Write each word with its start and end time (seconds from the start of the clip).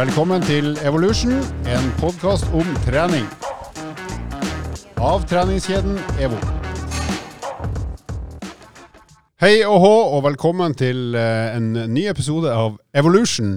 Velkommen 0.00 0.40
til 0.40 0.78
Evolution, 0.80 1.34
en 1.68 1.88
podkast 2.00 2.46
om 2.56 2.68
trening. 2.86 3.26
Av 4.96 5.26
treningskjeden 5.28 5.98
EVO. 6.16 6.38
Hei 9.44 9.58
og 9.66 9.76
hå, 9.82 9.90
og 10.14 10.24
velkommen 10.24 10.72
til 10.80 11.18
eh, 11.20 11.52
en 11.58 11.76
ny 11.92 12.06
episode 12.08 12.48
av 12.48 12.78
Evolution. 12.96 13.52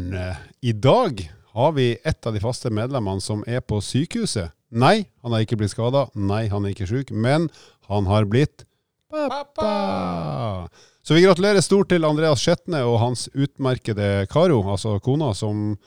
I 0.59 0.75
dag 0.75 1.23
har 1.55 1.71
vi 1.79 1.87
et 2.03 2.27
av 2.27 2.35
de 2.35 2.43
faste 2.43 2.73
medlemmene 2.75 3.23
som 3.23 3.47
er 3.47 3.63
på 3.63 3.79
sykehuset. 3.79 4.51
Nei, 4.67 5.05
han 5.23 5.31
har 5.31 5.47
ikke 5.47 5.61
blitt 5.63 5.77
skada. 5.77 6.09
Nei, 6.11 6.49
han 6.51 6.67
er 6.67 6.75
ikke 6.75 6.91
sjuk. 6.91 7.15
Men 7.15 7.47
han 7.87 8.11
har 8.11 8.27
blitt 8.27 8.67
pappa. 9.07 10.67
Så 11.07 11.15
vi 11.15 11.23
gratulerer 11.23 11.63
stort 11.63 11.93
til 11.95 12.03
Andreas 12.03 12.43
Skjetne 12.43 12.83
og 12.83 12.99
hans 12.99 13.29
utmerkede 13.31 14.25
Karo, 14.27 14.59
altså 14.75 14.99
kona, 14.99 15.31
som 15.31 15.77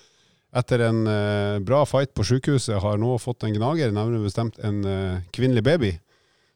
etter 0.56 0.82
en 0.88 1.02
uh, 1.06 1.58
bra 1.64 1.82
fight 1.88 2.14
på 2.16 2.24
sykehuset 2.26 2.80
har 2.82 2.98
nå 3.00 3.16
fått 3.22 3.44
en 3.46 3.54
gnager, 3.56 3.92
nærmere 3.92 4.24
bestemt 4.24 4.58
en 4.64 4.82
uh, 4.86 5.20
kvinnelig 5.36 5.64
baby, 5.66 5.92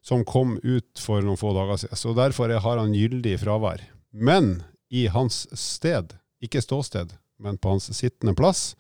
som 0.03 0.25
kom 0.25 0.57
ut 0.63 1.01
for 1.03 1.21
noen 1.25 1.37
få 1.41 1.53
dager 1.57 1.83
siden. 1.83 1.99
Så 2.01 2.15
derfor 2.17 2.49
er- 2.51 2.63
har 2.65 2.81
han 2.81 2.95
gyldig 2.97 3.37
fravær. 3.43 3.83
Men 4.13 4.63
i 4.91 5.07
hans 5.13 5.45
sted, 5.55 6.15
ikke 6.43 6.63
ståsted, 6.65 7.13
men 7.39 7.59
på 7.61 7.75
hans 7.75 7.91
sittende 7.97 8.35
plass, 8.35 8.75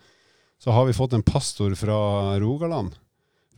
så 0.60 0.72
har 0.76 0.88
vi 0.88 0.96
fått 0.96 1.12
en 1.16 1.24
pastor 1.24 1.74
fra 1.78 2.38
Rogaland, 2.40 2.96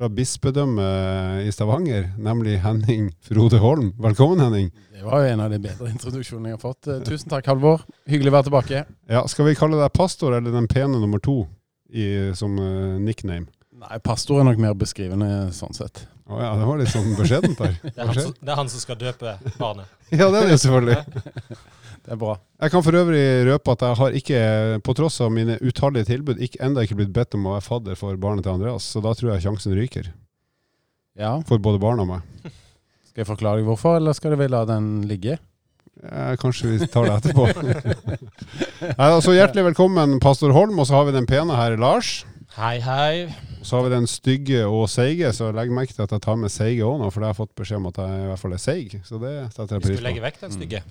fra 0.03 0.09
bispedømmet 0.11 1.45
i 1.47 1.51
Stavanger, 1.55 2.09
nemlig 2.19 2.57
Henning 2.65 3.13
Frode 3.23 3.61
Holm. 3.63 3.93
Velkommen, 4.03 4.41
Henning. 4.43 4.73
Det 4.91 5.05
var 5.05 5.23
jo 5.23 5.29
en 5.31 5.43
av 5.45 5.53
de 5.53 5.61
bedre 5.63 5.91
introduksjonene 5.93 6.51
jeg 6.51 6.57
har 6.57 6.63
fått. 6.65 6.89
Eh, 6.91 7.05
Tusen 7.07 7.31
takk, 7.31 7.47
Halvor. 7.47 7.85
Hyggelig 8.11 8.33
å 8.33 8.35
være 8.35 8.47
tilbake. 8.49 8.81
Ja, 9.07 9.21
skal 9.31 9.47
vi 9.47 9.55
kalle 9.55 9.79
deg 9.79 9.93
pastor 9.95 10.35
eller 10.35 10.51
den 10.51 10.67
pene 10.67 10.99
nummer 10.99 11.23
to 11.23 11.45
i, 11.87 12.33
som 12.35 12.59
uh, 12.59 12.99
nickname? 12.99 13.47
Nei, 13.79 14.01
pastor 14.03 14.43
er 14.43 14.49
nok 14.49 14.59
mer 14.65 14.75
beskrivende 14.81 15.53
sånn 15.55 15.79
sett. 15.79 16.03
Å 16.27 16.41
ja, 16.49 16.51
det 16.59 16.67
var 16.67 16.83
litt 16.83 16.91
sånn 16.91 17.15
beskjedent 17.21 17.63
der. 17.63 17.79
Det 17.85 17.95
er, 17.95 18.11
han 18.11 18.19
som, 18.19 18.35
det 18.41 18.55
er 18.57 18.59
han 18.59 18.75
som 18.75 18.83
skal 18.83 18.99
døpe 18.99 19.37
barnet. 19.55 19.87
Ja, 20.11 20.33
det 20.35 20.43
er 20.43 20.51
det 20.51 20.59
selvfølgelig. 20.65 20.99
Det 22.03 22.17
er 22.17 22.19
bra. 22.19 22.35
Jeg 22.63 22.73
kan 22.73 22.83
for 22.83 22.99
øvrig 22.99 23.23
røpe 23.47 23.75
at 23.77 23.85
jeg 23.87 23.99
har 24.01 24.17
ikke, 24.19 24.41
på 24.83 24.95
tross 24.99 25.21
av 25.23 25.31
mine 25.35 25.55
utallige 25.63 26.09
tilbud, 26.11 26.41
ikke, 26.43 26.59
enda 26.67 26.83
ikke 26.83 26.99
blitt 26.99 27.15
bedt 27.15 27.37
om 27.39 27.47
å 27.47 27.55
være 27.57 27.67
fadder 27.67 27.99
for 27.99 28.19
barnet 28.19 28.47
til 28.47 28.57
Andreas, 28.57 28.89
så 28.91 29.03
da 29.05 29.15
tror 29.19 29.35
jeg 29.35 29.45
sjansen 29.47 29.77
ryker. 29.79 30.11
Ja, 31.19 31.37
For 31.47 31.63
både 31.63 31.79
barna 31.83 32.07
og 32.07 32.11
meg. 32.11 32.27
Skal 33.13 33.23
jeg 33.23 33.29
forklare 33.29 33.61
deg 33.61 33.69
hvorfor, 33.69 33.99
eller 34.01 34.17
skal 34.17 34.35
vi 34.41 34.47
la 34.49 34.63
den 34.65 34.87
ligge? 35.05 35.37
Eh, 36.03 36.33
kanskje 36.41 36.71
vi 36.73 36.87
tar 36.89 37.05
det 37.05 37.19
etterpå. 37.21 37.45
Nei, 38.99 39.09
altså, 39.11 39.35
hjertelig 39.37 39.67
velkommen, 39.69 40.17
pastor 40.25 40.55
Holm, 40.57 40.81
og 40.81 40.89
så 40.89 40.97
har 40.97 41.11
vi 41.11 41.15
den 41.19 41.29
pene 41.29 41.59
her, 41.59 41.77
Lars. 41.79 42.23
Hei, 42.57 42.79
hei. 42.85 43.29
Og 43.61 43.69
så 43.69 43.77
har 43.77 43.87
vi 43.87 43.93
den 43.93 44.09
stygge 44.11 44.65
og 44.65 44.89
seige, 44.91 45.29
så 45.37 45.53
legg 45.55 45.71
merke 45.77 45.95
til 45.95 46.07
at 46.07 46.17
jeg 46.17 46.25
tar 46.25 46.41
med 46.41 46.51
seige 46.53 46.89
òg 46.89 46.99
nå, 47.05 47.13
for 47.13 47.23
jeg 47.23 47.35
har 47.35 47.39
fått 47.39 47.53
beskjed 47.61 47.83
om 47.83 47.91
at 47.93 48.01
jeg 48.01 48.25
i 48.25 48.29
hvert 48.33 48.43
fall 48.43 48.57
er 48.57 48.65
seig. 48.65 48.97
Så 49.07 49.21
det 49.23 49.37
setter 49.53 49.77
jeg 49.77 49.85
Hvis 49.87 50.01
du 50.01 50.07
legger 50.09 50.25
vekk 50.25 50.41
den 50.47 50.57
stygge. 50.57 50.83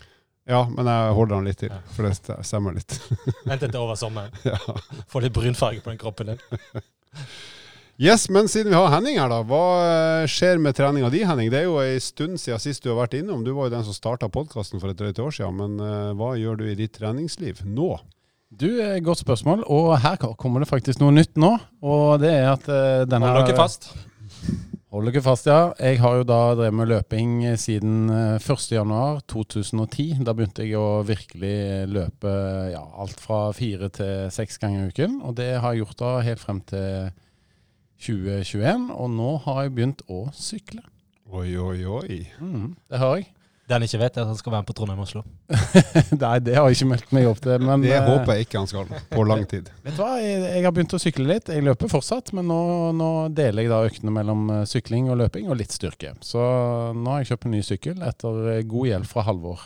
Ja, 0.50 0.64
men 0.70 0.88
jeg 0.90 1.16
holder 1.16 1.36
den 1.38 1.50
litt 1.52 1.60
til, 1.62 1.70
Ja. 1.70 1.80
for 1.94 2.08
det 2.08 2.38
stemmer 2.48 2.74
litt. 2.74 2.98
Vent 3.50 3.62
til 3.62 3.78
over 3.82 3.96
sommeren. 4.00 4.34
Ja. 4.48 4.58
Få 5.12 5.22
litt 5.22 5.34
brunfarge 5.36 5.84
på 5.84 5.94
den 5.94 6.02
kroppen 6.02 6.34
din. 6.34 6.46
Yes, 8.02 8.24
men 8.34 8.48
siden 8.50 8.72
vi 8.72 8.78
har 8.80 8.88
Henning 8.90 9.20
her, 9.20 9.30
da. 9.30 9.44
Hva 9.46 9.66
eh, 9.86 10.24
skjer 10.32 10.58
med 10.58 10.74
treninga 10.74 11.12
di, 11.14 11.20
Henning? 11.28 11.52
Det 11.54 11.60
er 11.60 11.68
jo 11.68 11.76
ei 11.84 12.00
stund 12.02 12.40
siden 12.42 12.58
sist 12.64 12.82
du 12.82 12.90
har 12.90 12.98
vært 13.04 13.14
innom. 13.20 13.44
Du 13.46 13.52
var 13.54 13.68
jo 13.68 13.74
den 13.76 13.84
som 13.86 13.94
starta 13.94 14.26
podkasten 14.32 14.82
for 14.82 14.90
et 14.90 14.98
drøyt 14.98 15.20
år 15.22 15.36
siden. 15.36 15.60
Men 15.60 15.76
uh, 15.78 16.10
hva 16.18 16.32
gjør 16.40 16.58
du 16.58 16.66
i 16.72 16.74
ditt 16.80 16.96
treningsliv 16.98 17.62
nå? 17.68 17.92
Du, 18.50 18.66
eh, 18.82 18.98
Godt 19.06 19.22
spørsmål. 19.22 19.62
Og 19.70 19.92
her 20.02 20.18
kommer 20.40 20.66
det 20.66 20.72
faktisk 20.72 21.04
noe 21.04 21.14
nytt 21.14 21.38
nå. 21.38 21.54
Og 21.86 22.18
det 22.24 22.34
er 22.40 22.50
at 22.56 22.66
uh, 22.72 23.04
denne 23.12 23.30
Hold 23.36 23.52
dere 23.52 23.60
fast. 23.60 23.92
Hold 24.92 25.08
dere 25.08 25.22
fast, 25.24 25.46
ja. 25.48 25.70
Jeg 25.80 26.02
har 26.04 26.18
jo 26.20 26.24
da 26.28 26.38
drevet 26.52 26.76
med 26.76 26.90
løping 26.92 27.46
eh, 27.48 27.54
siden 27.56 28.10
eh, 28.12 28.44
1.1.2010. 28.44 30.20
Da 30.28 30.34
begynte 30.36 30.66
jeg 30.66 30.76
å 30.76 31.00
virkelig 31.08 31.88
løpe 31.88 32.34
ja, 32.74 32.82
alt 33.00 33.24
fra 33.24 33.54
fire 33.56 33.88
til 33.96 34.28
seks 34.36 34.60
ganger 34.60 34.84
i 34.84 34.92
uken. 34.92 35.22
Og 35.24 35.38
det 35.40 35.54
har 35.64 35.72
jeg 35.72 35.86
gjort 35.86 36.02
da 36.04 36.12
helt 36.28 36.44
frem 36.44 36.60
til 36.68 37.08
2021. 38.04 38.90
Og 38.92 39.14
nå 39.16 39.30
har 39.46 39.62
jeg 39.64 39.76
begynt 39.78 40.04
å 40.12 40.26
sykle. 40.36 40.84
Oi, 41.32 41.54
oi, 41.56 41.78
oi. 41.88 42.20
Mm, 42.44 42.74
det 42.92 43.00
har 43.00 43.16
jeg. 43.22 43.32
Det 43.72 43.78
han 43.78 43.86
ikke 43.86 44.00
vet, 44.02 44.18
er 44.18 44.26
at 44.26 44.28
han 44.28 44.36
skal 44.36 44.52
være 44.52 44.66
med 44.66 44.68
på 44.68 44.74
Trondheim-Oslo. 44.76 45.22
Nei, 46.26 46.34
det 46.44 46.58
har 46.58 46.66
jeg 46.68 46.76
ikke 46.76 46.88
meldt 46.90 47.14
meg 47.16 47.28
opp 47.30 47.38
til. 47.40 47.64
Men 47.64 47.86
Det 47.86 47.94
eh, 47.96 48.04
håper 48.04 48.36
jeg 48.36 48.44
ikke 48.50 48.60
han 48.60 48.68
skal 48.68 48.90
på 49.14 49.24
lang 49.30 49.46
tid. 49.48 49.70
Vet 49.86 49.96
du 49.96 50.02
hva, 50.02 50.10
jeg, 50.20 50.42
jeg 50.44 50.66
har 50.66 50.76
begynt 50.76 50.96
å 50.98 51.00
sykle 51.00 51.28
litt. 51.30 51.52
Jeg 51.56 51.64
løper 51.64 51.94
fortsatt, 51.94 52.34
men 52.36 52.52
nå, 52.52 52.60
nå 53.00 53.12
deler 53.32 53.64
jeg 53.64 53.72
da 53.72 53.80
øktene 53.88 54.12
mellom 54.18 54.44
eh, 54.58 54.66
sykling 54.68 55.08
og 55.08 55.22
løping 55.24 55.48
og 55.48 55.62
litt 55.64 55.72
styrke. 55.72 56.18
Så 56.20 56.44
nå 56.98 57.16
har 57.16 57.24
jeg 57.24 57.32
kjøpt 57.32 57.48
en 57.48 57.56
ny 57.56 57.64
sykkel 57.64 58.04
etter 58.12 58.52
eh, 58.58 58.66
god 58.76 58.92
hjelp 58.92 59.14
fra 59.14 59.24
Halvor. 59.32 59.64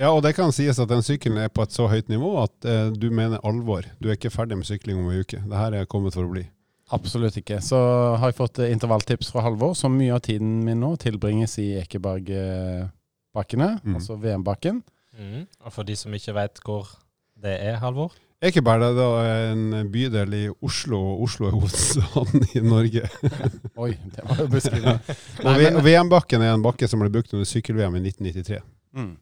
Ja, 0.00 0.14
og 0.16 0.24
det 0.24 0.32
kan 0.40 0.52
sies 0.52 0.80
at 0.80 0.88
den 0.88 1.04
sykkelen 1.04 1.44
er 1.44 1.52
på 1.52 1.68
et 1.68 1.76
så 1.76 1.92
høyt 1.92 2.08
nivå 2.08 2.38
at 2.40 2.68
eh, 2.68 2.88
du 2.96 3.10
mener 3.12 3.44
alvor. 3.44 3.84
Du 4.00 4.08
er 4.08 4.16
ikke 4.16 4.32
ferdig 4.32 4.56
med 4.56 4.68
sykling 4.68 5.04
om 5.04 5.12
ei 5.12 5.20
uke. 5.20 5.44
Det 5.44 5.60
her 5.60 5.76
er 5.76 5.88
kommet 5.92 6.16
for 6.16 6.24
å 6.24 6.32
bli. 6.32 6.48
Absolutt 6.96 7.36
ikke. 7.40 7.60
Så 7.60 7.76
har 8.16 8.30
jeg 8.30 8.40
fått 8.40 8.64
eh, 8.64 8.72
intervalltips 8.72 9.32
fra 9.32 9.44
Halvor, 9.44 9.76
så 9.76 9.92
mye 9.92 10.16
av 10.16 10.24
tiden 10.24 10.60
min 10.64 10.80
nå 10.80 10.94
tilbringes 11.04 11.58
i 11.60 11.74
Ekebergbakkene, 13.36 13.80
Mm. 13.84 13.94
altså 13.94 14.16
VM-bakken. 14.16 14.82
Mm. 15.18 15.46
Og 15.64 15.72
for 15.72 15.82
de 15.82 15.96
som 15.96 16.12
ikke 16.14 16.34
vet 16.34 16.60
hvor 16.64 16.88
det 17.42 17.56
er, 17.62 17.76
Halvor 17.76 18.12
Ekeberg 18.42 18.82
er 18.82 18.92
da 18.94 19.52
en 19.52 19.88
bydel 19.90 20.34
i 20.34 20.48
Oslo, 20.62 20.98
og 21.00 21.22
Oslo 21.22 21.46
er 21.46 21.54
hovedstaden 21.56 22.44
i 22.54 22.60
Norge. 22.60 23.08
Oi, 23.82 23.94
det 24.12 24.20
var 24.28 24.36
jo 24.42 24.46
beskrivende. 24.52 25.00
Og 25.78 25.84
VM-bakken 25.84 26.42
er 26.44 26.52
en 26.52 26.62
bakke 26.62 26.86
som 26.88 27.00
ble 27.00 27.08
brukt 27.10 27.32
under 27.32 27.48
sykkel-VM 27.48 27.96
i 27.96 28.02
1993. 28.10 28.60
Mm. 28.92 29.16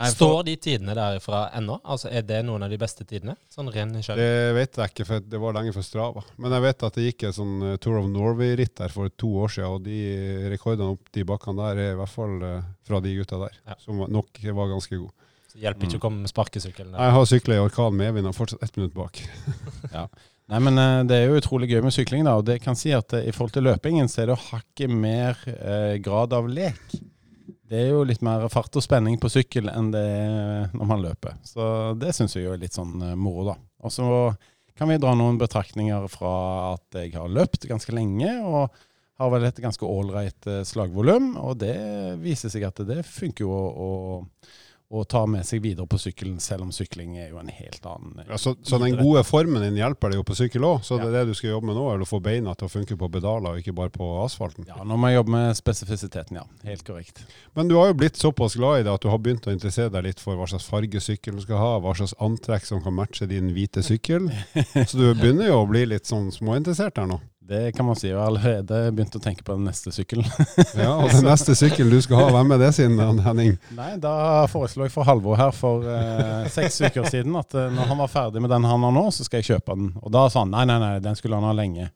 Nei, 0.00 0.08
for- 0.16 0.30
Står 0.30 0.44
de 0.48 0.54
tidene 0.56 0.94
derfra 0.96 1.50
ennå? 1.58 1.74
Altså, 1.84 2.08
Er 2.10 2.22
det 2.24 2.38
noen 2.46 2.62
av 2.64 2.70
de 2.72 2.78
beste 2.80 3.04
tidene? 3.04 3.34
Sånn 3.52 3.68
ren. 3.72 3.92
Det 3.92 4.54
vet 4.56 4.76
jeg 4.80 4.88
ikke, 4.94 5.04
for 5.06 5.20
det 5.20 5.40
var 5.42 5.52
lenge 5.52 5.74
før 5.76 5.84
Strava. 5.84 6.22
Men 6.40 6.52
jeg 6.56 6.62
vet 6.62 6.82
at 6.88 6.94
det 6.96 7.04
gikk 7.04 7.24
et 7.28 7.36
sånn 7.36 7.62
eh, 7.72 7.76
Tour 7.76 7.98
of 8.00 8.06
Norway-ritt 8.08 8.74
der 8.80 8.88
for 8.88 9.10
to 9.20 9.28
år 9.44 9.48
siden, 9.52 9.74
og 9.76 9.82
de 9.84 9.98
rekordene 10.54 10.94
opp 10.94 11.12
de 11.12 11.24
bakkene 11.28 11.60
der 11.68 11.82
er 11.84 11.92
i 11.92 11.98
hvert 12.00 12.14
fall 12.14 12.42
eh, 12.42 12.62
fra 12.88 13.00
de 13.04 13.12
gutta 13.20 13.42
der, 13.44 13.58
Ja. 13.68 13.74
som 13.84 14.00
nok 14.08 14.40
var 14.56 14.72
ganske 14.72 14.96
gode. 14.96 15.12
Så 15.52 15.58
hjelper 15.60 15.84
ikke 15.90 15.98
å 15.98 16.04
komme 16.06 16.20
med 16.24 16.30
sparkesykkelen. 16.30 16.92
Jeg 16.96 17.12
har 17.18 17.24
sykla 17.26 17.54
i 17.56 17.62
orkan 17.66 17.92
medvind 17.98 18.26
og 18.30 18.34
fortsatt 18.36 18.62
ett 18.62 18.76
minutt 18.78 18.94
bak. 18.94 19.20
Nei, 20.50 20.58
men 20.58 20.78
eh, 20.78 21.04
Det 21.06 21.16
er 21.16 21.28
jo 21.28 21.38
utrolig 21.38 21.68
gøy 21.70 21.82
med 21.84 21.92
sykling. 21.94 22.24
da, 22.24 22.36
og 22.40 22.44
det 22.48 22.60
kan 22.64 22.74
si 22.78 22.90
at 22.96 23.12
I 23.20 23.30
forhold 23.36 23.52
til 23.52 23.68
løpingen 23.68 24.08
så 24.10 24.22
er 24.24 24.32
det 24.32 24.38
hakket 24.48 24.90
mer 24.90 25.36
eh, 25.46 25.98
grad 26.02 26.32
av 26.32 26.48
lek. 26.48 26.80
Det 27.70 27.78
er 27.78 27.92
jo 27.92 28.02
litt 28.02 28.22
mer 28.26 28.48
fart 28.50 28.74
og 28.74 28.82
spenning 28.82 29.14
på 29.22 29.28
sykkel 29.30 29.70
enn 29.70 29.92
det 29.94 30.02
er 30.02 30.72
når 30.74 30.88
man 30.90 31.02
løper. 31.04 31.36
Så 31.46 31.64
det 32.00 32.16
syns 32.16 32.34
jeg 32.34 32.48
jo 32.48 32.54
er 32.56 32.62
litt 32.62 32.74
sånn 32.74 32.96
eh, 33.06 33.18
moro, 33.18 33.44
da. 33.52 33.54
Og 33.86 33.94
så 33.94 34.08
kan 34.74 34.90
vi 34.90 34.98
dra 34.98 35.12
noen 35.14 35.38
betraktninger 35.38 36.08
fra 36.10 36.32
at 36.72 36.98
jeg 36.98 37.14
har 37.14 37.30
løpt 37.30 37.68
ganske 37.70 37.94
lenge, 37.94 38.32
og 38.42 38.74
har 39.20 39.30
vel 39.34 39.46
et 39.46 39.62
ganske 39.62 39.86
ålreit 39.86 40.48
eh, 40.50 40.64
slagvolum. 40.66 41.34
Og 41.38 41.60
det 41.62 41.76
viser 42.24 42.50
seg 42.50 42.66
at 42.66 42.82
det 42.88 43.04
funker 43.06 43.46
jo 43.46 43.54
å, 43.54 43.62
å, 43.70 43.90
å 44.90 45.04
ta 45.06 45.20
med 45.30 45.46
seg 45.46 45.60
videre 45.62 45.86
på 45.86 45.98
sykkelen, 46.02 46.40
selv 46.42 46.64
om 46.64 46.72
sykling 46.74 47.12
er 47.22 47.28
jo 47.30 47.38
en 47.38 47.50
helt 47.54 47.84
annen 47.86 48.24
Ja, 48.26 48.38
så, 48.42 48.56
så 48.66 48.78
den 48.82 48.96
gode 48.98 49.22
formen 49.22 49.62
din 49.62 49.76
hjelper 49.78 50.10
deg 50.10 50.18
jo 50.18 50.24
på 50.26 50.34
sykkel 50.34 50.66
òg, 50.66 50.80
så 50.82 50.96
det 50.98 51.06
Ja. 51.06 51.10
er 51.10 51.18
det 51.20 51.30
du 51.30 51.38
skal 51.38 51.52
jobbe 51.52 51.68
med 51.70 51.76
nå, 51.78 51.84
er 51.92 52.02
å 52.02 52.08
få 52.10 52.18
beina 52.24 52.56
til 52.58 52.66
å 52.66 52.72
funke 52.72 52.96
på 52.98 53.08
pedaler 53.14 53.52
og 53.54 53.60
ikke 53.62 53.74
bare 53.78 53.92
på 53.94 54.08
asfalten. 54.24 54.66
Ja, 54.66 54.82
nå 54.82 54.98
må 54.98 55.12
jeg 55.12 55.20
jobbe 55.20 55.30
med 55.36 55.54
spesifisiteten, 55.60 56.40
ja. 56.40 56.44
Helt 56.66 56.82
korrekt. 56.84 57.22
Men 57.54 57.68
du 57.70 57.76
har 57.78 57.92
jo 57.92 57.98
blitt 58.02 58.18
såpass 58.18 58.56
glad 58.58 58.80
i 58.80 58.82
det 58.88 58.92
at 58.96 59.00
du 59.06 59.08
har 59.14 59.18
begynt 59.22 59.46
å 59.46 59.54
interessere 59.54 59.94
deg 59.94 60.08
litt 60.10 60.20
for 60.20 60.34
hva 60.34 60.50
slags 60.50 60.66
farge 60.66 60.98
sykkelen 61.06 61.40
skal 61.46 61.62
ha, 61.62 61.70
hva 61.78 61.94
slags 61.94 62.16
antrekk 62.18 62.66
som 62.66 62.82
kan 62.82 62.98
matche 62.98 63.30
din 63.30 63.54
hvite 63.54 63.86
sykkel. 63.86 64.26
Så 64.90 64.98
du 64.98 65.06
begynner 65.14 65.52
jo 65.52 65.62
å 65.62 65.68
bli 65.70 65.86
litt 65.86 66.10
sånn 66.10 66.32
småinteressert 66.34 66.98
her 66.98 67.06
nå. 67.06 67.20
Det 67.50 67.72
kan 67.72 67.82
man 67.86 67.96
si. 67.98 68.06
Jeg 68.06 68.14
har 68.14 68.28
allerede 68.30 68.92
begynt 68.94 69.16
å 69.18 69.20
tenke 69.22 69.42
på 69.42 69.56
den 69.56 69.64
neste 69.66 69.90
sykkelen. 69.90 70.26
Ja, 70.78 70.92
og 70.94 71.10
den 71.10 71.26
neste 71.26 71.56
sykkelen 71.58 71.90
du 71.90 71.98
skal 72.04 72.20
ha, 72.22 72.28
hvem 72.36 72.54
er 72.54 72.60
det 72.62 72.68
sin, 72.76 72.94
Henning? 73.24 73.56
Nei, 73.74 73.88
da 73.98 74.44
foreslo 74.52 74.86
jeg 74.86 74.92
for 74.94 75.08
Halvor 75.08 75.34
her 75.40 75.50
for 75.56 75.82
eh, 75.90 76.46
seks 76.54 76.78
uker 76.84 77.08
siden 77.10 77.34
at 77.40 77.56
eh, 77.58 77.66
når 77.74 77.90
han 77.90 77.98
var 78.04 78.12
ferdig 78.12 78.44
med 78.44 78.54
den 78.54 78.68
han 78.70 78.86
har 78.86 78.94
nå, 78.94 79.02
så 79.10 79.26
skal 79.26 79.42
jeg 79.42 79.56
kjøpe 79.56 79.74
den. 79.80 79.90
Og 79.98 80.14
da 80.14 80.28
sa 80.30 80.44
han 80.44 80.54
nei, 80.54 80.62
nei, 80.70 80.78
nei, 80.78 80.92
den 81.02 81.18
skulle 81.18 81.40
han 81.40 81.48
ha 81.50 81.56
lenge. 81.58 81.88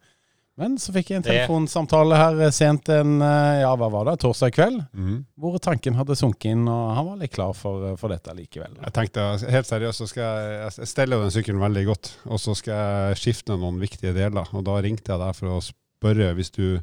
Men 0.60 0.76
så 0.78 0.92
fikk 0.94 1.10
jeg 1.10 1.18
en 1.18 1.26
telefonsamtale 1.26 2.18
her 2.18 2.40
eh, 2.46 2.52
sent 2.54 2.88
en 2.94 3.16
eh, 3.26 3.62
ja, 3.64 3.72
hva 3.78 3.88
var 3.90 4.06
det, 4.06 4.20
torsdag 4.22 4.54
kveld, 4.54 4.82
mm. 4.94 5.16
hvor 5.42 5.56
tanken 5.62 5.96
hadde 5.98 6.16
sunket 6.18 6.52
inn, 6.52 6.62
og 6.70 6.92
han 6.94 7.08
var 7.08 7.16
litt 7.18 7.34
klar 7.34 7.56
for, 7.58 7.88
eh, 7.88 7.96
for 7.98 8.14
dette 8.14 8.34
likevel. 8.38 8.76
Jeg 8.78 8.94
tenkte 8.94 9.24
helt 9.50 9.70
seriøst, 9.70 10.04
så 10.04 10.10
skal 10.10 10.22
jeg, 10.22 10.60
jeg 10.78 10.90
steller 10.92 11.24
den 11.24 11.34
sykkelen 11.34 11.62
veldig 11.64 11.84
godt, 11.90 12.12
og 12.28 12.42
så 12.42 12.54
skal 12.58 12.78
jeg 12.78 13.22
skifte 13.24 13.58
noen 13.58 13.82
viktige 13.82 14.14
deler. 14.14 14.46
Og 14.54 14.62
da 14.68 14.78
ringte 14.84 15.10
jeg 15.10 15.22
deg 15.24 15.40
for 15.40 15.56
å 15.56 15.64
spørre 15.64 16.34
hvis 16.38 16.54
du 16.54 16.78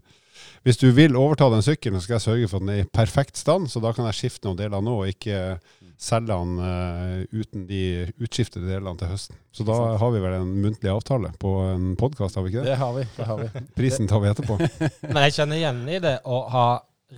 Hvis 0.66 0.78
du 0.78 0.88
vil 0.90 1.16
overta 1.16 1.50
den 1.52 1.62
sykkelen, 1.62 2.00
så 2.00 2.04
skal 2.06 2.16
jeg 2.16 2.24
sørge 2.24 2.48
for 2.50 2.58
at 2.58 2.64
den 2.64 2.70
er 2.74 2.80
i 2.82 2.90
perfekt 2.90 3.38
stand, 3.38 3.68
så 3.70 3.80
da 3.82 3.92
kan 3.94 4.08
jeg 4.10 4.18
skifte 4.18 4.48
noen 4.48 4.58
deler 4.58 4.82
nå, 4.82 4.94
og 5.04 5.10
ikke 5.12 5.60
selge 6.02 6.34
han 6.34 6.56
uh, 6.58 7.22
uten 7.30 7.68
de 7.70 7.82
utskiftede 8.18 8.66
delene 8.66 8.98
til 8.98 9.12
høsten. 9.12 9.38
Så 9.54 9.66
da 9.68 9.76
har 10.02 10.14
vi 10.14 10.22
vel 10.24 10.38
en 10.40 10.54
muntlig 10.64 10.90
avtale 10.90 11.30
på 11.42 11.52
en 11.70 11.92
podkast, 12.00 12.38
har 12.38 12.46
vi 12.46 12.54
ikke 12.54 12.64
det? 12.64 12.72
Det 12.72 12.80
har 12.82 12.96
vi. 12.96 13.04
det 13.18 13.28
har 13.30 13.42
vi. 13.42 13.50
Prisen 13.78 14.10
tar 14.10 14.24
vi 14.24 14.32
etterpå. 14.32 14.58
Men 15.14 15.22
jeg 15.28 15.38
kjenner 15.38 15.62
igjen 15.62 15.84
i 15.86 16.00
det 16.02 16.16
å 16.26 16.40
ha 16.54 16.68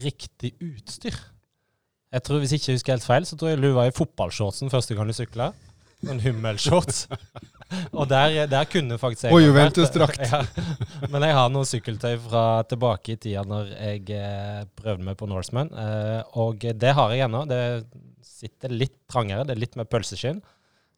riktig 0.03 0.55
utstyr. 0.63 1.15
Jeg 2.13 2.25
tror, 2.27 2.43
Hvis 2.43 2.51
ikke 2.53 2.71
jeg 2.71 2.77
husker 2.77 2.93
helt 2.93 3.07
feil, 3.07 3.25
så 3.25 3.37
tror 3.39 3.53
jeg 3.53 3.61
du 3.63 3.71
var 3.73 3.89
i 3.89 3.95
fotballshortsen 3.95 4.69
første 4.73 4.97
gang 4.97 5.09
du 5.09 5.15
sykla. 5.17 5.53
En 6.09 6.19
hummelshorts. 6.23 7.07
Og 7.93 8.07
der, 8.09 8.45
der 8.51 8.67
kunne 8.69 8.97
faktisk 9.01 9.27
jeg 9.27 9.35
Og 9.35 9.43
Juventus-drakt. 9.43 10.21
Ja. 10.23 10.41
Men 11.11 11.25
jeg 11.27 11.37
har 11.37 11.51
noe 11.53 11.67
sykkeltøy 11.67 12.17
fra 12.25 12.45
tilbake 12.69 13.15
i 13.15 13.19
tida 13.19 13.43
når 13.47 13.71
jeg 13.73 14.03
eh, 14.17 14.63
prøvde 14.77 15.07
meg 15.07 15.17
på 15.19 15.29
Norseman. 15.29 15.71
Eh, 15.71 16.19
og 16.39 16.63
det 16.63 16.95
har 16.97 17.13
jeg 17.13 17.25
ennå. 17.27 17.45
Det 17.49 17.61
sitter 18.27 18.73
litt 18.73 18.97
trangere. 19.11 19.47
Det 19.47 19.55
er 19.55 19.63
litt 19.63 19.79
med 19.79 19.89
pølseskinn. 19.91 20.43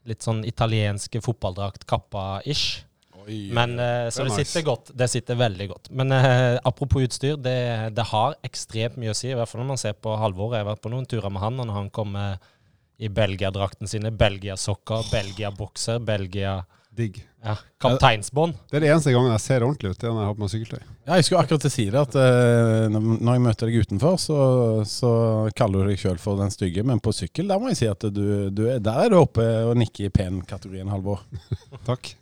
Litt 0.10 0.25
sånn 0.25 0.44
italienske 0.48 1.22
fotballdrakt-kappa-ish. 1.25 2.84
Men, 3.25 3.80
eh, 3.81 4.12
så 4.13 4.28
Det 4.28 4.36
er 4.36 4.44
sitter 4.46 4.66
godt. 4.68 4.92
Det 4.94 5.10
sitter 5.10 5.40
veldig 5.40 5.69
godt. 5.72 5.88
Men 5.98 6.13
apropos 6.63 7.07
utstyr, 7.07 7.40
det, 7.42 7.96
det 7.98 8.10
har 8.12 8.36
ekstremt 8.46 9.00
mye 9.02 9.16
å 9.16 9.18
si. 9.18 9.31
I 9.31 9.38
hvert 9.38 9.50
fall 9.50 9.63
når 9.63 9.72
man 9.74 9.81
ser 9.81 9.96
på 9.98 10.13
Halvor. 10.22 10.54
Jeg 10.54 10.66
har 10.66 10.74
vært 10.75 10.84
på 10.84 10.94
noen 10.94 11.07
turer 11.10 11.34
med 11.34 11.42
han, 11.42 11.57
og 11.62 11.72
når 11.72 11.80
han 11.80 11.90
kommer 11.96 12.52
i 12.97 13.09
Belgia-drakten 13.12 13.89
sine, 13.92 14.12
Belgia-sokker, 14.15 15.12
Belgia-bokser, 15.12 16.00
Belgia 16.06 16.62
Digg. 16.95 17.18
ja, 17.44 17.57
kapteinsbånd. 17.81 18.56
Det 18.71 18.77
er 18.77 18.86
det 18.86 18.89
eneste 18.94 19.12
gangen 19.12 19.33
jeg 19.33 19.44
ser 19.44 19.63
ordentlig 19.65 19.89
ut, 19.92 19.97
det 20.00 20.07
er 20.07 20.13
når 20.13 20.21
jeg 20.21 20.30
har 20.30 20.36
på 20.38 20.44
meg 20.44 20.51
sykkeltøy. 20.53 20.83
Ja, 20.86 21.18
jeg 21.18 21.25
skulle 21.27 21.42
akkurat 21.44 21.63
til 21.65 21.71
å 21.71 21.74
si 21.74 21.86
det, 21.92 22.03
at 22.06 22.15
eh, 22.21 22.95
når 22.95 23.33
jeg 23.33 23.44
møter 23.44 23.71
deg 23.71 23.83
utenfor, 23.83 24.15
så, 24.21 24.38
så 24.88 25.12
kaller 25.59 25.83
du 25.83 25.92
deg 25.92 26.00
sjøl 26.00 26.21
for 26.24 26.39
den 26.39 26.53
stygge, 26.56 26.86
men 26.88 27.03
på 27.03 27.12
sykkel 27.15 27.51
der 27.51 27.59
må 27.59 27.74
jeg 27.74 27.81
si 27.81 27.89
at 27.92 28.07
du, 28.15 28.24
du 28.47 28.63
er, 28.69 28.80
der 28.83 29.01
er 29.03 29.12
du 29.12 29.18
oppe 29.19 29.44
og 29.68 29.75
nikker 29.81 30.07
i 30.07 30.13
pen-kategorien, 30.15 30.88
Halvor. 30.94 31.25
Takk. 31.89 32.13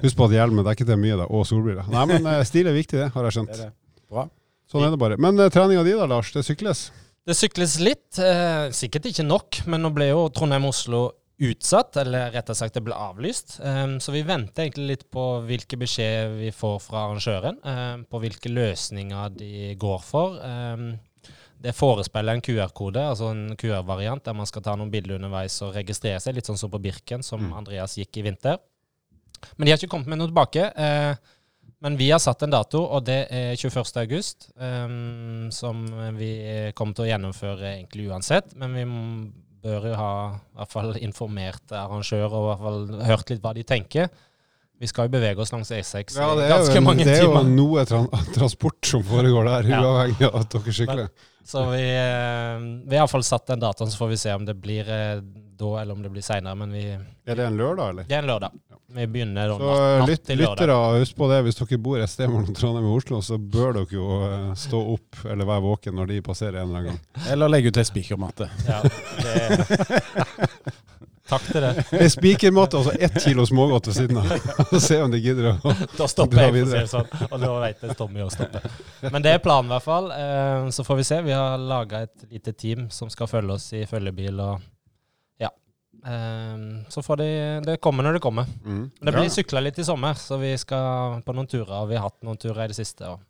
Husk 0.00 0.16
på 0.16 0.30
at 0.30 0.38
hjelmen 0.38 0.64
dekker 0.64 0.88
til 0.88 1.00
mye, 1.04 1.20
da, 1.20 1.28
og 1.28 1.44
solbriller. 1.50 1.92
Nei, 1.92 2.08
men 2.14 2.32
eh, 2.32 2.40
stil 2.48 2.72
er 2.72 2.78
viktig, 2.78 3.02
det, 3.02 3.12
har 3.12 3.28
jeg 3.28 3.36
skjønt. 3.36 3.52
Det 3.52 3.60
er 3.60 3.68
det. 3.68 4.04
Bra. 4.08 4.30
Sånn 4.70 4.86
er 4.86 4.94
det 4.94 4.98
bare. 4.98 5.20
Men 5.20 5.36
uh, 5.38 5.50
treninga 5.52 5.84
di 5.84 5.92
da, 5.92 6.08
Lars, 6.08 6.32
det 6.32 6.42
sykles? 6.46 6.88
Det 7.24 7.36
sykles 7.36 7.78
litt, 7.80 8.18
eh, 8.20 8.68
sikkert 8.76 9.06
ikke 9.08 9.24
nok, 9.24 9.62
men 9.66 9.80
nå 9.80 9.90
ble 9.96 10.10
jo 10.10 10.26
Trondheim-Oslo 10.28 11.06
utsatt, 11.44 11.96
eller 12.02 12.30
rettere 12.34 12.54
sagt 12.58 12.76
det 12.76 12.82
ble 12.84 12.94
avlyst. 12.94 13.56
Um, 13.64 13.96
så 13.98 14.12
vi 14.14 14.20
venter 14.22 14.66
egentlig 14.66 14.86
litt 14.90 15.06
på 15.10 15.24
hvilke 15.48 15.78
beskjed 15.80 16.36
vi 16.38 16.52
får 16.54 16.76
fra 16.84 17.06
arrangøren, 17.08 17.58
um, 17.64 18.04
på 18.04 18.20
hvilke 18.22 18.52
løsninger 18.52 19.34
de 19.34 19.72
går 19.80 20.04
for. 20.04 20.36
Um, 20.44 20.92
det 21.64 21.72
forespeiler 21.74 22.36
en 22.36 22.44
QR-kode, 22.44 23.00
altså 23.00 23.32
en 23.32 23.56
QR-variant, 23.56 24.22
der 24.24 24.36
man 24.36 24.46
skal 24.46 24.62
ta 24.62 24.76
noen 24.76 24.92
bilder 24.92 25.16
underveis 25.16 25.56
og 25.64 25.74
registrere 25.78 26.20
seg, 26.20 26.36
litt 26.36 26.46
sånn 26.50 26.60
som 26.60 26.70
på 26.70 26.82
Birken, 26.84 27.24
som 27.24 27.40
Mm. 27.40 27.56
Andreas 27.56 27.96
gikk 27.96 28.20
i 28.20 28.26
vinter. 28.28 28.60
Men 29.56 29.66
de 29.66 29.72
har 29.72 29.78
ikke 29.78 29.90
kommet 29.90 30.08
med 30.12 30.18
noe 30.18 30.28
tilbake. 30.28 30.70
Eh, 30.76 31.16
men 31.84 31.98
vi 32.00 32.08
har 32.10 32.20
satt 32.22 32.42
en 32.46 32.52
dato, 32.54 32.80
og 32.96 33.04
det 33.04 33.20
er 33.28 33.54
21. 33.60 33.84
august, 34.00 34.48
um, 34.56 35.50
som 35.52 35.84
vi 36.16 36.30
kommer 36.74 36.96
til 36.96 37.04
å 37.04 37.10
gjennomføre 37.12 37.74
egentlig 37.76 38.08
uansett. 38.08 38.54
Men 38.56 38.72
vi 38.78 38.84
bør 39.64 39.90
jo 39.90 39.96
ha 40.00 40.12
i 40.34 40.56
hvert 40.58 40.72
fall 40.72 40.96
informert 41.00 41.72
arrangører 41.72 42.32
og 42.32 42.44
i 42.44 42.48
hvert 42.50 42.64
fall 42.64 43.04
hørt 43.10 43.30
litt 43.34 43.44
hva 43.44 43.52
de 43.56 43.64
tenker. 43.68 44.08
Vi 44.80 44.88
skal 44.90 45.06
jo 45.06 45.12
bevege 45.14 45.40
oss 45.40 45.52
langs 45.54 45.70
E6 45.70 46.16
Ja, 46.18 46.32
det 46.34 46.48
er, 46.48 46.50
ganske 46.56 46.74
jo, 46.80 46.82
mange 46.84 47.04
det 47.06 47.14
er 47.14 47.22
jo 47.22 47.30
timer. 47.30 47.46
noe 47.54 47.84
tra 47.88 48.00
transport 48.34 48.80
som 48.90 49.04
foregår 49.06 49.46
der, 49.46 49.68
Ja. 49.70 49.80
uavhengig 49.84 50.26
av 50.26 50.40
at 50.40 50.50
dere 50.56 50.74
sykler. 50.80 51.08
Så 51.44 51.62
vi, 51.70 51.84
eh, 51.84 52.64
vi 52.88 52.96
har 52.96 53.04
iallfall 53.04 53.22
satt 53.24 53.46
den 53.52 53.60
datoen, 53.60 53.92
så 53.92 54.00
får 54.00 54.08
vi 54.10 54.16
se 54.24 54.32
om 54.34 54.44
det 54.48 54.56
blir 54.60 54.88
eh, 54.88 55.20
da 55.58 55.70
eller 55.80 55.94
om 55.96 56.02
det 56.04 56.10
blir 56.14 56.22
seinere. 56.26 56.54
Men 56.58 56.72
vi, 56.74 56.82
Er 57.26 57.38
det 57.38 57.46
en 57.46 57.56
lørdag, 57.58 57.90
eller? 57.94 58.06
det 58.08 58.16
er 58.18 58.22
en 58.24 58.30
lørdag. 58.32 58.50
Vi 58.94 59.06
begynner 59.10 59.48
da 59.48 59.56
Så 59.58 59.76
natt, 60.04 60.22
til 60.28 60.38
lørdag. 60.38 60.60
lyttere, 60.60 60.98
husk 61.00 61.16
på 61.18 61.28
det. 61.32 61.38
Hvis 61.46 61.56
dere 61.58 61.78
bor 61.82 61.98
et 62.04 62.10
sted 62.12 62.28
mellom 62.30 62.54
Trondheim 62.54 62.86
og 62.90 62.98
Oslo, 63.00 63.20
så 63.26 63.38
bør 63.40 63.72
dere 63.80 63.96
jo 63.96 64.08
eh, 64.28 64.50
stå 64.60 64.82
opp 64.94 65.24
eller 65.30 65.48
være 65.48 65.64
våken 65.64 65.96
når 65.98 66.12
de 66.12 66.20
passerer 66.26 66.60
en 66.62 66.68
eller 66.68 66.78
annen 66.84 66.92
gang. 66.92 67.26
Eller 67.32 67.48
legge 67.50 67.72
ut 67.72 67.80
ei 67.80 67.86
spikermatte. 67.88 68.50
Ja, 68.68 68.82
det, 68.84 70.74
takk 71.28 71.46
til 71.48 71.64
det. 71.64 71.70
Ei 71.96 72.08
spikermatte 72.12 72.78
og 72.78 72.84
så 72.88 72.92
ett 73.00 73.16
kilo 73.24 73.46
smågodt 73.48 73.88
ved 73.88 73.96
siden 73.96 74.20
av. 74.20 74.34
Og 74.74 74.76
se 74.84 74.98
om 75.02 75.10
de 75.14 75.20
gidder 75.24 75.48
å 75.54 75.74
Da 75.96 76.08
stopper 76.10 76.36
Dra 76.36 76.44
jeg, 76.50 76.52
for 76.52 76.60
å 76.60 76.70
si 76.74 76.82
det 76.82 76.92
sånn. 76.92 77.08
Og 77.30 77.40
da 77.42 77.52
vet 77.64 77.86
jeg 77.88 77.96
Tommy 77.98 78.22
å 78.26 78.28
stoppe. 78.32 78.60
Men 79.08 79.24
det 79.24 79.32
er 79.38 79.42
planen, 79.44 79.70
i 79.72 79.74
hvert 79.78 79.86
fall. 79.88 80.10
Eh, 80.12 80.68
Så 80.76 80.84
får 80.86 81.00
vi 81.00 81.06
se. 81.08 81.22
Vi 81.24 81.32
har 81.34 81.56
laga 81.58 82.04
et 82.06 82.28
lite 82.30 82.52
team 82.52 82.86
som 82.92 83.10
skal 83.12 83.30
følge 83.30 83.56
oss 83.56 83.70
i 83.72 83.86
følgebil. 83.88 84.38
og 84.44 84.60
ja. 84.60 84.60
Så 86.92 87.00
får 87.02 87.16
de 87.22 87.28
Det 87.64 87.78
kommer 87.80 88.04
når 88.04 88.18
det 88.18 88.24
kommer. 88.24 88.48
mm. 88.64 88.90
Det 89.00 89.12
blir 89.12 89.24
ja. 89.24 89.36
sykla 89.38 89.62
litt 89.64 89.78
i 89.78 89.84
sommer, 89.86 90.14
så 90.20 90.36
vi 90.40 90.52
skal 90.60 91.22
på 91.24 91.32
noen 91.36 91.48
turer. 91.48 91.78
Og 91.82 91.88
vi 91.88 91.96
har 91.96 92.10
hatt 92.10 92.20
noen 92.22 92.36
turer 92.40 92.66
i 92.66 92.72
det 92.74 92.76
siste. 92.76 93.08
Og 93.08 93.22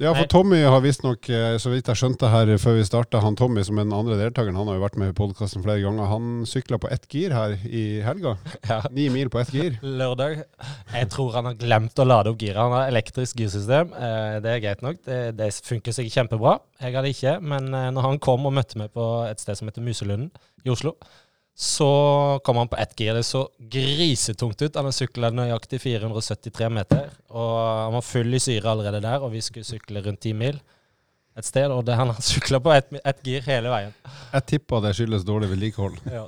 ja, 0.00 0.10
for 0.16 0.24
Tommy 0.26 0.56
har 0.64 0.80
visstnok, 0.82 1.28
eh, 1.30 1.58
så 1.60 1.70
vidt 1.70 1.86
jeg 1.86 1.98
skjønte 2.00 2.26
her 2.32 2.48
før 2.58 2.78
vi 2.78 2.84
starta, 2.88 3.20
han 3.22 3.36
Tommy 3.38 3.60
som 3.62 3.76
er 3.78 3.84
den 3.84 3.92
andre 3.94 4.16
deltakeren, 4.18 4.56
han 4.56 4.66
har 4.66 4.78
jo 4.78 4.82
vært 4.82 4.96
med 4.98 5.12
i 5.12 5.14
podkasten 5.14 5.62
flere 5.62 5.82
ganger. 5.84 6.08
Han 6.10 6.30
sykla 6.48 6.78
på 6.80 6.88
ett 6.90 7.04
gir 7.12 7.30
her 7.36 7.54
i 7.68 8.00
helga. 8.02 8.32
ja. 8.70 8.80
Ni 8.90 9.04
mil 9.12 9.28
på 9.30 9.38
ett 9.42 9.52
gir. 9.54 9.76
Lørdag. 10.00 10.42
Jeg 10.96 11.10
tror 11.12 11.36
han 11.36 11.50
har 11.50 11.60
glemt 11.60 12.00
å 12.02 12.08
lade 12.08 12.32
opp 12.32 12.40
giret. 12.40 12.58
Han 12.58 12.74
har 12.74 12.88
elektrisk 12.90 13.36
girsystem. 13.44 13.92
Eh, 13.94 14.40
Det 14.42 14.54
er 14.56 14.64
greit 14.64 14.82
nok. 14.82 15.04
Det, 15.06 15.20
det 15.38 15.52
funker 15.68 15.94
sikkert 15.94 16.16
kjempebra. 16.16 16.56
Jeg 16.80 16.96
hadde 16.96 17.12
ikke, 17.12 17.36
men 17.52 17.68
eh, 17.70 17.90
når 17.94 18.08
han 18.08 18.18
kom 18.18 18.48
og 18.48 18.56
møtte 18.58 18.80
meg 18.80 18.90
på 18.96 19.06
et 19.28 19.44
sted 19.44 19.60
som 19.60 19.68
heter 19.70 19.84
Muselunden 19.86 20.32
i 20.64 20.72
Oslo, 20.72 20.96
så 21.54 22.40
kom 22.44 22.56
han 22.56 22.68
på 22.68 22.76
ett 22.80 22.94
gir. 22.96 23.14
Det 23.14 23.22
så 23.28 23.48
grisetungt 23.58 24.62
ut. 24.62 24.76
Han 24.76 24.88
har 24.88 24.94
sykla 24.96 25.30
nøyaktig 25.30 25.80
473 25.82 26.70
meter, 26.72 27.10
og 27.28 27.56
han 27.84 27.96
var 27.98 28.06
full 28.06 28.34
i 28.34 28.40
syre 28.40 28.72
allerede 28.72 29.02
der, 29.04 29.22
og 29.22 29.34
vi 29.34 29.42
skulle 29.44 29.68
sykle 29.68 30.02
rundt 30.04 30.22
ti 30.24 30.32
mil 30.32 30.60
et 31.38 31.46
sted, 31.48 31.72
og 31.72 31.84
det, 31.86 31.94
han 31.96 32.10
har 32.12 32.20
sykla 32.24 32.60
på 32.60 32.72
ett 32.74 32.90
et 33.00 33.22
gir 33.24 33.44
hele 33.46 33.70
veien. 33.72 33.94
Jeg 34.34 34.46
tipper 34.50 34.82
det 34.84 34.92
skyldes 34.98 35.24
dårlig 35.24 35.48
vedlikehold. 35.52 35.96
Ja, 36.04 36.26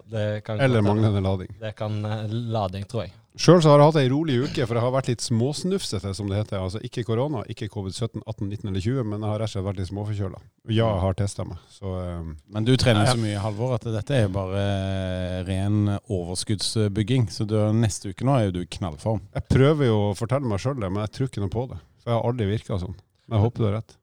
Eller 0.56 0.84
manglende 0.84 1.20
lading. 1.24 1.50
Det 1.60 1.74
kan 1.76 1.98
eh, 2.08 2.24
lading, 2.30 2.86
tror 2.88 3.04
jeg. 3.04 3.12
Sjøl 3.34 3.58
har 3.66 3.80
jeg 3.82 3.88
hatt 3.88 3.96
ei 3.98 4.10
rolig 4.12 4.36
uke, 4.44 4.62
for 4.62 4.78
jeg 4.78 4.84
har 4.84 4.92
vært 4.94 5.08
litt 5.10 5.22
småsnufsete, 5.24 6.12
som 6.14 6.28
det 6.30 6.36
heter. 6.38 6.60
Altså 6.62 6.78
ikke 6.86 7.02
korona, 7.08 7.40
ikke 7.50 7.66
covid-17, 7.72 8.22
18, 8.22 8.46
19 8.46 8.70
eller 8.70 8.84
20, 8.84 9.08
men 9.10 9.24
jeg 9.24 9.30
har 9.32 9.40
rett 9.42 9.50
og 9.50 9.54
slett 9.56 9.66
vært 9.66 9.80
litt 9.80 9.90
småforkjøla. 9.90 10.42
Ja, 10.70 10.86
jeg 10.86 11.02
har 11.02 11.18
testa 11.18 11.46
meg. 11.48 11.64
Så 11.74 11.96
um, 11.98 12.30
Men 12.54 12.68
du 12.68 12.70
trener 12.78 13.02
Ja, 13.02 13.08
ja. 13.10 13.16
så 13.18 13.24
mye, 13.24 13.42
Halvor, 13.42 13.74
at 13.74 13.88
dette 13.90 14.14
er 14.14 14.22
jo 14.28 14.30
bare 14.36 14.62
eh, 14.62 15.40
ren 15.50 15.96
overskuddsbygging. 15.98 17.26
Så 17.34 17.48
du, 17.50 17.56
neste 17.74 18.14
uke 18.14 18.28
nå 18.28 18.38
er 18.38 18.46
jo 18.46 18.54
du 18.54 18.62
i 18.62 18.70
knallform. 18.78 19.26
jeg 19.34 19.50
prøver 19.50 19.90
jo 19.90 20.00
å 20.12 20.16
fortelle 20.18 20.46
meg 20.54 20.62
sjøl 20.62 20.78
det, 20.78 20.94
men 20.94 21.02
jeg 21.02 21.16
tror 21.18 21.32
ikke 21.32 21.42
noe 21.42 21.56
på 21.58 21.68
det. 21.74 21.82
For 22.04 22.14
jeg 22.14 22.20
har 22.20 22.30
aldri 22.30 22.50
virka 22.54 22.78
sånn. 22.86 22.94
Men 23.26 23.40
jeg 23.40 23.48
håper 23.48 23.64
du 23.64 23.70
har 23.72 23.78
rett. 23.80 23.98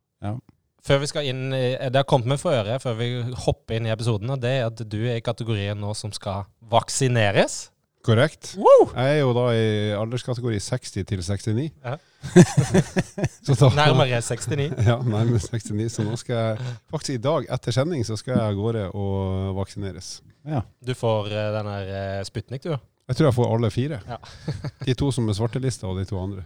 Før 0.81 1.03
vi 1.03 1.07
skal 1.07 1.27
inn 1.29 1.51
Det 1.53 1.93
har 1.93 2.07
kommet 2.09 2.31
meg 2.31 2.39
for 2.41 2.57
øre 2.57 2.79
før 2.81 2.95
vi 2.97 3.11
hopper 3.45 3.77
inn 3.77 3.88
i 3.88 3.93
episoden, 3.93 4.33
og 4.33 4.41
det 4.43 4.57
er 4.59 4.67
at 4.67 4.81
du 4.91 5.03
er 5.05 5.21
i 5.21 5.23
kategorien 5.23 5.79
nå 5.79 5.95
som 5.95 6.11
skal 6.11 6.50
vaksineres. 6.73 7.69
Korrekt. 8.01 8.55
Wow! 8.58 8.89
Jeg 8.96 9.17
er 9.17 9.20
jo 9.22 9.34
da 9.38 9.43
i 9.53 9.65
alderskategori 9.93 10.60
60 10.60 10.93
til 10.96 11.22
69. 11.22 11.67
Ja. 11.86 11.98
da, 13.48 13.70
Nærmere 13.77 14.22
69. 14.22 14.74
Ja, 14.89 14.98
nærmere 14.98 15.39
69. 15.39 15.91
Så 15.93 16.05
nå 16.05 16.17
skal 16.17 16.36
jeg 16.39 16.72
faktisk 16.89 17.13
i 17.20 17.22
dag, 17.22 17.46
etter 17.58 17.77
sending, 17.77 18.05
så 18.08 18.17
skal 18.17 18.38
jeg 18.38 18.46
av 18.48 18.58
gårde 18.58 18.88
og 18.98 19.53
vaksineres. 19.60 20.15
Ja. 20.48 20.63
Du 20.81 20.96
får 20.98 21.29
uh, 21.29 21.43
den 21.60 21.70
her 21.70 21.91
uh, 21.91 22.24
Sputnik, 22.25 22.65
du. 22.65 22.74
Jeg 23.12 23.20
tror 23.20 23.27
jeg 23.27 23.38
får 23.38 23.53
alle 23.53 23.72
fire. 23.74 24.01
Ja. 24.08 24.17
de 24.86 24.98
to 24.98 25.12
som 25.13 25.29
er 25.29 25.38
svartelista, 25.38 25.89
og 25.89 26.00
de 26.00 26.08
to 26.10 26.17
andre. 26.22 26.46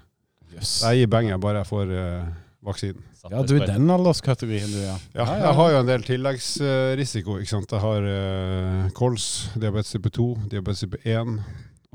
Yes. 0.55 0.81
Jeg 0.83 1.03
gir 1.03 1.11
beng, 1.11 1.29
jeg 1.29 1.39
bare 1.43 1.61
jeg 1.61 1.67
får 1.67 1.91
eh, 1.91 2.27
vaksinen. 2.65 3.03
Ja, 3.31 3.41
du 3.45 3.55
er 3.57 3.67
den 3.69 3.89
alderskategorien, 3.89 4.71
du, 4.73 4.79
ja. 4.83 4.95
Ja, 5.17 5.25
jeg 5.41 5.53
har 5.59 5.71
jo 5.73 5.77
en 5.81 5.89
del 5.89 6.03
tilleggsrisiko. 6.05 7.39
ikke 7.41 7.53
sant? 7.55 7.71
Jeg 7.73 7.81
har 7.81 8.09
uh, 8.09 8.89
kols, 8.97 9.29
diabetes 9.55 9.95
type 9.95 10.11
2, 10.13 10.27
diabetes 10.51 10.83
type 10.85 10.99
1, 11.05 11.39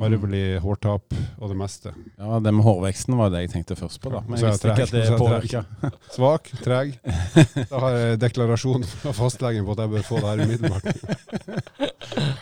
arvelig 0.00 0.61
hårtap 0.65 1.15
og 1.39 1.50
det 1.50 1.57
meste. 1.61 1.93
Ja, 2.19 2.39
Det 2.41 2.53
med 2.55 2.65
hårveksten 2.65 3.17
var 3.19 3.33
det 3.33 3.45
jeg 3.45 3.53
tenkte 3.55 3.77
først 3.77 4.00
på, 4.00 4.12
da. 4.15 4.23
Men 4.27 4.41
jeg 4.41 4.55
visste 4.55 4.73
ikke 4.73 4.87
at 4.89 4.95
det 4.97 5.19
påvirka. 5.21 5.65
Svak, 6.17 6.53
treg. 6.65 6.97
Da 7.71 7.83
har 7.85 7.99
jeg 7.99 8.21
deklarasjon 8.23 8.87
fra 8.89 9.12
fastlegen 9.17 9.67
på 9.69 9.77
at 9.77 9.85
jeg 9.85 9.95
bør 9.97 10.09
få 10.09 10.23
det 10.23 10.31
her 10.31 10.47
umiddelbart. 10.47 10.87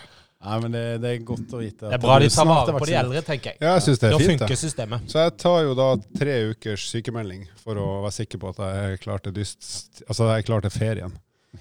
Nei, 0.39 0.57
men 0.63 0.71
det, 0.75 0.83
det 1.03 1.11
er 1.11 1.23
godt 1.27 1.51
å 1.51 1.59
vite. 1.59 1.89
Det 1.89 1.97
er 1.97 2.03
bra 2.03 2.17
de 2.23 2.29
tar 2.31 2.47
vare 2.47 2.75
på 2.79 2.87
de 2.87 2.95
eldre, 3.01 3.23
tenker 3.27 3.51
jeg. 3.51 3.59
Ja, 3.59 3.73
jeg 3.75 3.83
synes 3.89 3.99
det 3.99 4.11
Da 4.13 4.19
er 4.21 4.23
fint. 4.23 4.43
funker 4.45 4.61
systemet. 4.61 5.09
Så 5.11 5.25
jeg 5.25 5.33
tar 5.43 5.57
jo 5.67 5.73
da 5.75 5.89
tre 6.21 6.37
ukers 6.53 6.85
sykemelding 6.93 7.43
for 7.59 7.81
å 7.83 7.87
være 8.05 8.15
sikker 8.21 8.43
på 8.45 8.53
at 8.53 8.61
jeg 8.63 8.93
er 8.93 9.01
klar 9.03 9.25
til 9.25 9.35
dyst 9.35 10.05
Altså 10.07 10.29
jeg 10.31 10.45
er 10.45 10.47
klar 10.47 10.63
til 10.63 10.71
ferien. 10.77 11.17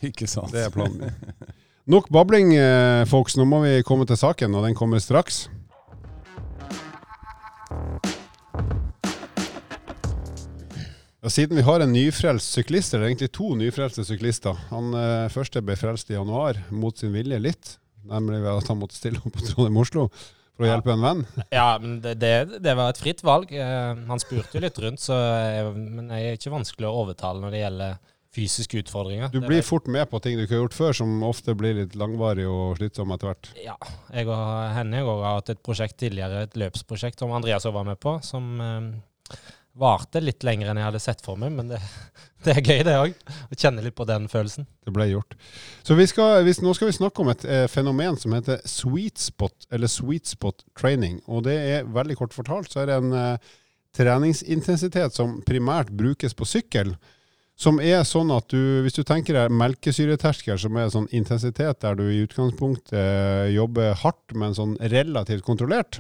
Ikke 0.06 0.30
sant. 0.30 0.54
Det 0.54 0.68
er 0.68 0.70
planen 0.76 1.08
min. 1.08 1.50
Nok 1.90 2.12
babling, 2.14 2.54
eh, 2.60 3.06
folks. 3.10 3.38
Nå 3.40 3.48
må 3.50 3.64
vi 3.64 3.80
komme 3.88 4.06
til 4.06 4.20
saken, 4.20 4.54
og 4.60 4.68
den 4.68 4.76
kommer 4.78 5.02
straks. 5.02 5.48
Og 11.26 11.34
siden 11.34 11.58
vi 11.58 11.66
har 11.66 11.82
en 11.82 11.92
nyfrelst 11.92 12.54
syklist, 12.60 12.94
eller 12.94 13.10
egentlig 13.10 13.32
to 13.36 13.50
nyfrelste 13.58 14.06
syklister 14.06 14.56
Han 14.70 14.94
eh, 14.96 15.26
første 15.34 15.64
ble 15.66 15.76
frelst 15.80 16.12
i 16.14 16.16
januar, 16.16 16.60
mot 16.70 16.96
sin 16.98 17.12
vilje 17.16 17.40
litt. 17.42 17.74
Nemlig 18.10 18.42
ved 18.44 18.52
at 18.56 18.72
han 18.72 18.82
måtte 18.82 18.98
stille 18.98 19.22
opp 19.22 19.36
på 19.38 19.46
Trondheim-Oslo 19.46 20.08
for 20.58 20.66
å 20.66 20.70
hjelpe 20.72 20.94
en 20.96 21.06
venn. 21.06 21.24
Ja, 21.54 21.70
men 21.82 22.00
det, 22.02 22.18
det, 22.22 22.60
det 22.66 22.76
var 22.78 22.92
et 22.92 23.02
fritt 23.02 23.24
valg. 23.26 23.52
Eh, 23.54 24.04
han 24.10 24.22
spurte 24.24 24.58
jo 24.58 24.64
litt 24.64 24.80
rundt, 24.82 25.04
så 25.04 25.18
jeg, 25.18 25.74
men 25.78 26.14
jeg 26.16 26.30
er 26.30 26.40
ikke 26.40 26.54
vanskelig 26.56 26.90
å 26.90 26.96
overtale 27.04 27.44
når 27.44 27.54
det 27.54 27.64
gjelder 27.66 28.00
fysiske 28.38 28.82
utfordringer. 28.84 29.32
Du 29.34 29.40
blir 29.42 29.64
fort 29.66 29.88
med 29.90 30.06
på 30.12 30.20
ting 30.22 30.38
du 30.38 30.44
ikke 30.44 30.58
har 30.58 30.64
gjort 30.66 30.78
før, 30.78 30.98
som 31.00 31.14
ofte 31.26 31.56
blir 31.58 31.78
litt 31.80 31.96
langvarig 31.98 32.46
og 32.50 32.78
slitsom 32.78 33.14
etter 33.16 33.32
hvert. 33.32 33.52
Ja. 33.64 33.78
Jeg 34.14 34.30
og 34.30 34.42
henne 34.76 35.00
jeg 35.00 35.08
har 35.10 35.40
hatt 35.40 35.54
et 35.54 35.64
prosjekt 35.66 35.98
tidligere, 36.02 36.46
et 36.46 36.58
løpsprosjekt 36.60 37.24
som 37.24 37.34
Andreas 37.34 37.66
også 37.66 37.76
var 37.78 37.88
med 37.88 38.02
på, 38.04 38.18
som 38.26 38.52
eh, 38.62 39.40
varte 39.78 40.22
litt 40.24 40.46
lenger 40.46 40.72
enn 40.72 40.80
jeg 40.82 40.88
hadde 40.90 41.02
sett 41.04 41.22
for 41.26 41.40
meg. 41.40 41.54
Men 41.58 41.72
det, 41.72 41.82
det 42.46 42.56
er 42.56 42.64
gøy, 42.64 42.82
det 42.88 42.96
òg. 43.02 43.20
Å 43.52 43.58
kjenne 43.58 43.84
litt 43.86 43.98
på 43.98 44.08
den 44.10 44.28
følelsen. 44.32 44.68
Det 44.86 44.94
ble 44.96 45.10
gjort. 45.12 45.38
Så 45.88 45.98
vi 46.00 46.08
skal, 46.10 46.42
vi, 46.48 46.56
nå 46.64 46.74
skal 46.78 46.92
vi 46.92 46.98
snakke 46.98 47.24
om 47.24 47.32
et 47.34 47.46
eh, 47.46 47.66
fenomen 47.72 48.18
som 48.20 48.36
heter 48.38 48.64
sweet 48.68 49.22
spot, 49.22 49.70
eller 49.74 49.92
sweet 49.92 50.30
spot 50.30 50.66
training. 50.80 51.22
Og 51.28 51.46
det 51.48 51.58
er 51.78 51.94
veldig 51.98 52.20
kort 52.20 52.36
fortalt, 52.38 52.72
så 52.74 52.84
er 52.84 52.92
det 52.92 53.00
en 53.02 53.14
eh, 53.18 53.54
treningsintensitet 53.98 55.16
som 55.16 55.40
primært 55.48 55.94
brukes 55.96 56.36
på 56.38 56.48
sykkel. 56.48 56.96
Som 57.58 57.80
er 57.82 58.04
sånn 58.06 58.30
at 58.30 58.52
du, 58.54 58.84
hvis 58.86 58.94
du 58.94 59.02
tenker 59.02 59.34
deg 59.34 59.54
melkesyreterskel, 59.58 60.60
som 60.62 60.76
er 60.78 60.92
sånn 60.94 61.08
intensitet 61.18 61.80
der 61.82 61.98
du 61.98 62.04
i 62.06 62.20
utgangspunktet 62.28 62.94
eh, 62.94 63.48
jobber 63.56 63.98
hardt, 64.04 64.36
men 64.38 64.54
sånn 64.54 64.76
relativt 64.94 65.46
kontrollert. 65.48 65.98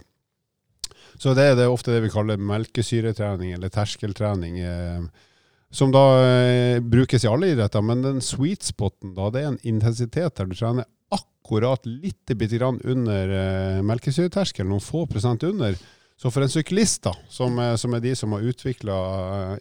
Så 1.17 1.33
det 1.37 1.47
er 1.49 1.63
ofte 1.67 1.93
det 1.95 2.03
vi 2.05 2.13
kaller 2.13 2.41
melkesyretrening, 2.41 3.55
eller 3.55 3.73
terskeltrening. 3.73 4.59
Eh, 4.61 5.25
som 5.69 5.91
da 5.91 6.03
eh, 6.23 6.79
brukes 6.79 7.25
i 7.25 7.31
alle 7.31 7.51
idretter, 7.53 7.83
men 7.83 8.05
den 8.05 8.21
sweet 8.23 8.63
spoten, 8.63 9.15
da, 9.17 9.31
det 9.33 9.43
er 9.43 9.51
en 9.51 9.61
intensitet 9.67 10.37
der 10.39 10.47
du 10.47 10.55
trener 10.55 10.87
akkurat 11.13 11.83
litt 11.87 12.33
bitte 12.37 12.59
grann 12.59 12.79
under 12.83 13.35
eh, 13.35 13.83
melkesyreterskelen, 13.87 14.71
noen 14.71 14.83
få 14.83 15.05
prosent 15.09 15.43
under. 15.47 15.75
Så 16.17 16.31
for 16.33 16.41
en 16.41 16.49
syklist, 16.49 17.03
da, 17.05 17.13
som, 17.29 17.59
eh, 17.59 17.75
som 17.77 17.93
er 17.93 18.05
de 18.05 18.15
som 18.17 18.33
har 18.33 18.47
utvikla 18.47 18.97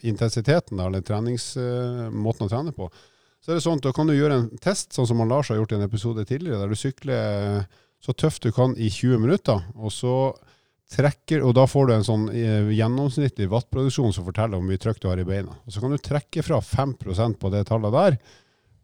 intensiteten, 0.06 0.78
da, 0.78 0.86
eller 0.86 1.04
treningsmåten 1.04 2.46
å 2.46 2.50
trene 2.52 2.76
på, 2.76 2.88
så 3.46 3.52
er 3.52 3.58
det 3.58 3.62
sånn 3.62 3.78
at 3.78 3.86
da 3.86 3.92
kan 3.94 4.08
du 4.08 4.16
gjøre 4.16 4.40
en 4.40 4.46
test, 4.58 4.94
sånn 4.96 5.06
som 5.06 5.20
Lars 5.28 5.52
har 5.52 5.60
gjort 5.60 5.74
i 5.74 5.76
en 5.76 5.86
episode 5.86 6.24
tidligere, 6.26 6.58
der 6.62 6.72
du 6.72 6.78
sykler 6.78 7.18
eh, 7.60 7.82
så 8.02 8.14
tøft 8.18 8.42
du 8.42 8.50
kan 8.54 8.72
i 8.74 8.88
20 8.90 9.20
minutter, 9.22 9.60
og 9.78 9.92
så 9.94 10.14
trekker, 10.92 11.42
og 11.42 11.54
da 11.58 11.66
får 11.66 11.86
du 11.88 11.92
en 11.96 12.06
sånn 12.06 12.26
eh, 12.30 12.72
gjennomsnittlig 12.76 13.48
wattproduksjon 13.50 14.14
som 14.14 14.26
forteller 14.26 14.58
hvor 14.58 14.66
mye 14.68 14.80
trykk 14.80 15.00
du 15.02 15.08
har 15.10 15.20
i 15.20 15.26
beina. 15.26 15.56
Og 15.66 15.74
så 15.74 15.82
kan 15.82 15.94
du 15.94 15.98
trekke 15.98 16.44
fra 16.46 16.60
5% 16.62 17.40
på 17.42 17.52
det 17.54 17.64
tallet 17.70 17.96
der. 17.96 18.18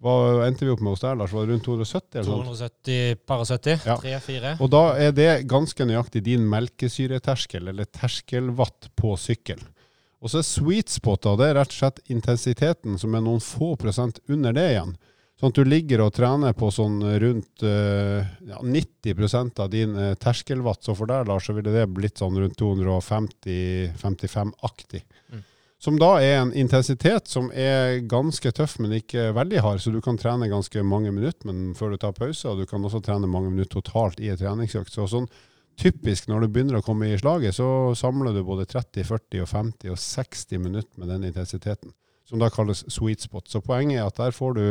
Hva 0.02 0.14
endte 0.48 0.66
vi 0.66 0.72
opp 0.72 0.80
med 0.82 0.96
hos 0.96 1.04
deg, 1.04 1.14
Lars? 1.20 1.30
Var 1.30 1.46
det 1.46 1.54
rundt 1.54 1.66
270? 1.68 2.16
eller 2.18 2.26
sånt? 2.26 2.48
270 2.48 3.20
par 3.30 3.44
og 3.44 3.46
70. 3.46 3.84
Ja. 3.86 3.96
3-4. 4.02 4.54
Og 4.58 4.72
da 4.74 4.82
er 4.98 5.14
det 5.14 5.28
ganske 5.50 5.86
nøyaktig 5.86 6.24
din 6.26 6.48
melkesyreterskel, 6.50 7.70
eller 7.70 7.86
terskelwatt 7.86 8.90
på 8.98 9.14
sykkel. 9.20 9.62
Og 10.22 10.30
så 10.32 10.40
er 10.40 10.46
sweet 10.46 10.90
spot, 10.90 11.26
av 11.30 11.38
det 11.38 11.52
rett 11.54 11.70
og 11.70 11.78
slett 11.78 12.02
intensiteten 12.10 12.98
som 12.98 13.14
er 13.14 13.22
noen 13.22 13.42
få 13.42 13.76
prosent 13.78 14.18
under 14.30 14.54
det 14.58 14.68
igjen. 14.72 14.96
Sånn 15.42 15.50
at 15.50 15.58
du 15.58 15.66
ligger 15.66 16.04
og 16.04 16.12
trener 16.14 16.52
på 16.54 16.68
sånn 16.70 17.00
rundt 17.02 17.64
eh, 17.66 18.22
ja, 18.46 18.60
90% 18.62 19.58
av 19.58 19.66
din 19.72 19.90
terskelvatt. 19.90 20.20
terskelwatt. 20.22 20.86
Så 20.86 20.94
for 20.94 21.10
deg, 21.10 21.26
Lars, 21.26 21.48
så 21.48 21.52
ville 21.56 21.72
det 21.74 21.90
blitt 21.90 22.22
sånn 22.22 22.38
rundt 22.38 22.54
250-55-aktig. 22.62 25.02
Mm. 25.34 25.42
Som 25.82 25.98
da 25.98 26.22
er 26.22 26.38
en 26.38 26.54
intensitet 26.54 27.26
som 27.26 27.50
er 27.58 28.06
ganske 28.06 28.46
tøff, 28.54 28.78
men 28.78 28.94
ikke 29.00 29.34
veldig 29.34 29.58
hard. 29.64 29.82
Så 29.82 29.90
du 29.90 29.98
kan 29.98 30.14
trene 30.14 30.46
ganske 30.46 30.78
mange 30.86 31.10
minutter 31.10 31.42
men 31.50 31.74
før 31.74 31.90
du 31.90 31.98
tar 32.04 32.14
pause, 32.14 32.46
og 32.46 32.62
du 32.62 32.66
kan 32.70 32.78
også 32.86 33.02
trene 33.02 33.26
mange 33.26 33.50
minutter 33.50 33.80
totalt 33.80 34.22
i 34.22 34.30
et 34.30 34.38
treningsøkt. 34.38 34.94
Så 34.94 35.10
sånn 35.10 35.26
typisk 35.74 36.30
når 36.30 36.46
du 36.46 36.54
begynner 36.54 36.78
å 36.78 36.86
komme 36.86 37.10
i 37.10 37.18
slaget, 37.18 37.58
så 37.58 37.98
samler 37.98 38.30
du 38.30 38.46
både 38.46 38.70
30, 38.70 39.02
40, 39.10 39.42
og 39.42 39.50
50 39.50 39.90
og 39.90 39.98
60 39.98 40.62
minutter 40.62 40.94
med 41.02 41.10
den 41.16 41.26
intensiteten. 41.32 41.90
Som 42.30 42.38
da 42.38 42.46
kalles 42.54 42.86
sweet 42.86 43.26
spot. 43.26 43.50
Så 43.50 43.58
poenget 43.66 43.98
er 43.98 44.06
at 44.06 44.22
der 44.22 44.30
får 44.38 44.54
du 44.60 44.66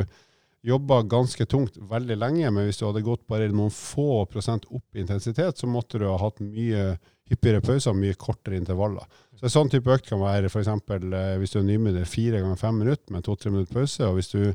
jobba 0.66 1.02
ganske 1.10 1.46
tungt 1.50 1.78
veldig 1.90 2.18
lenge, 2.22 2.52
men 2.54 2.68
hvis 2.68 2.82
du 2.82 2.86
hadde 2.86 3.04
gått 3.06 3.24
bare 3.30 3.50
noen 3.50 3.74
få 3.74 4.26
prosent 4.30 4.68
opp 4.70 4.86
i 4.96 5.02
intensitet, 5.02 5.58
så 5.58 5.70
måtte 5.70 6.02
du 6.02 6.06
ha 6.10 6.20
hatt 6.22 6.42
mye 6.44 6.92
hyppigere 7.32 7.64
pauser, 7.64 7.96
mye 7.98 8.18
kortere 8.20 8.60
intervaller. 8.60 9.08
Så 9.40 9.48
En 9.48 9.56
sånn 9.56 9.72
type 9.72 9.90
økt 9.90 10.10
kan 10.10 10.22
være 10.22 10.52
f.eks. 10.52 10.70
Eh, 10.70 11.38
hvis 11.42 11.56
du 11.56 11.62
er 11.62 11.66
nybegynner, 11.66 12.06
fire 12.06 12.44
ganger 12.44 12.60
fem 12.60 12.78
minutter 12.84 13.16
med 13.16 13.26
to-tre 13.26 13.54
minutter 13.54 13.74
pause. 13.80 14.06
og 14.06 14.20
hvis 14.20 14.32
du 14.34 14.54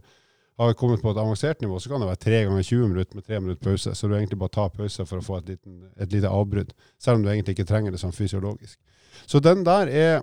har 0.57 0.73
kommet 0.75 1.03
på 1.03 1.11
et 1.11 1.21
avansert 1.21 1.61
nivå, 1.61 1.79
så 1.81 1.91
kan 1.91 2.01
det 2.01 2.09
være 2.09 2.23
tre 2.23 2.39
ganger 2.47 2.63
20 2.63 2.89
minutter 2.89 3.17
med 3.19 3.27
tre 3.27 3.41
minutter 3.41 3.65
pause. 3.65 3.95
Så 3.95 4.09
du 4.09 4.15
egentlig 4.17 4.39
bare 4.41 4.55
tar 4.55 4.71
pause 4.73 5.05
for 5.05 5.21
å 5.21 5.25
få 5.25 5.41
et, 5.41 5.51
liten, 5.53 5.83
et 6.01 6.13
lite 6.13 6.33
avbrudd, 6.33 6.73
selv 7.03 7.19
om 7.19 7.25
du 7.25 7.31
egentlig 7.33 7.57
ikke 7.57 7.69
trenger 7.69 7.93
det 7.93 8.01
sånn 8.01 8.17
fysiologisk. 8.17 8.79
Så 9.29 9.41
den 9.45 9.65
der 9.67 9.93
er, 9.93 10.23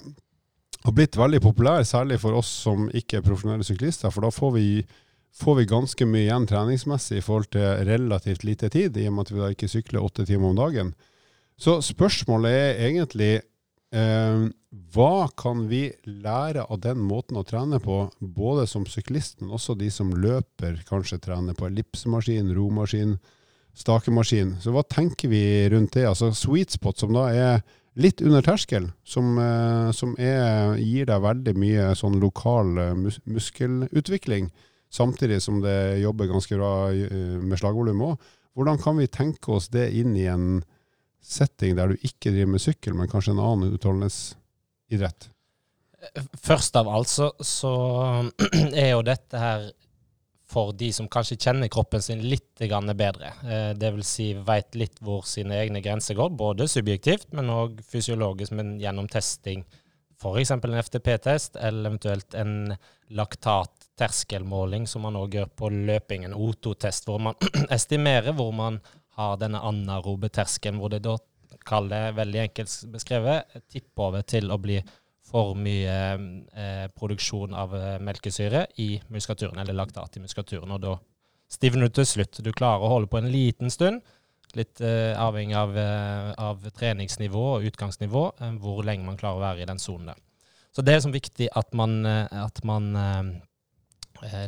har 0.83 0.95
blitt 0.95 1.17
veldig 1.17 1.41
populær, 1.41 1.85
særlig 1.85 2.19
for 2.21 2.37
oss 2.39 2.49
som 2.65 2.89
ikke 2.93 3.19
er 3.19 3.25
profesjonelle 3.27 3.67
syklister, 3.67 4.13
for 4.13 4.25
da 4.25 4.33
får 4.33 4.55
vi, 4.57 4.67
får 5.33 5.55
vi 5.57 5.69
ganske 5.69 6.05
mye 6.05 6.25
igjen 6.27 6.45
treningsmessig 6.49 7.19
i 7.19 7.25
forhold 7.25 7.49
til 7.55 7.87
relativt 7.87 8.45
lite 8.45 8.69
tid, 8.73 8.97
i 8.97 9.07
og 9.09 9.17
med 9.17 9.25
at 9.25 9.33
vi 9.33 9.41
da 9.41 9.49
ikke 9.53 9.71
sykler 9.71 10.05
åtte 10.05 10.27
timer 10.29 10.51
om 10.51 10.59
dagen. 10.59 10.93
Så 11.57 11.79
spørsmålet 11.85 12.53
er 12.53 12.85
egentlig 12.89 13.33
Eh, 13.93 14.45
hva 14.93 15.27
kan 15.37 15.67
vi 15.69 15.83
lære 16.09 16.65
av 16.65 16.79
den 16.81 17.01
måten 17.05 17.37
å 17.37 17.45
trene 17.45 17.77
på, 17.81 18.07
både 18.17 18.65
som 18.69 18.87
syklist, 18.89 19.37
men 19.41 19.53
også 19.53 19.75
de 19.77 19.91
som 19.93 20.09
løper, 20.17 20.79
kanskje 20.89 21.21
trener 21.21 21.53
på 21.57 21.67
ellipsemaskin, 21.69 22.49
romaskin, 22.57 23.19
stakemaskin. 23.77 24.55
Så 24.63 24.73
hva 24.73 24.81
tenker 24.89 25.29
vi 25.29 25.43
rundt 25.69 25.93
det? 25.93 26.07
Altså 26.09 26.31
sweet 26.33 26.73
spot, 26.73 27.03
som 27.03 27.13
da 27.13 27.27
er 27.29 27.61
litt 27.93 28.23
under 28.25 28.41
terskel, 28.41 28.89
som, 29.05 29.37
eh, 29.37 29.91
som 29.93 30.17
er, 30.17 30.73
gir 30.81 31.05
deg 31.05 31.25
veldig 31.29 31.53
mye 31.61 31.93
sånn 31.97 32.17
lokal 32.21 32.77
eh, 32.81 32.95
mus 32.97 33.21
muskelutvikling, 33.29 34.49
samtidig 34.93 35.41
som 35.41 35.61
det 35.63 35.99
jobber 36.03 36.29
ganske 36.29 36.57
bra 36.57 36.73
eh, 36.93 37.35
med 37.41 37.59
slagvolum 37.59 38.05
òg. 38.11 38.31
Hvordan 38.53 38.79
kan 38.81 38.97
vi 39.01 39.09
tenke 39.09 39.55
oss 39.55 39.71
det 39.73 39.89
inn 39.97 40.15
i 40.17 40.27
en 40.29 40.61
setting 41.23 41.77
der 41.77 41.93
du 41.93 42.01
ikke 42.05 42.33
driver 42.33 42.51
med 42.53 42.61
sykkel, 42.61 42.97
men 42.97 43.09
kanskje 43.09 43.33
en 43.33 43.41
annen 43.41 43.73
utholdenhetsidrett? 43.73 45.29
Først 46.43 46.75
av 46.75 46.89
alt 46.91 47.09
så, 47.09 47.31
så 47.39 47.73
er 48.83 48.91
jo 48.91 49.01
dette 49.07 49.39
her 49.39 49.71
for 50.53 50.73
de 50.77 50.91
som 50.93 51.07
kanskje 51.09 51.39
kjenner 51.41 51.71
kroppen 51.71 52.03
sin 52.03 52.21
litt 52.21 52.61
bedre. 52.61 53.31
Dvs. 53.41 53.79
det 53.79 53.91
vil 53.95 54.05
si 54.05 54.27
veit 54.37 54.75
litt 54.77 54.99
hvor 55.01 55.23
sine 55.25 55.57
egne 55.63 55.81
grenser 55.81 56.17
går, 56.19 56.35
både 56.37 56.67
subjektivt, 56.69 57.31
men 57.33 57.49
òg 57.49 57.79
fysiologisk, 57.89 58.53
men 58.53 58.75
gjennom 58.81 59.09
testing. 59.09 59.63
F.eks. 60.21 60.51
en 60.51 60.81
FTP-test, 60.83 61.57
eller 61.57 61.89
eventuelt 61.89 62.37
en 62.37 62.75
laktat-terskelmåling, 64.03 64.87
som 64.87 65.01
man 65.01 65.15
òg 65.15 65.35
gjør 65.37 65.49
på 65.55 65.69
løping, 65.69 66.25
en 66.25 66.33
O2-test, 66.35 67.05
hvor 67.07 67.19
man 67.19 67.35
estimerer 67.69 68.33
hvor 68.33 68.51
man 68.51 68.79
har 69.15 69.37
denne 69.37 69.61
anarobe 69.61 70.29
terskelen, 70.29 70.79
hvor 70.79 70.89
det 70.89 71.03
da, 71.03 71.17
kall 71.65 71.87
veldig 71.89 72.39
enkelt 72.41 72.91
beskrevet, 72.91 73.61
tipper 73.71 74.09
over 74.09 74.21
til 74.21 74.51
å 74.51 74.57
bli 74.57 74.81
for 75.23 75.55
mye 75.55 75.93
eh, 76.53 76.87
produksjon 76.93 77.53
av 77.55 77.75
eh, 77.75 77.99
melkesyre 78.03 78.65
i 78.77 78.99
muskulaturen, 79.09 79.59
eller 79.59 79.73
laktat 79.73 80.17
i 80.17 80.21
muskulaturen. 80.21 80.71
Og 80.75 80.81
da 80.83 80.97
stivner 81.49 81.87
du 81.87 81.95
til 81.95 82.05
slutt. 82.05 82.41
Du 82.43 82.51
klarer 82.51 82.83
å 82.83 82.91
holde 82.91 83.09
på 83.09 83.21
en 83.21 83.31
liten 83.31 83.71
stund, 83.71 84.03
litt 84.53 84.81
eh, 84.83 85.15
avhengig 85.17 85.55
av, 85.57 85.77
eh, 85.77 86.33
av, 86.37 86.67
treningsnivå 86.75 87.45
og 87.55 87.69
utgangsnivå, 87.71 88.25
eh, 88.39 88.53
hvor 88.61 88.83
lenge 88.85 89.07
man 89.07 89.17
klarer 89.17 89.39
å 89.39 89.45
være 89.45 89.63
i 89.63 89.69
den 89.71 89.81
sonen 89.81 90.11
der. 90.11 90.21
Så 90.73 90.83
det 90.85 90.97
er 90.97 91.01
som 91.05 91.13
viktig 91.13 91.47
at 91.55 91.73
man, 91.77 92.01
at 92.05 92.59
man 92.65 92.87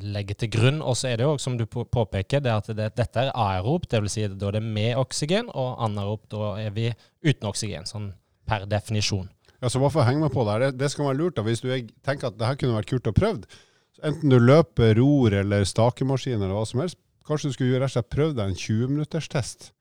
legger 0.02 0.38
til 0.40 0.52
grunn. 0.56 0.82
Og 0.82 0.98
så 1.00 1.12
er 1.12 1.20
det 1.20 1.28
jo, 1.28 1.38
som 1.42 1.58
du 1.60 1.66
påpeker, 1.68 2.44
det 2.44 2.54
at 2.54 2.70
det, 2.72 2.92
dette 2.98 3.26
er 3.26 3.32
aerop, 3.34 3.88
dvs. 3.92 4.16
Si 4.16 4.28
da 4.28 4.52
det 4.56 4.62
er 4.62 4.74
med 4.78 5.00
oksygen, 5.02 5.52
og 5.54 5.80
anaerop, 5.86 6.26
da 6.32 6.56
er 6.64 6.76
vi 6.76 6.90
uten 7.26 7.50
oksygen, 7.50 7.88
sånn 7.90 8.12
per 8.46 8.68
definisjon. 8.70 9.30
Ja, 9.62 9.72
så 9.72 9.80
hvorfor 9.82 10.06
henge 10.06 10.22
meg 10.22 10.34
på 10.36 10.44
der, 10.48 10.68
det, 10.68 10.74
det 10.80 10.92
skal 10.94 11.10
være 11.10 11.20
lurt 11.22 11.38
da, 11.38 11.46
hvis 11.46 11.64
du 11.64 11.72
tenker 12.06 12.30
at 12.30 12.38
det 12.38 12.50
her 12.50 12.60
kunne 12.60 12.78
vært 12.78 12.92
kult 12.92 13.10
å 13.10 13.16
prøve. 13.16 13.62
Enten 14.06 14.30
du 14.30 14.38
løper, 14.38 14.98
ror 15.00 15.34
eller 15.34 15.64
stakemaskin 15.66 16.38
eller 16.42 16.54
hva 16.54 16.66
som 16.68 16.84
helst, 16.84 17.00
kanskje 17.26 17.50
du 17.50 17.56
skulle 17.56 17.80
rett 17.80 17.90
og 17.90 17.96
slett 17.96 18.12
prøve 18.14 18.36
deg 18.38 18.52
en 18.52 18.60
20-minutters 18.60 19.30
test. 19.32 19.72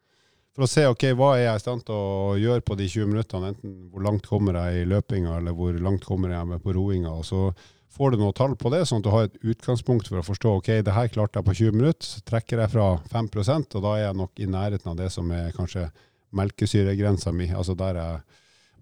For 0.55 0.65
å 0.65 0.71
se 0.71 0.85
ok, 0.87 1.09
hva 1.19 1.33
er 1.35 1.49
jeg 1.49 1.59
i 1.59 1.63
stand 1.65 1.83
til 1.89 1.99
å 1.99 2.35
gjøre 2.39 2.63
på 2.65 2.77
de 2.79 2.87
20 2.87 3.11
minuttene, 3.11 3.51
enten 3.51 3.73
hvor 3.91 4.05
langt 4.07 4.29
kommer 4.31 4.57
jeg 4.61 4.85
i 4.85 4.89
løpinga, 4.89 5.41
eller 5.41 5.57
hvor 5.59 5.75
langt 5.83 6.07
kommer 6.07 6.31
jeg 6.31 6.51
med 6.53 6.63
på 6.63 6.77
roinga. 6.77 7.11
og 7.11 7.27
så 7.27 7.49
får 7.95 8.15
du 8.15 8.21
noe 8.21 8.35
tall 8.37 8.57
på 8.59 8.71
det, 8.75 8.83
sånn 8.89 9.03
at 9.03 9.07
du 9.07 9.13
har 9.15 9.29
et 9.29 9.37
utgangspunkt 9.43 10.09
for 10.11 10.21
å 10.21 10.27
forstå 10.27 10.55
ok, 10.59 10.71
det 10.87 10.95
her 10.97 11.11
klarte 11.15 11.41
jeg 11.41 11.47
på 11.47 11.57
20 11.61 11.77
minutter, 11.79 12.09
så 12.09 12.23
trekker 12.27 12.63
jeg 12.65 12.73
fra 12.73 12.89
5% 13.13 13.77
og 13.79 13.85
da 13.85 13.93
er 13.97 14.07
jeg 14.09 14.19
nok 14.19 14.43
i 14.43 14.49
nærheten 14.51 14.91
av 14.91 14.99
det 14.99 15.11
som 15.15 15.31
er 15.35 15.55
kanskje 15.57 15.89
melkesyregrensa 16.35 17.33
mi. 17.33 17.47
altså 17.55 17.77
der 17.79 18.01
jeg 18.01 18.23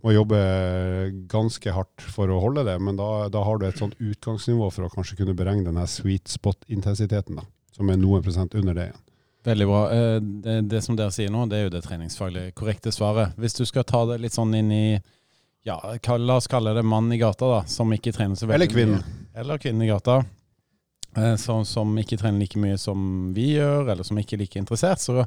må 0.03 0.15
jobbe 0.17 0.39
ganske 1.31 1.73
hardt 1.77 2.03
for 2.11 2.31
å 2.33 2.41
holde 2.43 2.65
det, 2.67 2.75
men 2.83 2.97
da, 2.99 3.29
da 3.31 3.45
har 3.47 3.61
du 3.61 3.69
et 3.69 3.79
sånt 3.79 3.95
utgangsnivå 4.03 4.71
for 4.75 4.89
å 4.89 4.91
kanskje 4.91 5.21
kunne 5.21 5.37
beregne 5.39 5.69
denne 5.69 5.87
sweet 5.87 6.33
spot-intensiteten, 6.33 7.39
da, 7.39 7.47
som 7.77 7.91
er 7.93 8.01
noen 8.01 8.25
prosent 8.25 8.57
under 8.59 8.75
det 8.75 8.89
igjen. 8.89 9.03
Veldig 9.47 9.67
bra. 9.67 9.83
Eh, 9.91 10.19
Det, 10.21 10.61
det 10.71 10.83
som 10.83 10.97
dere 10.99 11.15
sier 11.15 11.31
nå, 11.31 11.47
det 11.51 11.59
er 11.59 11.65
jo 11.67 11.75
det 11.75 11.83
treningsfaglig 11.87 12.53
korrekte 12.59 12.93
svaret. 12.95 13.35
Hvis 13.39 13.57
du 13.59 13.65
skal 13.67 13.87
ta 13.87 14.05
det 14.11 14.21
litt 14.23 14.35
sånn 14.35 14.55
inn 14.55 14.71
i 14.75 14.87
ja, 15.65 15.77
la 16.19 16.37
oss 16.41 16.49
kalle 16.51 16.73
det 16.75 16.83
mann 16.83 17.13
i 17.15 17.19
gata, 17.21 17.49
da, 17.49 17.61
som 17.71 17.93
ikke 17.95 18.13
trener 18.17 18.35
så 18.39 18.47
veldig 18.51 18.57
Eller 18.61 18.73
kvinne. 18.73 19.01
mye. 19.03 19.27
Eller 19.41 19.59
kvinne 19.63 19.85
i 19.87 19.89
gata. 19.91 20.21
eh, 21.17 21.37
Som, 21.37 21.65
som 21.65 21.93
ikke 21.99 22.19
trener 22.19 22.41
like 22.41 22.59
mye 22.59 22.79
som 22.81 23.33
vi 23.37 23.53
gjør, 23.57 23.91
eller 23.93 24.03
som 24.05 24.19
ikke 24.19 24.37
er 24.37 24.43
like 24.45 24.59
interessert. 24.59 24.99
Så, 25.01 25.23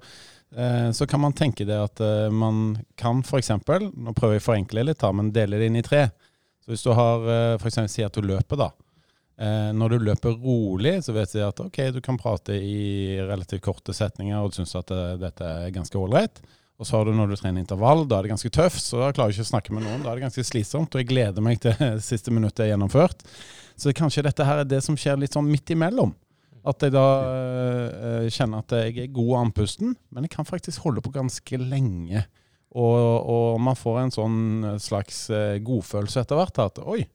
eh, 0.55 0.91
så 0.91 1.07
kan 1.07 1.21
man 1.23 1.33
tenke 1.33 1.65
det 1.65 1.77
at 1.79 2.01
eh, 2.01 2.29
man 2.33 2.77
kan 2.97 3.21
f.eks. 3.23 3.49
Nå 3.93 4.13
prøver 4.17 4.37
jeg 4.39 4.43
å 4.43 4.47
forenkle 4.51 4.83
litt, 4.89 4.99
da, 5.01 5.11
men 5.15 5.31
dele 5.35 5.57
det 5.61 5.67
inn 5.71 5.79
i 5.79 5.85
tre. 5.85 6.07
Så 6.65 6.73
hvis 6.73 6.83
du 6.83 6.91
har 6.97 7.21
eh, 7.29 7.57
for 7.61 7.69
eksempel 7.69 7.93
si 7.93 8.03
at 8.03 8.13
du 8.17 8.25
løper, 8.25 8.57
da. 8.65 8.71
Når 9.75 9.89
du 9.91 10.03
løper 10.07 10.31
rolig, 10.39 10.93
så 11.03 11.11
vet 11.11 11.33
jeg 11.35 11.43
at 11.43 11.57
ok, 11.59 11.77
du 11.91 11.97
kan 11.99 12.15
prate 12.15 12.55
i 12.55 13.17
relativt 13.19 13.65
korte 13.65 13.91
setninger 13.91 14.37
og 14.39 14.53
du 14.53 14.61
syns 14.61 14.71
at 14.79 14.93
dette 15.19 15.43
er 15.65 15.73
ganske 15.75 15.99
ålreit. 15.99 16.39
Og 16.75 16.87
så 16.87 16.97
har 16.97 17.07
du 17.07 17.13
når 17.15 17.31
du 17.31 17.37
trener 17.39 17.63
intervall, 17.63 18.03
da 18.03 18.17
er 18.17 18.25
det 18.25 18.33
ganske 18.33 18.51
tøft, 18.51 18.81
så 18.83 18.99
da 18.99 19.13
klarer 19.15 19.31
jeg 19.31 19.39
ikke 19.39 19.47
å 19.47 19.51
snakke 19.53 19.75
med 19.75 19.85
noen. 19.85 20.01
Da 20.03 20.11
er 20.11 20.19
det 20.19 20.25
ganske 20.25 20.43
slitsomt, 20.43 20.91
og 20.91 21.01
jeg 21.01 21.07
gleder 21.07 21.43
meg 21.43 21.61
til 21.63 21.75
siste 22.03 22.33
minuttet 22.35 22.65
er 22.65 22.73
gjennomført. 22.73 23.23
Så 23.79 23.95
kanskje 23.95 24.25
dette 24.27 24.47
her 24.47 24.63
er 24.63 24.67
det 24.67 24.81
som 24.83 24.97
skjer 24.99 25.19
litt 25.21 25.35
sånn 25.35 25.47
midt 25.47 25.71
imellom. 25.71 26.11
At 26.65 26.81
jeg 26.81 26.95
da 26.95 27.05
øh, 27.29 28.27
kjenner 28.33 28.63
at 28.63 28.73
jeg 28.75 28.95
er 29.03 29.13
god 29.13 29.33
andpusten, 29.43 29.93
men 30.11 30.25
jeg 30.25 30.33
kan 30.33 30.47
faktisk 30.47 30.83
holde 30.83 31.03
på 31.05 31.13
ganske 31.15 31.59
lenge. 31.61 32.25
Og, 32.75 32.95
og 33.31 33.59
man 33.63 33.77
får 33.79 33.99
en 34.01 34.15
sånn 34.15 34.39
slags 34.83 35.27
eh, 35.31 35.59
godfølelse 35.63 36.25
etter 36.25 36.41
hvert. 36.41 36.59
At 36.59 36.81
oi, 36.83 37.05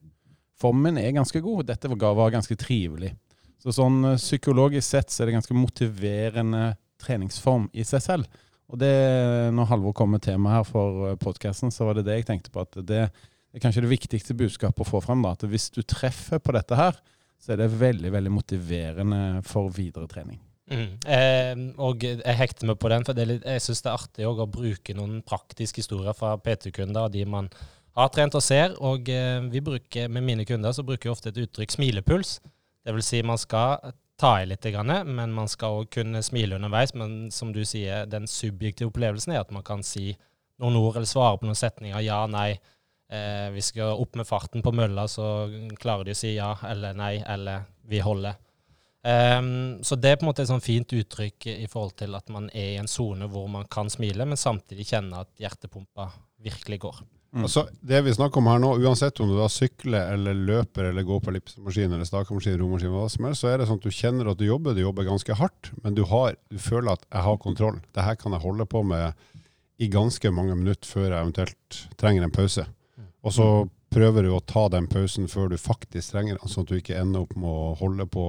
formen 0.60 1.00
er 1.02 1.12
ganske 1.18 1.42
god. 1.44 1.66
Dette 1.68 1.90
var, 1.90 2.30
ganske 2.32 2.56
trivelig. 2.56 3.12
Så 3.60 3.74
sånn 3.76 4.14
psykologisk 4.14 4.86
sett 4.86 5.12
så 5.12 5.20
er 5.20 5.28
det 5.28 5.40
ganske 5.40 5.56
motiverende 5.58 6.70
treningsform 7.02 7.68
i 7.76 7.84
seg 7.84 8.06
selv. 8.06 8.40
Og 8.70 8.78
det, 8.78 8.92
når 9.56 9.70
Halvor 9.72 9.94
kom 9.98 10.12
med 10.14 10.22
temaet 10.22 10.60
her 10.60 10.66
for 10.68 11.14
podkasten, 11.22 11.72
så 11.74 11.88
var 11.88 11.98
det 11.98 12.06
det 12.06 12.20
jeg 12.20 12.28
tenkte 12.28 12.52
på. 12.54 12.62
At 12.62 12.78
det 12.86 13.00
er 13.08 13.62
kanskje 13.62 13.82
det 13.82 13.90
viktigste 13.90 14.36
budskapet 14.38 14.84
å 14.84 14.86
få 14.86 15.00
frem. 15.02 15.24
da, 15.26 15.34
At 15.34 15.42
hvis 15.50 15.70
du 15.74 15.82
treffer 15.82 16.38
på 16.38 16.54
dette 16.54 16.78
her, 16.78 17.00
så 17.40 17.54
er 17.54 17.62
det 17.62 17.72
veldig, 17.80 18.12
veldig 18.14 18.32
motiverende 18.34 19.20
for 19.48 19.72
videre 19.74 20.06
trening. 20.10 20.38
Mm. 20.70 20.90
Eh, 21.02 21.62
og 21.82 22.04
jeg 22.06 22.36
hekter 22.38 22.68
meg 22.70 22.78
på 22.78 22.92
den, 22.92 23.04
for 23.06 23.18
litt, 23.18 23.42
jeg 23.42 23.64
syns 23.64 23.82
det 23.82 23.90
er 23.90 23.98
artig 23.98 24.28
å 24.28 24.46
bruke 24.46 24.94
noen 24.94 25.18
praktiske 25.26 25.82
historier 25.82 26.14
fra 26.14 26.36
PT-kunder, 26.38 27.08
og 27.08 27.14
de 27.16 27.24
man 27.26 27.50
har 27.98 28.12
trent 28.14 28.36
og 28.38 28.44
ser. 28.44 28.76
Og 28.78 29.10
eh, 29.10 29.40
vi 29.50 29.64
bruker, 29.66 30.06
med 30.12 30.26
mine 30.26 30.46
kunder 30.46 30.76
så 30.76 30.86
bruker 30.86 31.08
vi 31.08 31.14
ofte 31.16 31.32
et 31.32 31.42
uttrykk 31.42 31.74
smilepuls. 31.74 32.38
Det 32.86 32.94
vil 32.94 33.04
si 33.04 33.24
man 33.26 33.40
skal 33.40 33.92
ta 34.20 34.34
i 34.42 34.48
litt, 34.48 34.66
men 35.06 35.32
man 35.32 35.48
skal 35.48 35.80
òg 35.80 35.88
kunne 35.96 36.22
smile 36.22 36.58
underveis. 36.58 36.92
Men 36.94 37.30
som 37.34 37.54
du 37.54 37.62
sier, 37.64 38.04
den 38.10 38.28
subjektive 38.28 38.90
opplevelsen 38.92 39.34
er 39.34 39.40
at 39.42 39.54
man 39.54 39.64
kan 39.66 39.84
si 39.86 40.12
noen 40.60 40.76
ord 40.76 41.00
eller 41.00 41.08
svare 41.08 41.40
på 41.40 41.48
noen 41.48 41.58
setninger. 41.58 42.00
Ja, 42.04 42.26
nei. 42.30 42.52
Eh, 43.10 43.48
vi 43.50 43.62
skal 43.64 43.98
opp 43.98 44.14
med 44.20 44.28
farten 44.28 44.62
på 44.62 44.74
mølla, 44.76 45.08
så 45.10 45.48
klarer 45.80 46.06
de 46.06 46.14
å 46.14 46.20
si 46.20 46.36
ja 46.36 46.52
eller 46.68 46.94
nei, 46.94 47.16
eller 47.26 47.64
vi 47.90 48.02
holder. 48.04 48.36
Um, 49.00 49.78
så 49.80 49.96
det 49.96 50.10
er 50.10 50.18
på 50.20 50.26
en 50.26 50.28
måte 50.28 50.44
et 50.44 50.50
sånn 50.50 50.60
fint 50.60 50.92
uttrykk 50.92 51.46
i 51.54 51.68
forhold 51.72 51.94
til 52.02 52.12
at 52.18 52.28
man 52.28 52.50
er 52.52 52.74
i 52.74 52.80
en 52.82 52.90
sone 52.90 53.30
hvor 53.32 53.48
man 53.48 53.64
kan 53.72 53.88
smile, 53.88 54.26
men 54.28 54.38
samtidig 54.38 54.90
kjenne 54.92 55.22
at 55.24 55.32
hjertepumpa 55.40 56.10
virkelig 56.44 56.82
går. 56.84 57.00
Mm. 57.30 57.44
Altså, 57.46 57.62
det 57.86 58.00
vi 58.02 58.12
snakker 58.14 58.40
om 58.40 58.48
her 58.50 58.58
nå, 58.58 58.72
uansett 58.82 59.20
om 59.22 59.28
du 59.30 59.36
da 59.38 59.46
sykler 59.52 60.16
eller 60.16 60.34
løper 60.34 60.88
eller 60.88 61.06
går 61.06 61.20
på 61.22 61.30
ellipsemaskin 61.30 61.92
eller 61.94 62.08
stakemaskin, 62.08 62.56
romaskin, 62.58 62.90
hva 62.90 63.04
som 63.12 63.28
helst, 63.28 63.44
så 63.44 63.52
er 63.52 63.60
det 63.60 63.68
sånn 63.68 63.78
at 63.78 63.86
du 63.86 63.94
kjenner 63.94 64.32
at 64.32 64.40
du 64.40 64.48
jobber, 64.48 64.74
du 64.74 64.82
jobber 64.82 65.06
ganske 65.06 65.36
hardt, 65.38 65.70
men 65.84 65.94
du, 65.94 66.02
har, 66.10 66.34
du 66.50 66.58
føler 66.58 66.96
at 66.96 67.06
jeg 67.06 67.26
har 67.28 67.42
kontroll. 67.44 67.78
Det 67.94 68.06
her 68.06 68.18
kan 68.18 68.34
jeg 68.34 68.42
holde 68.42 68.66
på 68.66 68.82
med 68.82 69.14
i 69.80 69.88
ganske 69.88 70.32
mange 70.34 70.56
minutter 70.58 70.90
før 70.90 71.06
jeg 71.06 71.20
eventuelt 71.20 71.82
trenger 72.02 72.26
en 72.26 72.34
pause. 72.34 72.66
Og 73.22 73.36
så 73.36 73.46
prøver 73.94 74.26
du 74.26 74.34
å 74.34 74.42
ta 74.42 74.66
den 74.72 74.88
pausen 74.90 75.30
før 75.30 75.52
du 75.52 75.58
faktisk 75.60 76.16
trenger 76.16 76.36
den, 76.36 76.50
sånn 76.50 76.66
at 76.66 76.72
du 76.72 76.80
ikke 76.80 76.98
ender 76.98 77.24
opp 77.24 77.36
med 77.38 77.46
å 77.50 77.76
holde 77.78 78.06
på 78.10 78.26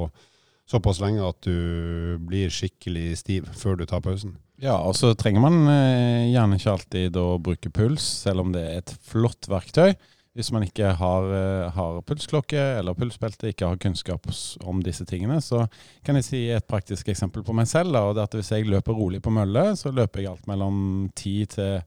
såpass 0.69 1.01
lenge 1.03 1.25
at 1.25 1.41
du 1.43 2.17
blir 2.23 2.53
skikkelig 2.53 3.17
stiv 3.19 3.49
før 3.57 3.81
du 3.81 3.87
tar 3.89 4.03
pausen. 4.05 4.37
Ja, 4.62 4.76
og 4.86 4.93
så 4.93 5.15
trenger 5.17 5.41
man 5.41 5.63
eh, 5.71 6.30
gjerne 6.30 6.58
ikke 6.60 6.74
alltid 6.76 7.15
å 7.17 7.28
bruke 7.41 7.71
puls, 7.74 8.06
selv 8.28 8.43
om 8.43 8.52
det 8.54 8.62
er 8.62 8.82
et 8.84 8.91
flott 9.10 9.50
verktøy. 9.50 9.95
Hvis 10.38 10.52
man 10.54 10.63
ikke 10.63 10.93
har, 11.00 11.26
eh, 11.36 11.71
har 11.74 11.97
pulsklokke 12.08 12.62
eller 12.78 12.95
pulsbelte, 12.95 13.50
ikke 13.50 13.71
har 13.71 13.82
kunnskap 13.82 14.30
om 14.69 14.84
disse 14.86 15.04
tingene, 15.10 15.41
så 15.41 15.65
kan 16.06 16.19
jeg 16.19 16.28
si 16.28 16.43
et 16.54 16.67
praktisk 16.69 17.10
eksempel 17.12 17.43
på 17.43 17.56
meg 17.58 17.67
selv. 17.67 17.91
Da, 17.97 18.06
og 18.06 18.15
det 18.15 18.21
er 18.21 18.30
at 18.30 18.38
Hvis 18.38 18.54
jeg 18.54 18.69
løper 18.69 18.93
rolig 18.93 19.24
på 19.26 19.34
mølle, 19.34 19.71
så 19.76 19.91
løper 19.91 20.21
jeg 20.21 20.32
alt 20.32 20.47
mellom 20.47 21.10
10 21.15 21.45
til 21.58 21.82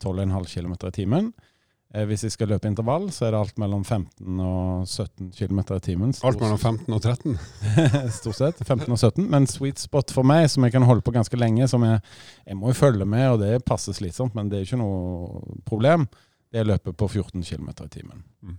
12,5 0.00 0.46
km 0.54 0.74
i 0.86 0.96
timen. 0.96 1.32
Eh, 1.90 2.04
hvis 2.06 2.22
jeg 2.22 2.34
skal 2.36 2.52
løpe 2.52 2.70
intervall, 2.70 3.08
så 3.10 3.26
er 3.26 3.34
det 3.34 3.40
alt 3.40 3.56
mellom 3.58 3.82
15 3.82 4.42
og 4.46 4.86
17 4.86 5.32
km 5.34 5.60
i 5.74 5.80
timen. 5.82 6.14
Alt 6.22 6.38
mellom 6.38 6.58
15 6.58 6.94
og 6.94 7.02
13. 7.02 7.38
Stort 8.20 8.38
sett. 8.38 8.62
15 8.62 8.86
og 8.86 8.98
17. 8.98 9.26
Men 9.32 9.48
sweet 9.50 9.82
spot 9.82 10.14
for 10.14 10.26
meg, 10.26 10.46
som 10.52 10.66
jeg 10.66 10.76
kan 10.76 10.86
holde 10.86 11.02
på 11.02 11.14
ganske 11.16 11.40
lenge, 11.40 11.66
som 11.70 11.82
jeg, 11.86 11.98
jeg 12.46 12.58
må 12.60 12.70
jo 12.70 12.78
følge 12.78 13.08
med, 13.10 13.26
og 13.32 13.42
det 13.42 13.64
passer 13.66 13.96
slitsomt, 13.96 14.38
men 14.38 14.52
det 14.52 14.60
er 14.60 14.68
ikke 14.68 14.78
noe 14.78 15.58
problem, 15.66 16.06
det 16.50 16.62
er 16.62 16.68
å 16.68 16.70
løpe 16.76 16.94
på 16.94 17.10
14 17.10 17.42
km 17.42 17.72
i 17.74 17.90
timen. 17.90 18.22
Mm. 18.46 18.58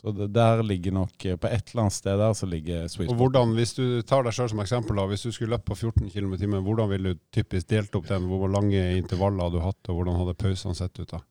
Så 0.00 0.12
det, 0.16 0.30
der 0.32 0.62
ligger 0.64 0.94
nok 0.96 1.24
eh, 1.28 1.36
På 1.36 1.48
et 1.52 1.72
eller 1.72 1.82
annet 1.82 1.92
sted 1.92 2.16
der 2.16 2.36
så 2.36 2.46
ligger 2.48 2.86
sweet 2.88 3.08
spot. 3.08 3.16
Og 3.16 3.20
hvordan, 3.20 3.56
hvis 3.56 3.74
du 3.76 3.84
tar 4.08 4.24
deg 4.24 4.36
selv 4.36 4.52
som 4.52 4.60
eksempel, 4.64 5.00
da, 5.00 5.08
hvis 5.08 5.24
du 5.24 5.32
skulle 5.32 5.56
løpt 5.56 5.68
på 5.68 5.76
14 5.76 6.12
km 6.12 6.36
i 6.36 6.44
timen, 6.44 6.64
hvordan 6.64 6.92
ville 6.92 7.16
du 7.16 7.20
typisk 7.32 7.72
delt 7.72 7.96
opp 7.96 8.08
den? 8.08 8.28
Hvor 8.28 8.52
lange 8.52 8.84
intervaller 9.00 9.48
hadde 9.48 9.60
du 9.60 9.64
hatt, 9.64 9.80
og 9.88 10.00
hvordan 10.00 10.20
hadde 10.20 10.40
pausene 10.40 10.76
sett 10.76 11.00
ut 11.00 11.08
da? 11.16 11.24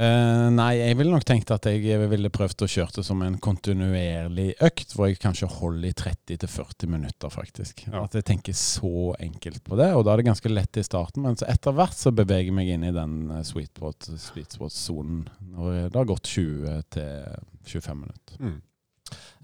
Eh, 0.00 0.46
nei, 0.54 0.70
jeg 0.78 0.96
ville 0.96 1.12
nok 1.12 1.26
tenkt 1.28 1.50
at 1.52 1.66
jeg 1.68 1.98
ville 2.08 2.30
prøvd 2.32 2.62
å 2.64 2.68
kjøre 2.72 2.94
det 2.96 3.02
som 3.04 3.20
en 3.20 3.34
kontinuerlig 3.42 4.54
økt, 4.64 4.94
hvor 4.96 5.10
jeg 5.10 5.18
kanskje 5.20 5.50
holder 5.58 5.90
i 5.90 5.96
30-40 5.98 6.88
minutter, 6.88 7.28
faktisk. 7.28 7.82
Ja. 7.84 8.06
At 8.06 8.16
jeg 8.16 8.24
tenker 8.30 8.56
så 8.56 9.10
enkelt 9.20 9.60
på 9.66 9.76
det, 9.76 9.90
og 9.92 10.06
da 10.06 10.14
er 10.14 10.22
det 10.22 10.30
ganske 10.30 10.52
lett 10.52 10.80
i 10.80 10.86
starten, 10.86 11.26
men 11.26 11.36
så 11.36 11.50
etter 11.52 11.76
hvert 11.76 11.98
så 11.98 12.14
beveger 12.16 12.48
jeg 12.48 12.56
meg 12.56 12.72
inn 12.72 12.88
i 12.88 12.94
den 12.96 13.18
eh, 13.28 13.44
sweet 13.44 13.74
spot- 13.74 14.08
sweet 14.24 14.56
spot-sonen, 14.56 15.26
når 15.52 15.90
det 15.90 16.00
har 16.00 16.08
gått 16.14 16.32
20-25 16.32 18.00
minutter. 18.00 18.40
Mm. 18.40 18.58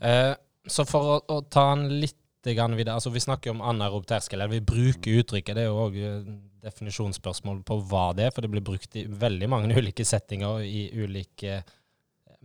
Uh, 0.00 0.34
så 0.72 0.88
for 0.88 1.18
å, 1.18 1.20
å 1.36 1.42
ta 1.52 1.68
den 1.74 1.98
litt 2.00 2.22
videre, 2.46 2.94
altså 2.94 3.10
Vi 3.10 3.18
snakker 3.18 3.50
om 3.50 3.60
anaerob 3.60 4.04
terskel, 4.06 4.38
eller 4.38 4.60
vi 4.60 4.62
bruker 4.62 5.20
uttrykket. 5.20 5.56
Det 5.58 5.64
er 5.64 5.66
jo 5.66 5.80
òg 5.82 5.96
definisjonsspørsmål 6.66 7.62
på 7.66 7.78
hva 7.90 8.10
det 8.16 8.28
er, 8.28 8.34
for 8.34 8.44
det 8.44 8.52
blir 8.52 8.64
brukt 8.66 8.98
i 8.98 9.06
veldig 9.06 9.50
mange 9.52 9.76
ulike 9.80 10.06
settinger 10.06 10.62
ulike, 11.06 11.62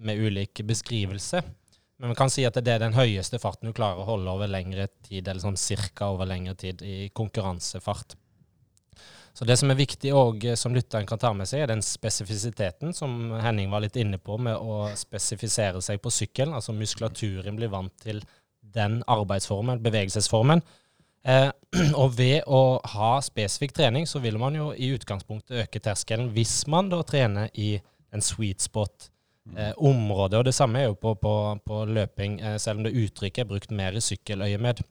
med 0.02 0.22
ulik 0.22 0.64
beskrivelse. 0.66 1.44
Men 2.02 2.14
vi 2.14 2.18
kan 2.18 2.32
si 2.34 2.46
at 2.48 2.58
det 2.58 2.72
er 2.74 2.82
den 2.82 2.98
høyeste 2.98 3.38
farten 3.42 3.70
du 3.70 3.76
klarer 3.78 4.02
å 4.02 4.08
holde 4.08 4.32
over 4.34 4.50
lengre 4.50 4.88
tid, 5.06 5.28
eller 5.28 5.44
sånn 5.44 5.60
cirka 5.60 6.10
over 6.10 6.26
lengre 6.30 6.56
tid, 6.58 6.82
i 6.82 7.12
konkurransefart. 7.14 8.16
Så 9.34 9.46
det 9.48 9.56
som 9.62 9.72
er 9.72 9.80
viktig 9.80 10.12
og 10.18 10.44
som 10.60 10.74
lytteren 10.76 11.06
kan 11.08 11.22
ta 11.22 11.32
med 11.38 11.48
seg, 11.48 11.64
er 11.64 11.72
den 11.72 11.84
spesifisiteten 11.86 12.96
som 12.98 13.32
Henning 13.40 13.70
var 13.72 13.84
litt 13.86 13.96
inne 14.02 14.18
på, 14.20 14.36
med 14.42 14.58
å 14.58 14.90
spesifisere 14.98 15.82
seg 15.86 16.02
på 16.04 16.12
sykkelen. 16.12 16.56
Altså 16.58 16.76
muskulaturen 16.76 17.60
blir 17.60 17.72
vant 17.72 17.94
til 18.02 18.20
den 18.62 19.00
arbeidsformen, 19.10 19.82
bevegelsesformen. 19.84 20.66
Eh, 21.24 21.50
og 22.02 22.16
ved 22.18 22.48
å 22.50 22.80
ha 22.96 23.14
spesifikk 23.24 23.76
trening, 23.78 24.08
så 24.10 24.22
vil 24.24 24.40
man 24.42 24.58
jo 24.58 24.72
i 24.74 24.92
utgangspunktet 24.96 25.66
øke 25.66 25.82
terskelen 25.84 26.32
hvis 26.36 26.64
man 26.72 26.90
da 26.92 27.02
trener 27.08 27.52
i 27.54 27.76
en 28.12 28.24
sweet 28.26 28.64
spot-område. 28.64 30.38
og 30.40 30.48
det 30.48 30.56
samme 30.56 30.82
er 30.82 30.90
jo 30.90 30.98
på, 31.00 31.14
på, 31.16 31.36
på 31.66 31.84
løping, 31.88 32.40
eh, 32.42 32.58
selv 32.62 32.82
om 32.82 32.88
det 32.88 32.98
uttrykket 32.98 33.46
er 33.46 33.52
brukt 33.54 33.72
mer 33.76 33.96
i 33.96 34.04
sykkeløyemed 34.04 34.82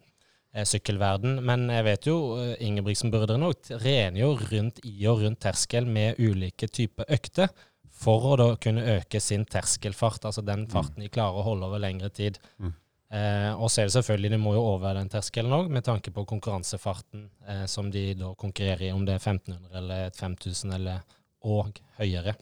eh, 0.54 0.66
sykkelverden. 0.66 1.40
Men 1.46 1.68
jeg 1.72 1.86
vet 1.86 2.08
jo, 2.10 2.18
eh, 2.40 2.54
Ingebrigtsen-brødrene 2.68 3.50
òg 3.50 3.64
trener 3.66 4.22
jo 4.22 4.34
rundt 4.38 4.80
i 4.86 4.94
og 5.10 5.24
rundt 5.24 5.42
terskel 5.44 5.88
med 5.88 6.20
ulike 6.20 6.70
typer 6.70 7.10
økter. 7.12 7.52
For 8.00 8.30
å 8.30 8.36
da 8.40 8.52
kunne 8.56 8.86
øke 8.96 9.20
sin 9.20 9.42
terskelfart, 9.44 10.24
altså 10.24 10.40
den 10.46 10.64
farten 10.72 11.02
de 11.04 11.10
klarer 11.12 11.42
å 11.42 11.44
holde 11.50 11.66
over 11.68 11.82
lengre 11.82 12.08
tid. 12.08 12.38
Mm. 12.56 12.72
Eh, 13.10 13.50
og 13.58 13.66
så 13.70 13.82
er 13.82 13.88
det 13.88 13.96
selvfølgelig, 13.96 14.30
de 14.30 14.38
må 14.38 14.52
jo 14.54 14.62
over 14.76 14.94
den 14.94 15.10
terskelen 15.10 15.54
òg, 15.56 15.70
med 15.72 15.82
tanke 15.86 16.12
på 16.14 16.22
konkurransefarten 16.30 17.24
eh, 17.48 17.64
som 17.70 17.90
de 17.90 18.12
da 18.14 18.30
konkurrerer 18.38 18.86
i, 18.86 18.92
om 18.94 19.02
det 19.06 19.16
er 19.16 19.24
1500 19.24 19.80
eller 19.82 20.14
5000 20.14 20.76
eller 20.78 21.02
og 21.50 21.80
høyere. 21.98 22.36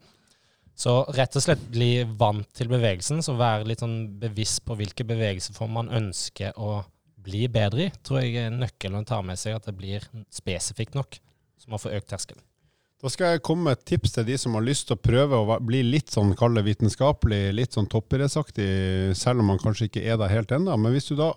Så 0.78 0.92
rett 1.14 1.34
og 1.38 1.42
slett 1.42 1.62
bli 1.72 2.04
vant 2.20 2.46
til 2.54 2.68
bevegelsen, 2.70 3.22
så 3.24 3.34
være 3.38 3.66
litt 3.70 3.82
sånn 3.82 3.96
bevisst 4.20 4.60
på 4.66 4.76
hvilke 4.78 5.06
bevegelseform 5.08 5.74
man 5.80 5.90
ønsker 5.94 6.54
å 6.60 6.82
bli 7.28 7.46
bedre 7.50 7.88
i, 7.88 7.94
tror 8.04 8.22
jeg 8.22 8.36
er 8.44 8.54
nøkkelen 8.54 9.00
å 9.00 9.08
ta 9.08 9.18
med 9.26 9.40
seg, 9.40 9.56
at 9.58 9.66
det 9.66 9.74
blir 9.78 10.04
spesifikt 10.34 10.94
nok, 10.98 11.18
så 11.58 11.72
man 11.72 11.82
får 11.82 11.98
økt 11.98 12.12
terskelen. 12.12 12.44
Da 12.98 13.10
skal 13.14 13.36
jeg 13.36 13.44
komme 13.46 13.68
med 13.68 13.76
et 13.76 13.84
tips 13.92 14.16
til 14.16 14.24
de 14.26 14.36
som 14.42 14.56
har 14.58 14.64
lyst 14.66 14.88
til 14.88 14.96
å 14.96 15.02
prøve 15.02 15.38
å 15.38 15.58
bli 15.62 15.84
litt 15.86 16.10
sånn 16.10 16.32
kalle 16.38 16.64
vitenskapelig, 16.66 17.52
litt 17.54 17.76
sånn 17.76 17.86
toppidrettsaktig, 17.90 19.14
selv 19.14 19.44
om 19.44 19.52
man 19.52 19.60
kanskje 19.62 19.86
ikke 19.86 20.02
er 20.02 20.18
der 20.18 20.32
helt 20.32 20.54
ennå. 20.56 20.74
Men 20.74 20.96
hvis 20.96 21.06
du 21.12 21.14
da 21.20 21.30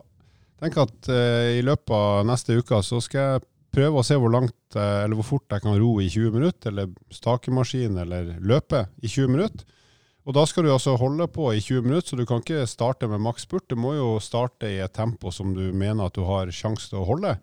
tenker 0.62 0.88
at 0.88 1.12
uh, 1.13 1.52
i 1.54 1.62
løpet 1.62 1.93
av 1.93 2.26
neste 2.26 2.58
uke 2.58 2.82
så 2.86 2.97
skal 3.06 3.21
jeg 3.21 3.45
prøve 3.78 4.02
å 4.02 4.06
se 4.06 4.17
hvor 4.17 4.34
langt, 4.34 4.58
uh, 4.74 5.04
eller 5.04 5.13
hvor 5.19 5.30
fort 5.36 5.54
jeg 5.54 5.62
kan 5.67 5.78
ro 5.78 5.91
i 6.02 6.10
20 6.10 6.34
minutter, 6.39 6.74
eller 6.74 6.89
stakemaskin, 7.13 8.02
eller 8.08 8.34
løpe 8.41 8.88
i 8.97 9.12
20 9.13 9.30
minutter. 9.30 9.78
Og 10.26 10.34
da 10.38 10.47
skal 10.50 10.65
du 10.65 10.74
altså 10.74 10.97
holde 10.97 11.30
på 11.30 11.45
i 11.54 11.62
20 11.62 11.86
minutter, 11.86 12.10
så 12.10 12.17
du 12.17 12.26
kan 12.30 12.41
ikke 12.41 12.65
starte 12.69 13.10
med 13.10 13.21
maks 13.21 13.45
spurt. 13.45 13.69
Du 13.69 13.78
må 13.78 13.93
jo 14.00 14.15
starte 14.21 14.69
i 14.69 14.82
et 14.82 14.97
tempo 14.97 15.30
som 15.34 15.54
du 15.54 15.67
mener 15.69 16.10
at 16.10 16.17
du 16.17 16.26
har 16.26 16.50
sjanse 16.50 16.89
til 16.89 17.02
å 17.02 17.08
holde. 17.10 17.38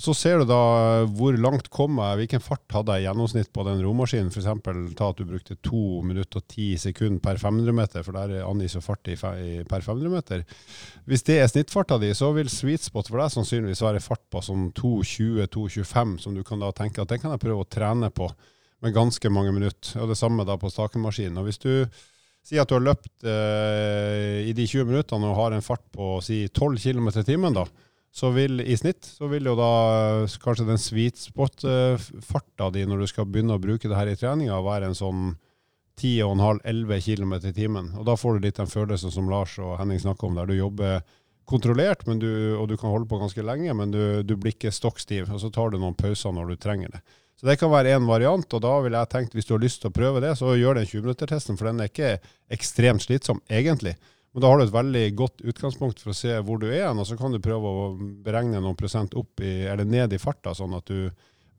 Så 0.00 0.14
ser 0.16 0.40
du 0.40 0.46
da 0.48 0.58
hvor 1.12 1.36
langt 1.36 1.66
kom 1.72 1.98
jeg, 2.00 2.16
hvilken 2.22 2.40
fart 2.42 2.64
hadde 2.72 2.94
jeg 2.96 3.04
i 3.04 3.06
gjennomsnitt 3.06 3.50
på 3.52 3.64
den 3.66 3.82
romaskinen. 3.84 4.30
F.eks. 4.32 4.46
ta 4.96 5.10
at 5.12 5.18
du 5.20 5.26
brukte 5.28 5.58
2 5.68 5.82
minutter 6.08 6.40
og 6.40 6.46
10 6.46 6.80
sekunder 6.86 7.20
per 7.22 7.40
500 7.42 7.76
meter, 7.76 8.06
for 8.06 8.16
der 8.16 8.46
angis 8.46 8.78
jo 8.78 8.80
fart 8.84 9.10
i, 9.12 9.18
per 9.18 9.84
500 9.84 10.14
meter. 10.14 10.46
Hvis 11.04 11.26
det 11.28 11.36
er 11.42 11.52
snittfarta 11.52 12.00
di, 12.00 12.08
så 12.16 12.32
vil 12.32 12.48
sweet 12.50 12.88
spot 12.88 13.12
for 13.12 13.20
deg 13.20 13.34
sannsynligvis 13.36 13.84
være 13.84 14.00
fart 14.02 14.24
på 14.32 14.40
sånn 14.48 14.70
2.20-2.25, 14.80 16.16
som 16.24 16.34
du 16.38 16.40
kan 16.46 16.64
da 16.64 16.72
tenke 16.76 17.04
at 17.04 17.12
den 17.12 17.20
kan 17.20 17.36
jeg 17.36 17.44
prøve 17.44 17.66
å 17.66 17.68
trene 17.68 18.08
på 18.16 18.30
med 18.82 18.96
ganske 18.96 19.30
mange 19.30 19.52
minutter. 19.54 20.00
Og 20.00 20.08
det 20.10 20.18
samme 20.18 20.48
da 20.48 20.56
på 20.58 20.72
stakemaskinen. 20.72 21.36
Og 21.38 21.50
hvis 21.50 21.60
du 21.62 21.72
sier 22.42 22.64
at 22.64 22.72
du 22.72 22.78
har 22.78 22.88
løpt 22.88 23.28
eh, 23.28 24.42
i 24.48 24.56
de 24.56 24.66
20 24.66 24.88
minuttene 24.88 25.28
og 25.28 25.38
har 25.38 25.54
en 25.54 25.64
fart 25.64 25.84
på 25.94 26.16
si 26.24 26.46
12 26.48 26.80
km 26.80 27.12
i 27.12 27.28
timen, 27.28 27.60
da, 27.60 27.68
så 28.12 28.28
vil 28.34 28.60
i 28.60 28.76
snitt 28.76 29.06
så 29.08 29.28
vil 29.30 29.48
jo 29.48 29.54
da 29.56 29.70
eh, 30.22 30.34
kanskje 30.42 30.68
den 30.68 30.80
sweet 30.80 31.16
spot-farta 31.16 32.68
di 32.74 32.84
når 32.88 33.02
du 33.02 33.08
skal 33.08 33.28
begynne 33.28 33.56
å 33.56 33.62
bruke 33.62 33.88
det 33.88 33.96
her 33.96 34.10
i 34.12 34.18
treninga, 34.20 34.60
være 34.60 34.90
en 34.90 34.98
sånn 34.98 35.32
10,5-11 36.00 37.00
km 37.04 37.34
i 37.40 37.54
timen. 37.56 37.90
Og 37.96 38.04
da 38.08 38.16
får 38.18 38.36
du 38.36 38.46
litt 38.46 38.60
den 38.60 38.70
følelsen 38.70 39.12
som 39.12 39.30
Lars 39.32 39.56
og 39.62 39.78
Henning 39.80 40.00
snakker 40.02 40.28
om, 40.28 40.36
der 40.36 40.48
du 40.48 40.56
jobber 40.56 41.00
kontrollert, 41.48 42.04
du, 42.06 42.30
og 42.56 42.68
du 42.68 42.76
kan 42.76 42.92
holde 42.92 43.08
på 43.10 43.18
ganske 43.20 43.44
lenge, 43.44 43.72
men 43.76 43.92
du, 43.92 44.22
du 44.22 44.36
blir 44.36 44.54
ikke 44.54 44.72
stokkstiv, 44.72 45.32
og 45.32 45.40
så 45.42 45.50
tar 45.52 45.72
du 45.72 45.80
noen 45.80 45.96
pauser 45.98 46.32
når 46.32 46.52
du 46.52 46.60
trenger 46.60 46.92
det. 46.94 47.02
Så 47.40 47.48
det 47.48 47.58
kan 47.58 47.72
være 47.72 47.96
én 47.96 48.06
variant, 48.06 48.46
og 48.54 48.62
da 48.62 48.72
vil 48.84 48.94
jeg 48.94 49.10
tenkt, 49.10 49.32
hvis 49.34 49.48
du 49.48 49.56
har 49.56 49.64
lyst 49.64 49.82
til 49.82 49.90
å 49.90 49.96
prøve 49.96 50.22
det, 50.22 50.36
så 50.38 50.52
gjør 50.54 50.78
den 50.78 50.86
20-minuttertesten, 50.86 51.58
for 51.58 51.68
den 51.68 51.82
er 51.82 51.90
ikke 51.90 52.12
ekstremt 52.54 53.04
slitsom, 53.04 53.40
egentlig. 53.50 53.96
Men 54.32 54.44
da 54.44 54.48
har 54.48 54.58
du 54.58 54.64
et 54.64 54.74
veldig 54.74 55.04
godt 55.18 55.42
utgangspunkt 55.44 56.00
for 56.00 56.12
å 56.12 56.16
se 56.16 56.38
hvor 56.46 56.60
du 56.60 56.68
er, 56.70 56.88
og 56.88 57.04
så 57.08 57.18
kan 57.20 57.34
du 57.34 57.40
prøve 57.42 57.68
å 57.68 57.86
beregne 58.24 58.62
noen 58.62 58.78
prosent 58.78 59.14
opp 59.18 59.42
i, 59.44 59.66
eller 59.68 59.88
ned 59.88 60.14
i 60.16 60.20
farta, 60.20 60.54
sånn 60.56 60.76
at 60.78 60.88
du 60.88 61.10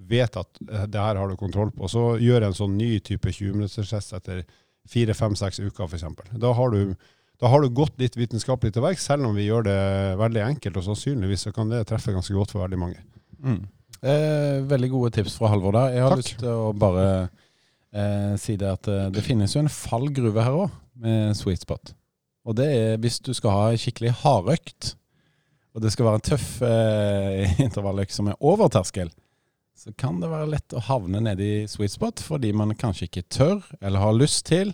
vet 0.03 0.35
at 0.39 0.61
eh, 0.65 0.87
det 0.89 1.01
her 1.01 1.19
har 1.21 1.29
du 1.29 1.37
kontroll 1.39 1.71
på. 1.75 1.89
Så 1.91 2.15
gjør 2.21 2.47
en 2.49 2.57
sånn 2.57 2.77
ny 2.79 2.97
type 3.05 3.29
20-minutterstest 3.29 4.17
etter 4.17 4.41
fire, 4.89 5.13
fem, 5.15 5.37
seks 5.39 5.61
uker, 5.61 5.85
f.eks. 5.85 6.33
Da 6.41 6.55
har 6.57 6.73
du 6.73 6.95
da 7.41 7.49
har 7.51 7.59
du 7.59 7.73
gått 7.75 7.97
litt 7.99 8.13
vitenskapelig 8.15 8.71
til 8.71 8.83
verks, 8.85 9.03
selv 9.09 9.27
om 9.27 9.33
vi 9.35 9.49
gjør 9.49 9.65
det 9.67 9.79
veldig 10.21 10.43
enkelt. 10.45 10.77
Og 10.79 10.85
sannsynligvis 10.85 11.47
så 11.47 11.51
kan 11.51 11.67
det 11.67 11.81
treffe 11.89 12.13
ganske 12.15 12.31
godt 12.35 12.53
for 12.53 12.63
veldig 12.63 12.79
mange. 12.79 13.01
Mm. 13.43 13.57
Eh, 13.99 14.61
veldig 14.69 14.89
gode 14.93 15.11
tips 15.17 15.35
fra 15.39 15.49
Halvor 15.51 15.75
der. 15.75 15.97
Jeg 15.97 16.05
har 16.05 16.13
Takk. 16.13 16.21
lyst 16.21 16.37
til 16.39 16.53
å 16.53 16.69
bare 16.77 17.07
eh, 17.91 18.33
si 18.39 18.55
det 18.59 18.69
at 18.69 18.87
eh, 18.91 19.09
det 19.11 19.25
finnes 19.25 19.55
jo 19.55 19.63
en 19.63 19.71
fallgruve 19.71 20.45
her 20.45 20.55
òg, 20.65 20.77
med 21.03 21.35
sweet 21.35 21.65
spot. 21.65 21.91
Og 22.43 22.57
det 22.59 22.67
er 22.75 23.01
hvis 23.01 23.21
du 23.23 23.31
skal 23.35 23.55
ha 23.55 23.65
skikkelig 23.79 24.13
hardøkt, 24.23 24.93
og 25.73 25.81
det 25.81 25.93
skal 25.93 26.05
være 26.05 26.19
en 26.19 26.25
tøff 26.27 26.47
eh, 26.67 27.59
intervalløkt 27.65 28.13
som 28.13 28.29
er 28.29 28.39
over 28.43 28.71
terskel, 28.73 29.11
så 29.73 29.93
kan 29.97 30.19
det 30.21 30.29
være 30.31 30.51
lett 30.51 30.75
å 30.77 30.83
havne 30.85 31.23
nede 31.23 31.43
i 31.43 31.67
sweet 31.67 31.95
spot 31.95 32.21
fordi 32.21 32.51
man 32.55 32.75
kanskje 32.77 33.07
ikke 33.07 33.25
tør 33.33 33.63
eller 33.81 34.03
har 34.03 34.15
lyst 34.15 34.45
til 34.51 34.71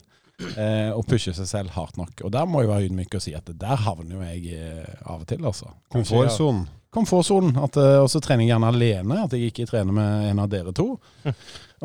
eh, 0.56 0.90
å 0.96 1.04
pushe 1.08 1.34
seg 1.36 1.48
selv 1.50 1.74
hardt 1.76 2.00
nok. 2.00 2.26
Og 2.26 2.34
der 2.34 2.50
må 2.50 2.64
jeg 2.64 2.72
være 2.72 2.90
ydmyk 2.90 3.16
og 3.20 3.24
si 3.26 3.34
at 3.38 3.50
der 3.62 3.82
havner 3.86 4.18
jo 4.18 4.28
jeg 4.28 4.60
eh, 4.60 5.00
av 5.06 5.24
og 5.24 5.30
til, 5.30 5.42
altså. 5.46 5.72
Komfortsonen. 5.94 6.68
komfortsonen. 6.96 7.58
Eh, 7.58 7.98
Og 8.02 8.10
så 8.12 8.22
trener 8.24 8.46
jeg 8.46 8.54
gjerne 8.54 8.72
alene, 8.74 9.20
at 9.26 9.36
jeg 9.36 9.52
ikke 9.52 9.68
trener 9.70 9.96
med 9.96 10.30
en 10.32 10.44
av 10.46 10.50
dere 10.52 10.74
to. 10.76 10.94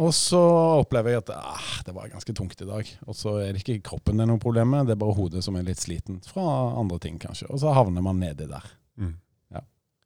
Og 0.05 0.11
så 0.11 0.41
opplever 0.81 1.13
jeg 1.13 1.23
at 1.23 1.29
ah, 1.37 1.75
det 1.87 1.93
var 1.95 2.09
ganske 2.11 2.33
tungt 2.35 2.59
i 2.59 2.67
dag. 2.67 2.89
Og 3.07 3.15
så 3.15 3.37
er 3.45 3.53
det 3.55 3.63
ikke 3.63 3.85
kroppen 3.93 4.19
det 4.19 4.25
er 4.25 4.33
noe 4.33 4.43
problem 4.43 4.73
med, 4.75 4.89
det 4.89 4.97
er 4.97 5.03
bare 5.05 5.15
hodet 5.15 5.45
som 5.47 5.55
er 5.55 5.69
litt 5.69 5.79
sliten 5.79 6.19
fra 6.27 6.43
andre 6.81 6.99
ting, 6.99 7.21
kanskje. 7.23 7.47
Og 7.55 7.63
så 7.63 7.71
havner 7.77 8.03
man 8.03 8.19
nedi 8.19 8.49
der. 8.51 8.67
Mm. 8.99 9.15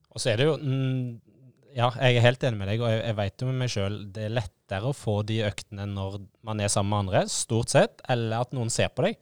Og 0.09 0.23
så 0.23 0.33
er 0.33 0.41
det 0.41 0.47
jo 0.49 0.55
mm, 0.59 1.21
Ja, 1.77 1.91
jeg 2.01 2.17
er 2.19 2.25
helt 2.25 2.45
enig 2.49 2.59
med 2.59 2.71
deg, 2.73 2.81
og 2.83 2.89
jeg, 2.91 3.03
jeg 3.05 3.17
vet 3.19 3.43
jo 3.43 3.49
med 3.51 3.59
meg 3.61 3.73
sjøl 3.73 3.99
det 4.15 4.25
er 4.25 4.33
lettere 4.69 4.91
å 4.91 4.95
få 4.97 5.23
de 5.25 5.41
øktene 5.47 5.87
når 5.89 6.21
man 6.45 6.61
er 6.61 6.69
sammen 6.69 6.91
med 6.91 6.99
andre, 7.07 7.29
stort 7.29 7.71
sett, 7.73 8.01
eller 8.09 8.41
at 8.43 8.53
noen 8.53 8.71
ser 8.71 8.89
på 8.93 9.03
deg. 9.07 9.17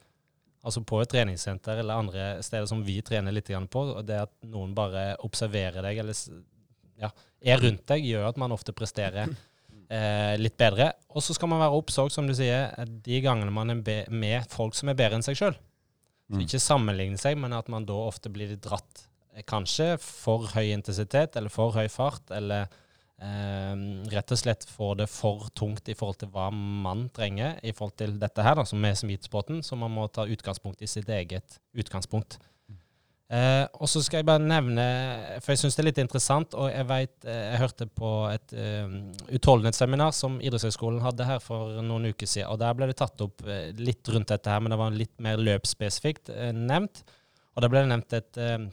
Altså 0.67 0.83
på 0.83 0.99
et 1.01 1.09
treningssenter 1.13 1.79
eller 1.79 1.95
andre 2.01 2.43
steder 2.43 2.67
som 2.67 2.83
vi 2.83 3.01
trener 3.03 3.33
litt 3.33 3.47
på. 3.71 3.81
og 3.95 4.05
Det 4.05 4.19
at 4.25 4.33
noen 4.43 4.75
bare 4.75 5.17
observerer 5.23 5.83
deg 5.83 5.99
eller 5.99 6.15
ja, 6.99 7.11
er 7.41 7.61
rundt 7.61 7.87
deg, 7.87 8.03
gjør 8.05 8.29
at 8.29 8.37
man 8.37 8.51
ofte 8.51 8.73
presterer 8.75 9.29
eh, 9.89 10.35
litt 10.41 10.57
bedre. 10.59 10.93
Og 11.15 11.23
så 11.23 11.35
skal 11.35 11.49
man 11.49 11.61
være 11.61 11.77
òg, 11.79 12.11
som 12.11 12.27
du 12.27 12.35
sier, 12.35 12.73
de 12.85 13.21
gangene 13.23 13.53
man 13.53 13.71
er 13.71 14.07
med 14.11 14.51
folk 14.51 14.75
som 14.75 14.89
er 14.91 14.99
bedre 14.99 15.15
enn 15.21 15.23
seg 15.27 15.37
sjøl. 15.39 15.55
Så 15.55 16.35
Mm. 16.35 16.41
ikke 16.43 16.59
sammenligne 16.59 17.19
seg, 17.23 17.37
men 17.39 17.53
at 17.53 17.69
man 17.69 17.85
da 17.87 17.95
ofte 17.95 18.29
blir 18.29 18.57
dratt. 18.57 19.05
eh, 19.37 19.43
Kanskje 19.47 19.97
for 20.01 20.49
høy 20.57 20.73
intensitet 20.75 21.37
eller 21.37 21.49
for 21.49 21.71
høy 21.71 21.87
fart, 21.89 22.29
eller 22.35 22.67
rett 23.17 24.33
og 24.35 24.39
slett 24.39 24.67
får 24.69 24.99
det 25.01 25.07
for 25.09 25.47
tungt 25.57 25.89
i 25.89 25.95
forhold 25.97 26.19
til 26.21 26.29
hva 26.35 26.51
man 26.53 27.07
trenger 27.17 27.57
i 27.65 27.73
forhold 27.73 27.95
til 27.97 28.19
dette 28.21 28.45
her, 28.45 28.59
da, 28.59 28.65
som 28.69 28.85
er 28.85 28.99
sweetspoten, 28.99 29.63
så 29.65 29.79
man 29.81 29.95
må 29.95 30.05
ta 30.13 30.27
utgangspunkt 30.29 30.85
i 30.85 30.91
sitt 30.91 31.09
eget 31.09 31.57
utgangspunkt. 31.73 32.37
Eh, 33.27 33.65
og 33.83 33.89
så 33.91 33.99
skal 34.07 34.21
jeg 34.21 34.27
bare 34.29 34.39
nevne, 34.39 34.85
for 35.43 35.51
jeg 35.51 35.65
syns 35.65 35.75
det 35.75 35.83
er 35.83 35.89
litt 35.89 35.99
interessant, 35.99 36.55
og 36.55 36.69
jeg 36.71 36.87
vet, 36.87 37.15
eh, 37.27 37.41
jeg 37.51 37.59
hørte 37.65 37.89
på 37.91 38.11
et 38.31 38.55
eh, 38.55 38.93
utholdenhetsseminar 39.35 40.13
som 40.15 40.37
Idrettshøgskolen 40.39 41.03
hadde 41.03 41.27
her 41.27 41.43
for 41.43 41.81
noen 41.83 42.13
uker 42.13 42.31
siden, 42.31 42.53
og 42.53 42.61
der 42.63 42.77
ble 42.79 42.87
det 42.93 42.99
tatt 43.01 43.25
opp 43.27 43.43
eh, 43.43 43.73
litt 43.83 44.07
rundt 44.15 44.31
dette 44.31 44.53
her, 44.53 44.63
men 44.63 44.71
det 44.71 44.79
var 44.79 44.95
litt 44.95 45.17
mer 45.27 45.43
løpsspesifikt 45.43 46.31
eh, 46.37 46.53
nevnt. 46.55 47.03
Og 47.57 47.65
da 47.65 47.73
ble 47.73 47.83
det 47.83 47.91
nevnt 47.97 48.15
et, 48.21 48.39
eh, 48.39 48.69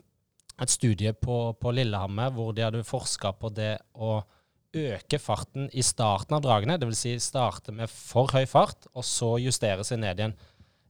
et 0.61 0.69
studie 0.69 1.13
på, 1.17 1.37
på 1.57 1.73
Lillehammer 1.73 2.33
hvor 2.35 2.53
de 2.55 2.65
hadde 2.65 2.85
forska 2.85 3.33
på 3.39 3.49
det 3.55 3.75
å 3.93 4.19
øke 4.73 5.19
farten 5.21 5.67
i 5.73 5.83
starten 5.85 6.37
av 6.37 6.41
dragene, 6.45 6.79
dvs. 6.81 7.03
Si 7.03 7.13
starte 7.21 7.73
med 7.75 7.91
for 7.91 8.31
høy 8.33 8.45
fart, 8.49 8.87
og 8.93 9.05
så 9.05 9.35
justere 9.41 9.85
seg 9.85 10.01
ned 10.01 10.21
igjen. 10.21 10.35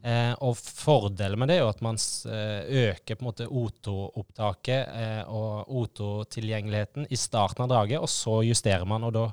Eh, 0.03 0.33
og 0.43 0.57
fordelen 0.59 1.39
med 1.39 1.47
det 1.47 1.57
er 1.57 1.61
jo 1.63 1.71
at 1.71 1.83
man 1.83 1.99
eh, 2.27 2.89
øker 2.89 3.15
på 3.15 3.23
en 3.23 3.29
måte 3.29 3.47
O2-opptaket 3.47 4.81
eh, 4.99 5.21
og 5.31 5.71
O2-tilgjengeligheten 5.71 7.07
i 7.07 7.19
starten 7.19 7.63
av 7.63 7.71
draget, 7.71 8.03
og 8.03 8.11
så 8.11 8.41
justerer 8.43 8.87
man, 8.87 9.07
og 9.07 9.15
da 9.15 9.29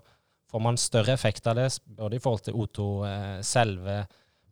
får 0.50 0.62
man 0.62 0.78
større 0.78 1.14
effekt 1.14 1.46
av 1.50 1.58
det, 1.58 1.68
både 1.98 2.18
i 2.18 2.22
forhold 2.22 2.46
til 2.46 2.58
O2 2.58 2.86
eh, 3.08 3.36
selve, 3.46 4.04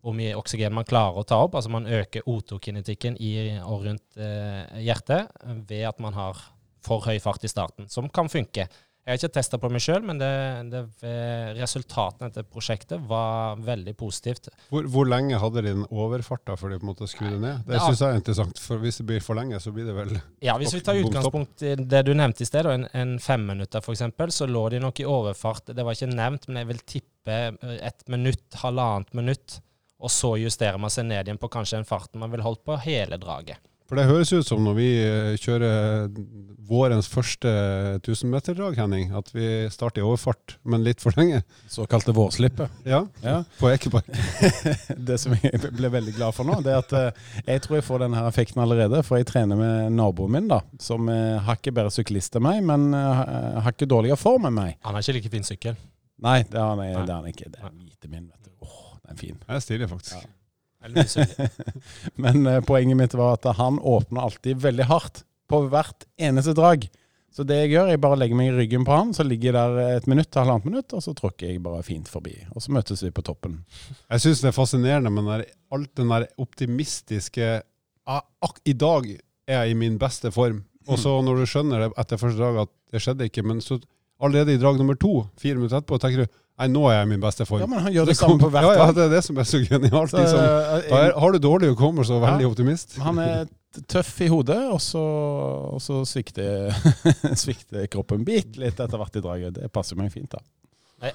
hvor 0.03 0.15
mye 0.17 0.37
oksygen 0.39 0.75
man 0.75 0.87
klarer 0.89 1.21
å 1.23 1.27
ta 1.27 1.41
opp, 1.45 1.57
altså 1.59 1.73
man 1.75 1.87
øker 1.87 2.27
O2-kinetikken 2.29 3.19
i 3.21 3.33
og 3.63 3.87
rundt 3.87 4.21
eh, 4.21 4.79
hjertet 4.85 5.27
eh, 5.43 5.57
ved 5.69 5.87
at 5.91 6.03
man 6.05 6.17
har 6.19 6.39
for 6.85 7.03
høy 7.09 7.19
fart 7.21 7.45
i 7.45 7.51
starten, 7.51 7.89
som 7.91 8.09
kan 8.09 8.31
funke. 8.33 8.69
Jeg 9.09 9.17
har 9.17 9.23
ikke 9.23 9.37
testa 9.39 9.57
på 9.57 9.71
meg 9.73 9.81
sjøl, 9.81 10.03
men 10.05 10.19
det, 10.21 10.29
det, 10.69 10.81
eh, 11.09 11.55
resultatene 11.57 12.29
etter 12.29 12.45
prosjektet 12.45 13.01
var 13.09 13.57
veldig 13.65 13.95
positivt. 13.97 14.51
Hvor, 14.69 14.85
hvor 14.93 15.09
lenge 15.09 15.39
hadde 15.41 15.63
de 15.65 15.71
den 15.73 15.87
overfarta 15.89 16.59
før 16.61 16.75
de 16.75 16.81
på 16.83 16.85
en 16.85 16.91
måte 16.91 17.09
skrudde 17.09 17.39
ned? 17.41 17.63
Det 17.65 17.79
Ja. 17.79 17.87
syns 17.87 18.03
jeg 18.05 18.13
er 18.13 18.21
interessant, 18.21 18.61
for 18.61 18.83
hvis 18.83 19.01
det 19.01 19.07
blir 19.09 19.25
for 19.25 19.41
lenge, 19.41 19.57
så 19.65 19.73
blir 19.73 19.89
det 19.89 19.95
vel 19.97 20.13
Ja, 20.45 20.59
Hvis 20.61 20.77
vi 20.77 20.83
tar 20.85 21.01
utgangspunkt 21.01 21.65
i 21.65 21.73
det 21.81 22.03
du 22.05 22.13
nevnte 22.13 22.45
i 22.45 22.51
sted, 22.51 22.69
en, 22.69 22.85
en 22.93 23.17
femminutter 23.19 23.81
f.eks., 23.81 24.05
så 24.37 24.47
lå 24.47 24.67
de 24.77 24.83
nok 24.85 25.01
i 25.01 25.09
overfart. 25.09 25.73
Det 25.73 25.89
var 25.89 25.97
ikke 25.97 26.13
nevnt, 26.13 26.45
men 26.51 26.61
jeg 26.61 26.69
vil 26.75 26.85
tippe 26.85 27.39
eh, 27.49 27.79
et 27.89 28.05
minutt, 28.13 28.45
halvannet 28.61 29.17
minutt. 29.17 29.63
Og 29.99 30.13
så 30.15 30.35
justerer 30.39 30.79
man 30.79 30.93
seg 30.95 31.09
ned 31.11 31.27
igjen 31.27 31.41
på 31.43 31.51
kanskje 31.51 31.81
den 31.81 31.89
farten 31.89 32.21
man 32.23 32.31
vil 32.31 32.45
holdt 32.47 32.63
på 32.67 32.77
hele 32.85 33.19
draget. 33.19 33.59
For 33.89 33.97
det 33.97 34.05
høres 34.05 34.29
ut 34.37 34.45
som 34.45 34.61
når 34.67 34.75
vi 34.77 34.87
eh, 35.01 35.35
kjører 35.41 36.11
vårens 36.69 37.07
første 37.09 37.49
1000-meterdrag, 38.05 38.77
Henning, 38.77 39.15
at 39.17 39.31
vi 39.33 39.47
starter 39.73 40.03
i 40.03 40.05
overfart, 40.05 40.59
men 40.69 40.83
litt 40.85 41.01
for 41.01 41.17
lenge. 41.17 41.39
Såkalte 41.73 42.13
vårslippet. 42.13 42.69
Ja, 42.85 43.07
Ja. 43.25 43.39
på 43.57 43.71
Ekeberg. 43.73 44.05
Det 45.09 45.17
som 45.23 45.33
jeg 45.41 45.63
ble 45.73 45.89
veldig 45.95 46.13
glad 46.19 46.37
for 46.37 46.45
nå, 46.45 46.59
det 46.67 46.75
er 46.75 46.83
at 46.85 46.93
eh, 47.01 47.25
jeg 47.49 47.65
tror 47.65 47.79
jeg 47.79 47.87
får 47.89 48.05
denne 48.05 48.27
effekten 48.29 48.61
allerede. 48.61 49.01
For 49.09 49.17
jeg 49.23 49.31
trener 49.33 49.57
med 49.57 49.97
naboen 49.97 50.37
min, 50.37 50.53
da, 50.53 50.61
som 50.85 51.09
er 51.09 51.41
hakket 51.49 51.79
bedre 51.81 51.95
syklist 51.97 52.37
enn 52.37 52.45
meg, 52.45 52.61
men 52.69 52.91
har 52.93 53.63
hakket 53.71 53.89
dårligere 53.89 54.21
form 54.21 54.51
enn 54.51 54.59
meg. 54.61 54.77
Han 54.85 54.99
har 55.01 55.01
ikke 55.07 55.17
like 55.17 55.33
fin 55.39 55.49
sykkel. 55.49 55.81
Nei, 56.29 56.43
det 56.45 56.61
har 56.61 56.75
han, 56.77 56.85
Nei. 56.85 56.93
det 56.93 57.09
har 57.09 57.23
han 57.25 57.33
ikke. 57.33 57.49
Det 57.57 57.65
er 57.65 57.73
hvite 57.73 58.13
min, 58.13 58.29
vet 58.29 58.45
du. 58.45 58.48
Den 59.09 59.17
er 59.17 59.21
fin. 59.21 59.39
Det 59.41 59.57
er 59.57 59.65
stilig, 59.65 59.89
faktisk. 59.91 60.21
Ja. 60.21 60.35
Men 62.23 62.47
eh, 62.47 62.61
poenget 62.63 62.99
mitt 63.01 63.17
var 63.19 63.39
at 63.39 63.49
han 63.59 63.81
åpner 63.81 64.29
alltid 64.29 64.61
veldig 64.63 64.87
hardt 64.87 65.25
på 65.49 65.65
hvert 65.73 66.07
eneste 66.21 66.55
drag. 66.55 66.87
Så 67.35 67.45
det 67.47 67.59
jeg 67.61 67.73
gjør, 67.75 67.91
jeg 67.93 68.01
bare 68.03 68.19
legger 68.19 68.39
meg 68.39 68.51
i 68.51 68.55
ryggen 68.57 68.85
på 68.89 68.95
han, 68.95 69.11
så 69.15 69.25
ligger 69.27 69.51
jeg 69.51 69.57
der 69.57 69.97
et 69.99 70.07
minutt 70.11 70.31
til 70.33 70.43
halvannet 70.43 70.69
minutt, 70.69 70.95
og 70.97 71.03
så 71.05 71.13
tråkker 71.17 71.51
jeg 71.51 71.63
bare 71.65 71.85
fint 71.87 72.09
forbi. 72.11 72.35
Og 72.55 72.65
så 72.65 72.73
møtes 72.75 73.03
vi 73.05 73.13
på 73.15 73.25
toppen. 73.27 73.61
Jeg 74.09 74.25
syns 74.25 74.43
det 74.43 74.51
er 74.53 74.57
fascinerende 74.57 75.13
med 75.13 75.27
den 75.27 75.33
der, 75.35 75.45
alt 75.77 75.93
den 76.01 76.15
der 76.15 76.27
optimistiske 76.41 77.51
ah, 78.09 78.25
ak, 78.45 78.63
I 78.65 78.75
dag 78.79 79.11
er 79.13 79.63
jeg 79.63 79.75
i 79.75 79.79
min 79.79 80.01
beste 80.01 80.33
form. 80.35 80.65
Og 80.89 80.97
så 81.01 81.13
når 81.21 81.43
du 81.43 81.49
skjønner 81.49 81.85
det 81.85 81.91
etter 82.01 82.21
første 82.21 82.41
dag 82.41 82.63
at 82.65 82.73
det 82.93 83.03
skjedde 83.05 83.29
ikke, 83.29 83.45
men 83.45 83.61
så 83.61 83.77
allerede 84.21 84.55
i 84.55 84.59
drag 84.61 84.79
nummer 84.81 84.97
to, 84.99 85.27
fire 85.39 85.55
minutter 85.59 85.79
etterpå, 85.81 85.99
tenker 86.03 86.25
du 86.25 86.27
nei, 86.59 86.67
nå 86.75 86.81
er 86.91 86.97
jeg 86.99 87.07
i 87.07 87.11
min 87.13 87.21
beste 87.23 87.45
form. 87.47 87.61
Ja, 87.63 87.69
men 87.71 87.85
han 87.85 87.93
gjør 87.95 88.09
det 88.11 88.17
samme 88.19 88.39
på 88.43 88.49
hvert 88.51 88.65
ja, 88.67 88.73
ja, 88.81 88.93
det 88.97 89.05
er 89.05 89.13
det 89.15 89.21
som 89.23 89.37
er 89.39 89.47
så 89.47 89.61
genialt. 89.63 90.11
Så, 90.11 90.19
Liksom. 90.19 90.41
eh, 90.43 90.89
Da 90.91 91.03
er, 91.07 91.13
har 91.23 91.33
du 91.33 91.39
dårlig 91.45 91.69
hukommelse 91.75 92.17
og 92.17 92.25
veldig 92.27 92.47
Ja. 92.49 92.51
optimist. 92.51 92.97
Han 93.05 93.19
er 93.23 93.47
tøff 93.87 94.11
i 94.25 94.27
hodet, 94.33 94.59
og 94.73 94.81
så, 94.83 95.03
og 95.77 95.79
så 95.85 96.01
svikter, 96.09 96.73
svikter 97.45 97.87
kroppen 97.93 98.25
bitte 98.27 98.59
litt 98.59 98.81
etter 98.81 98.99
hvert 98.99 99.17
i 99.21 99.23
draget. 99.23 99.55
Det 99.61 99.71
passer 99.73 99.95
meg 100.01 100.11
fint, 100.11 100.35
da. 100.35 100.43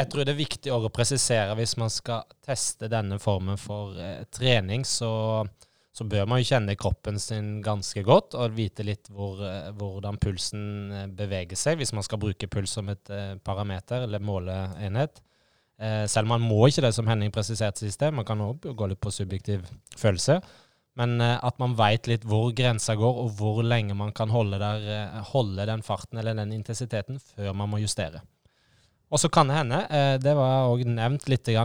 Jeg 0.00 0.08
tror 0.10 0.24
det 0.26 0.32
er 0.34 0.40
viktig 0.40 0.72
å 0.74 0.88
presisere 0.90 1.54
hvis 1.54 1.76
man 1.78 1.92
skal 1.94 2.24
teste 2.42 2.88
denne 2.90 3.20
formen 3.22 3.60
for 3.62 3.94
eh, 3.94 4.24
trening, 4.34 4.82
så, 4.82 5.44
så 5.90 6.06
bør 6.06 6.28
man 6.30 6.38
jo 6.38 6.46
kjenne 6.52 6.76
kroppen 6.78 7.18
sin 7.18 7.58
ganske 7.66 8.02
godt 8.06 8.36
og 8.38 8.54
vite 8.54 8.84
litt 8.86 9.10
hvor, 9.10 9.40
eh, 9.42 9.72
hvordan 9.74 10.20
pulsen 10.22 10.62
eh, 10.94 11.08
beveger 11.18 11.58
seg, 11.58 11.80
hvis 11.80 11.92
man 11.96 12.06
skal 12.06 12.20
bruke 12.22 12.48
puls 12.50 12.76
som 12.78 12.88
et 12.92 13.10
eh, 13.10 13.34
parameter 13.42 14.06
eller 14.06 14.22
måleenhet. 14.22 15.22
Selv 15.80 16.26
om 16.26 16.34
man 16.34 16.42
må 16.44 16.66
ikke 16.68 16.82
det, 16.84 16.90
som 16.92 17.06
Henning 17.08 17.30
presiserte 17.32 17.80
sist, 17.80 18.02
man 18.12 18.26
kan 18.28 18.42
også 18.44 18.74
gå 18.76 18.88
litt 18.90 19.00
på 19.00 19.08
subjektiv 19.16 19.62
følelse. 19.96 20.34
Men 21.00 21.14
at 21.24 21.56
man 21.56 21.72
veit 21.78 22.04
litt 22.10 22.26
hvor 22.28 22.50
grensa 22.52 22.92
går, 23.00 23.20
og 23.22 23.30
hvor 23.38 23.62
lenge 23.64 23.96
man 23.96 24.12
kan 24.12 24.28
holde, 24.28 24.58
der, 24.60 25.16
holde 25.30 25.64
den 25.70 25.80
farten 25.80 26.20
eller 26.20 26.36
den 26.36 26.52
intensiteten 26.52 27.16
før 27.32 27.56
man 27.56 27.72
må 27.72 27.80
justere. 27.80 28.20
Og 29.10 29.18
så 29.18 29.28
kan 29.28 29.48
det 29.50 29.56
hende, 29.58 29.78
eh, 29.90 30.16
det 30.22 30.36
var 30.38 30.68
òg 30.70 30.84
nevnt 30.86 31.26
litt 31.28 31.48
i, 31.50 31.56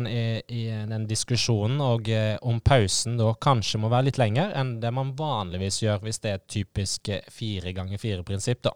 i 0.49 0.63
den 0.89 1.05
diskusjonen, 1.05 1.77
og 1.81 2.09
eh, 2.09 2.33
om 2.41 2.57
pausen 2.59 3.19
da 3.19 3.35
kanskje 3.37 3.81
må 3.83 3.91
være 3.93 4.09
litt 4.09 4.17
lenger 4.17 4.55
enn 4.57 4.79
det 4.81 4.89
man 4.93 5.13
vanligvis 5.17 5.83
gjør 5.83 6.01
hvis 6.07 6.21
det 6.23 6.31
er 6.31 6.39
et 6.39 6.47
typisk 6.49 7.11
eh, 7.13 7.27
fire 7.29 7.73
ganger 7.77 8.01
fire-prinsipp. 8.01 8.65
da. 8.65 8.73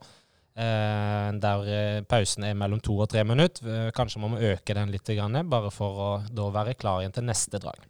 Der 0.60 2.02
pausen 2.10 2.44
er 2.44 2.58
mellom 2.58 2.82
to 2.84 2.98
og 3.00 3.08
tre 3.08 3.22
minutter. 3.24 3.94
Kanskje 3.96 4.20
man 4.20 4.34
må 4.34 4.42
øke 4.44 4.76
den 4.76 4.92
litt, 4.92 5.08
bare 5.48 5.72
for 5.72 6.02
å 6.04 6.10
da 6.36 6.50
være 6.52 6.76
klar 6.76 7.00
igjen 7.00 7.16
til 7.16 7.30
neste 7.30 7.62
drag. 7.64 7.89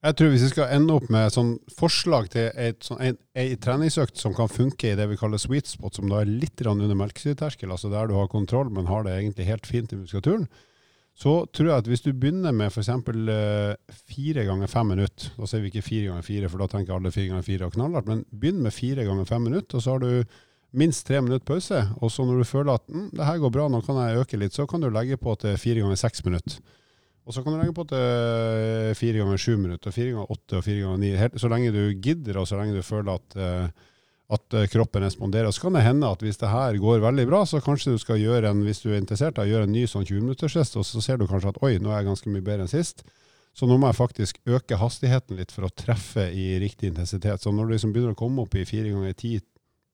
Jeg 0.00 0.16
tror 0.16 0.30
hvis 0.32 0.46
vi 0.46 0.52
skal 0.54 0.70
ende 0.72 0.94
opp 0.96 1.10
med 1.12 1.32
sånn 1.34 1.50
forslag 1.76 2.30
til 2.32 2.46
et, 2.56 2.78
sånn, 2.86 3.02
en, 3.04 3.18
en 3.36 3.58
treningsøkt 3.60 4.16
som 4.16 4.32
kan 4.36 4.48
funke 4.48 4.88
i 4.88 4.96
det 4.96 5.04
vi 5.10 5.18
kaller 5.20 5.40
sweet 5.40 5.68
spot, 5.68 5.98
som 5.98 6.08
da 6.08 6.22
er 6.22 6.30
litt 6.30 6.62
under 6.64 6.96
melkesyreterskel, 6.96 7.68
altså 7.68 7.90
der 7.92 8.08
du 8.08 8.16
har 8.16 8.30
kontroll, 8.32 8.72
men 8.72 8.88
har 8.88 9.04
det 9.04 9.18
egentlig 9.18 9.50
helt 9.50 9.68
fint 9.68 9.92
i 9.92 9.98
muskulaturen, 10.00 10.48
så 11.20 11.34
tror 11.52 11.68
jeg 11.68 11.82
at 11.82 11.90
hvis 11.90 12.04
du 12.06 12.14
begynner 12.16 12.54
med 12.56 12.72
f.eks. 12.72 12.88
Uh, 12.88 13.76
fire 14.08 14.46
ganger 14.48 14.70
fem 14.72 14.88
minutter, 14.94 15.34
da 15.36 15.48
sier 15.50 15.60
vi 15.60 15.68
ikke 15.68 15.84
fire 15.84 16.08
ganger 16.08 16.24
fire, 16.24 16.48
for 16.48 16.64
da 16.64 16.70
tenker 16.72 16.96
alle 16.96 17.12
fire 17.12 17.34
ganger 17.34 17.48
fire 17.50 17.68
og 17.68 17.76
knallhardt, 17.76 18.08
men 18.08 18.24
begynn 18.32 18.64
med 18.64 18.72
fire 18.72 19.04
ganger 19.04 19.28
fem 19.28 19.44
minutter, 19.50 19.76
og 19.76 19.84
så 19.84 19.98
har 19.98 20.04
du 20.06 20.40
minst 20.80 21.04
tre 21.04 21.20
minutter 21.20 21.44
pause. 21.44 21.82
Og 22.00 22.12
så 22.14 22.24
når 22.24 22.40
du 22.40 22.48
føler 22.48 22.78
at 22.78 22.88
mm, 22.88 23.10
det 23.18 23.26
her 23.26 23.40
går 23.42 23.52
bra, 23.52 23.68
nå 23.68 23.82
kan 23.84 24.00
jeg 24.00 24.22
øke 24.22 24.40
litt, 24.40 24.56
så 24.56 24.64
kan 24.70 24.80
du 24.80 24.88
legge 24.88 25.20
på 25.20 25.34
til 25.42 25.60
fire 25.60 25.84
ganger 25.84 26.00
seks 26.00 26.24
minutter. 26.24 26.56
Og 27.30 27.34
så 27.36 27.44
kan 27.46 27.54
du 27.54 27.60
legge 27.60 27.76
på 27.76 27.84
til 27.86 28.96
fire 28.98 29.20
ganger 29.22 29.38
sju 29.38 29.52
minutter, 29.54 29.94
fire 29.94 30.16
ganger 30.16 30.32
åtte 30.34 30.56
og 30.58 30.64
fire 30.66 30.80
ganger 30.82 30.98
ni. 30.98 31.10
Så 31.38 31.50
lenge 31.52 31.70
du 31.70 31.84
gidder, 32.02 32.40
og 32.40 32.48
så 32.50 32.58
lenge 32.58 32.74
du 32.74 32.82
føler 32.82 33.12
at, 33.14 33.36
eh, 33.38 33.92
at 34.34 34.56
eh, 34.58 34.66
kroppen 34.72 35.04
responderer. 35.06 35.54
Så 35.54 35.62
kan 35.62 35.78
det 35.78 35.84
hende 35.86 36.10
at 36.10 36.24
hvis 36.26 36.42
det 36.42 36.50
her 36.50 36.74
går 36.82 37.04
veldig 37.04 37.26
bra, 37.30 37.44
så 37.46 37.62
kanskje 37.62 37.94
du 37.94 38.02
skal 38.02 38.18
gjøre 38.18 38.50
en, 38.50 38.64
hvis 38.66 38.82
du 38.82 38.88
er 38.90 38.98
interessert, 38.98 39.38
gjøre 39.38 39.68
en 39.68 39.76
ny 39.76 39.84
sånn 39.86 40.08
20-minutterstest, 40.08 40.74
og 40.80 40.88
så 40.88 41.04
ser 41.06 41.22
du 41.22 41.28
kanskje 41.30 41.52
at 41.54 41.60
oi, 41.62 41.76
nå 41.78 41.92
er 41.92 42.00
jeg 42.00 42.08
ganske 42.10 42.34
mye 42.34 42.46
bedre 42.48 42.66
enn 42.66 42.72
sist. 42.72 43.06
Så 43.54 43.70
nå 43.70 43.78
må 43.78 43.92
jeg 43.92 43.98
faktisk 44.00 44.42
øke 44.50 44.80
hastigheten 44.82 45.38
litt 45.38 45.54
for 45.54 45.68
å 45.68 45.70
treffe 45.70 46.26
i 46.34 46.48
riktig 46.58 46.90
intensitet. 46.90 47.46
Så 47.46 47.54
når 47.54 47.70
du 47.70 47.76
liksom 47.76 47.94
begynner 47.94 48.18
å 48.18 48.18
komme 48.18 48.42
opp 48.42 48.58
i 48.58 48.66
fire 48.66 48.90
ganger 48.90 49.14
10, 49.14 49.46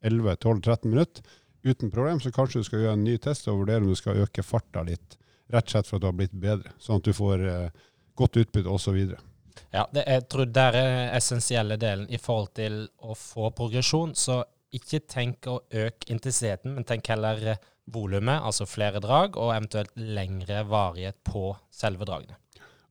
11, 0.09 0.40
12, 0.40 0.64
13 0.64 0.88
minutter 0.96 1.37
uten 1.68 1.92
problem, 1.92 2.25
så 2.25 2.33
kanskje 2.33 2.64
du 2.64 2.70
skal 2.70 2.85
gjøre 2.87 2.96
en 2.96 3.05
ny 3.05 3.20
test 3.20 3.49
og 3.53 3.61
vurdere 3.61 3.85
om 3.85 3.92
du 3.92 4.01
skal 4.01 4.25
øke 4.25 4.44
farta 4.46 4.88
litt. 4.88 5.20
Rett 5.53 5.69
og 5.69 5.77
slett 5.77 5.89
for 5.89 5.99
at 5.99 6.03
du 6.03 6.09
har 6.09 6.17
blitt 6.19 6.35
bedre, 6.35 6.73
sånn 6.83 7.01
at 7.01 7.07
du 7.07 7.15
får 7.15 7.47
eh, 7.47 7.85
godt 8.19 8.41
utbytte 8.43 8.73
osv. 8.73 8.99
Ja, 9.71 9.87
det, 9.93 10.03
jeg 10.07 10.27
tror 10.31 10.49
det 10.51 10.65
er 10.65 10.77
den 10.77 11.15
essensielle 11.17 11.79
delen 11.81 12.09
i 12.11 12.21
forhold 12.21 12.53
til 12.59 12.83
å 12.99 13.15
få 13.19 13.53
progresjon. 13.57 14.15
Så 14.19 14.41
ikke 14.77 15.05
tenk 15.07 15.47
å 15.51 15.61
øke 15.71 16.11
intensiteten, 16.13 16.75
men 16.75 16.87
tenk 16.89 17.09
heller 17.13 17.43
eh, 17.55 17.63
volumet, 17.93 18.43
altså 18.43 18.67
flere 18.67 19.01
drag, 19.03 19.39
og 19.39 19.55
eventuelt 19.55 19.95
lengre 19.95 20.65
varighet 20.67 21.21
på 21.27 21.53
selve 21.71 22.09
dragene. 22.09 22.39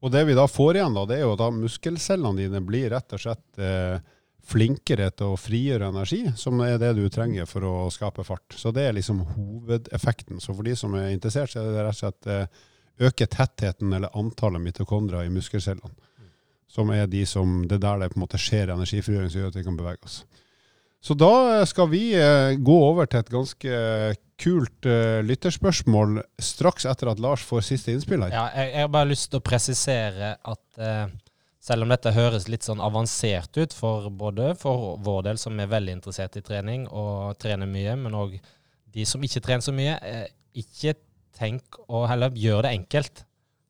Og 0.06 0.12
det 0.14 0.22
vi 0.28 0.36
da 0.38 0.46
får 0.48 0.78
igjen, 0.78 0.96
da, 0.96 1.06
det 1.10 1.18
er 1.18 1.26
jo 1.26 1.34
at 1.34 1.56
muskelcellene 1.56 2.44
dine 2.44 2.62
blir 2.64 2.92
rett 2.94 3.16
og 3.16 3.22
slett 3.22 3.60
eh, 3.60 3.98
flinkere 4.46 5.10
til 5.18 5.34
å 5.34 5.40
frigjøre 5.40 5.90
energi, 5.90 6.22
som 6.38 6.60
er 6.66 6.78
det 6.82 6.94
du 6.98 7.04
trenger 7.10 7.48
for 7.50 7.66
å 7.66 7.74
skape 7.94 8.26
fart. 8.28 8.54
Så 8.54 8.72
det 8.76 8.88
er 8.88 8.98
liksom 8.98 9.24
hovedeffekten. 9.36 10.42
Så 10.44 10.54
for 10.54 10.68
de 10.68 10.76
som 10.78 10.94
er 11.00 11.12
interessert, 11.14 11.54
så 11.54 11.64
er 11.64 11.72
det 11.72 11.86
rett 11.86 11.96
og 11.96 12.02
slett 12.04 12.30
eh, 12.32 12.64
øke 13.10 13.28
tettheten 13.28 13.94
eller 13.94 14.14
antallet 14.18 14.62
mitokondrier 14.62 15.28
i 15.28 15.34
muskelcellene. 15.34 15.94
Som 16.76 16.92
er 16.92 17.08
de 17.08 17.24
som, 17.30 17.62
det 17.68 17.80
er 17.80 17.86
der 17.86 18.02
det 18.04 18.12
på 18.14 18.20
en 18.20 18.26
måte 18.26 18.42
skjer 18.42 18.74
energifrigjøring 18.74 19.32
som 19.32 19.42
gjør 19.42 19.54
at 19.54 19.60
vi 19.60 19.66
kan 19.66 19.78
bevege 19.80 20.10
oss. 20.10 20.24
Så 21.06 21.14
da 21.14 21.62
skal 21.70 21.90
vi 21.92 22.08
eh, 22.18 22.56
gå 22.58 22.76
over 22.82 23.06
til 23.06 23.22
et 23.22 23.30
ganske 23.30 23.82
kult 24.42 24.88
eh, 24.90 25.22
lytterspørsmål 25.26 26.18
straks 26.42 26.88
etter 26.90 27.12
at 27.12 27.22
Lars 27.22 27.44
får 27.46 27.68
siste 27.68 27.94
innspill 27.94 28.26
her. 28.26 28.34
Ja, 28.34 28.48
jeg, 28.58 28.74
jeg 28.74 28.88
har 28.88 28.92
bare 28.96 29.12
lyst 29.12 29.30
til 29.32 29.40
å 29.40 29.46
presisere 29.46 30.34
at 30.42 30.82
eh, 30.82 31.06
selv 31.66 31.86
om 31.86 31.90
dette 31.90 32.12
høres 32.14 32.46
litt 32.52 32.66
sånn 32.68 32.82
avansert 32.84 33.58
ut 33.58 33.74
for 33.74 34.10
både 34.14 34.52
for 34.60 35.00
vår 35.02 35.24
del, 35.32 35.40
som 35.42 35.58
er 35.60 35.72
veldig 35.72 35.96
interessert 35.98 36.36
i 36.38 36.44
trening 36.46 36.86
og 36.92 37.38
trener 37.42 37.66
mye, 37.70 37.96
men 37.98 38.14
òg 38.18 38.36
de 38.96 39.06
som 39.10 39.24
ikke 39.26 39.42
trener 39.44 39.66
så 39.66 39.74
mye, 39.76 39.96
eh, 40.06 40.28
ikke 40.62 40.94
tenk 41.36 41.80
å 41.90 42.06
heller 42.08 42.30
gjøre 42.38 42.68
det 42.68 42.76
enkelt. 42.78 43.24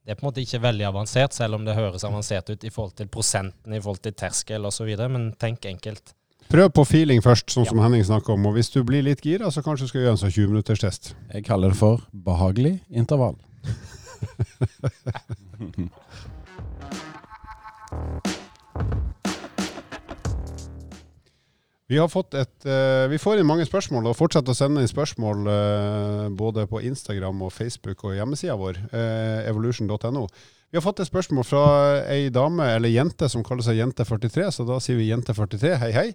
Det 0.05 0.11
er 0.13 0.19
på 0.19 0.25
en 0.25 0.29
måte 0.29 0.43
ikke 0.43 0.59
veldig 0.61 0.85
avansert, 0.91 1.33
selv 1.33 1.55
om 1.57 1.63
det 1.65 1.73
høres 1.77 2.03
avansert 2.05 2.51
ut 2.51 2.67
i 2.67 2.69
forhold 2.69 2.93
til 2.99 3.07
prosenten, 3.09 3.73
i 3.73 3.79
forhold 3.79 4.03
til 4.05 4.13
terskel 4.13 4.67
osv., 4.69 4.91
men 5.09 5.31
tenk 5.41 5.65
enkelt. 5.65 6.13
Prøv 6.51 6.69
på 6.77 6.83
feeling 6.85 7.23
først, 7.25 7.47
sånn 7.49 7.65
Ja. 7.65 7.71
som 7.71 7.79
Henning 7.81 8.03
snakker 8.05 8.33
om. 8.35 8.45
Og 8.45 8.53
hvis 8.53 8.69
du 8.69 8.83
blir 8.83 9.01
litt 9.01 9.23
gira, 9.25 9.49
så 9.49 9.63
kanskje 9.65 9.87
du 9.87 9.89
skal 9.89 10.01
gjøre 10.01 10.11
en 10.11 10.17
sånn 10.21 10.31
20 10.35 10.47
minutters 10.51 10.79
test. 10.79 11.15
Jeg 11.33 11.43
kaller 11.47 11.69
det 11.69 11.77
for 11.77 12.03
behagelig 12.13 12.81
intervall. 12.91 13.35
Vi 21.85 21.99
har 22.01 22.09
fått 22.09 22.33
et 22.33 22.65
uh, 22.65 23.05
Vi 23.11 23.19
får 23.21 23.39
inn 23.39 23.47
mange 23.47 23.65
spørsmål, 23.67 24.09
og 24.09 24.17
fortsett 24.17 24.49
å 24.49 24.55
sende 24.57 24.81
inn 24.81 24.89
spørsmål 24.89 25.45
uh, 25.45 26.27
både 26.33 26.65
på 26.67 26.81
Instagram 26.81 27.43
og 27.45 27.53
Facebook 27.53 28.07
og 28.07 28.15
hjemmesida 28.17 28.57
vår, 28.57 28.79
uh, 28.89 29.45
evolution.no. 29.45 30.25
Vi 30.75 30.79
har 30.79 30.83
fått 30.83 30.99
et 30.99 31.07
spørsmål 31.07 31.45
fra 31.47 31.65
ei 32.11 32.31
dame, 32.33 32.65
eller 32.75 32.91
jente, 32.91 33.29
som 33.31 33.45
kaller 33.47 33.63
seg 33.63 33.77
Jente43, 33.79 34.49
så 34.51 34.65
da 34.67 34.75
sier 34.83 34.97
vi 34.99 35.05
Jente43, 35.07 35.69
hei 35.79 35.91
hei. 35.95 36.09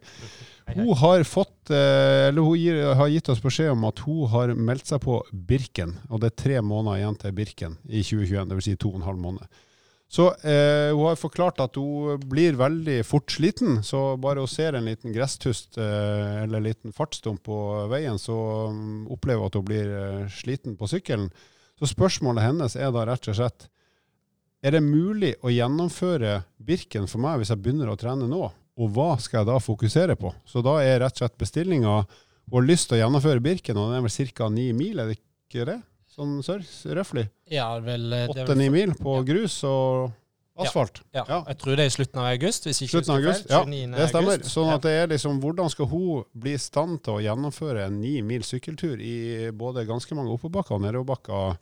Hun 0.75 0.91
har 1.01 1.25
fått, 1.25 1.71
eh, 1.73 2.29
eller 2.29 2.45
hun 2.45 2.59
gir, 2.61 2.83
har 2.95 3.09
gitt 3.09 3.31
oss 3.33 3.41
beskjed 3.43 3.73
om 3.73 3.87
at 3.89 4.03
hun 4.05 4.29
har 4.29 4.53
meldt 4.55 4.91
seg 4.91 5.01
på 5.03 5.17
Birken, 5.33 5.97
og 6.11 6.21
det 6.21 6.31
er 6.31 6.43
tre 6.45 6.61
måneder 6.61 7.01
igjen 7.01 7.19
til 7.23 7.35
Birken 7.41 7.79
i 7.89 8.05
2021, 8.05 8.53
dvs. 8.53 8.69
Si 8.69 8.77
to 8.77 8.93
og 8.93 9.01
en 9.01 9.09
halv 9.09 9.23
måned. 9.23 9.63
Så 10.11 10.27
eh, 10.43 10.91
hun 10.91 11.05
har 11.07 11.19
forklart 11.19 11.61
at 11.63 11.77
hun 11.79 12.19
blir 12.27 12.57
veldig 12.59 12.99
fort 13.07 13.31
sliten, 13.31 13.79
så 13.87 14.17
bare 14.19 14.43
hun 14.43 14.51
ser 14.51 14.75
en 14.75 14.89
liten 14.91 15.15
gresstust 15.15 15.79
eh, 15.79 16.41
eller 16.43 16.59
en 16.59 16.67
liten 16.67 16.95
fartsdump 16.95 17.45
på 17.47 17.59
veien, 17.93 18.19
så 18.19 18.35
um, 18.75 19.05
opplever 19.15 19.45
hun 19.45 19.53
at 19.53 19.59
hun 19.61 19.69
blir 19.69 19.93
eh, 20.01 20.25
sliten 20.35 20.75
på 20.81 20.89
sykkelen. 20.91 21.29
Så 21.79 21.93
spørsmålet 21.93 22.49
hennes 22.49 22.75
er 22.75 22.91
da 22.91 23.05
rett 23.07 23.31
og 23.31 23.39
slett 23.39 23.69
er 24.61 24.75
det 24.75 24.83
mulig 24.85 25.37
å 25.47 25.53
gjennomføre 25.55 26.41
Birken 26.59 27.07
for 27.09 27.23
meg 27.23 27.39
hvis 27.41 27.55
jeg 27.55 27.63
begynner 27.63 27.93
å 27.93 27.97
trene 28.01 28.27
nå, 28.29 28.43
og 28.51 28.91
hva 28.97 29.15
skal 29.23 29.41
jeg 29.41 29.51
da 29.53 29.61
fokusere 29.63 30.19
på? 30.19 30.35
Så 30.45 30.61
da 30.65 30.81
er 30.83 30.99
rett 31.05 31.17
og 31.17 31.23
slett 31.23 31.39
bestillinga 31.41 31.95
Hun 32.51 32.59
har 32.59 32.67
lyst 32.67 32.91
til 32.91 32.99
å 32.99 33.05
gjennomføre 33.05 33.47
Birken, 33.47 33.79
og 33.79 33.93
den 33.93 34.01
er 34.01 34.05
vel 34.09 34.35
ca. 34.35 34.51
ni 34.51 34.73
mil, 34.75 34.99
er 34.99 35.13
det 35.13 35.21
ikke 35.21 35.71
det? 35.71 35.79
Sånn 36.21 36.41
sør, 36.45 36.65
røftlig. 36.99 37.29
Ja, 37.49 37.71
eh, 37.81 38.27
Åtte-ni 38.29 38.69
mil 38.69 38.91
på 38.99 39.15
Ja. 39.17 39.23
grus 39.25 39.63
og 39.65 40.13
asfalt. 40.61 41.01
Ja, 41.15 41.25
Ja. 41.27 41.45
jeg 41.49 41.59
tror 41.59 41.77
det 41.77 41.81
er 41.81 41.87
i 41.87 41.95
slutten 41.97 42.19
av 42.21 42.27
august, 42.35 42.65
hvis 42.67 42.83
ikke 42.83 42.91
Slutten 43.01 43.11
av 43.15 43.17
august. 43.23 43.49
feil. 43.49 43.73
Ja, 43.73 43.97
det 43.97 44.09
stemmer. 44.11 44.33
august. 44.37 44.51
Sånn 44.55 44.75
at 44.75 44.83
det 44.83 44.91
er 44.91 45.07
liksom, 45.09 45.41
hvordan 45.41 45.71
skal 45.71 45.87
hun 45.87 46.25
bli 46.37 46.53
i 46.53 46.59
stand 46.59 47.03
til 47.03 47.15
å 47.15 47.23
gjennomføre 47.25 47.87
en 47.87 48.01
ni 48.03 48.21
mil 48.21 48.43
sykkeltur 48.43 49.01
i 49.01 49.51
både 49.51 49.87
ganske 49.87 50.15
mange 50.15 50.29
oppoverbakker 50.37 50.73
og 50.77 50.83
nedoverbakker 50.83 51.57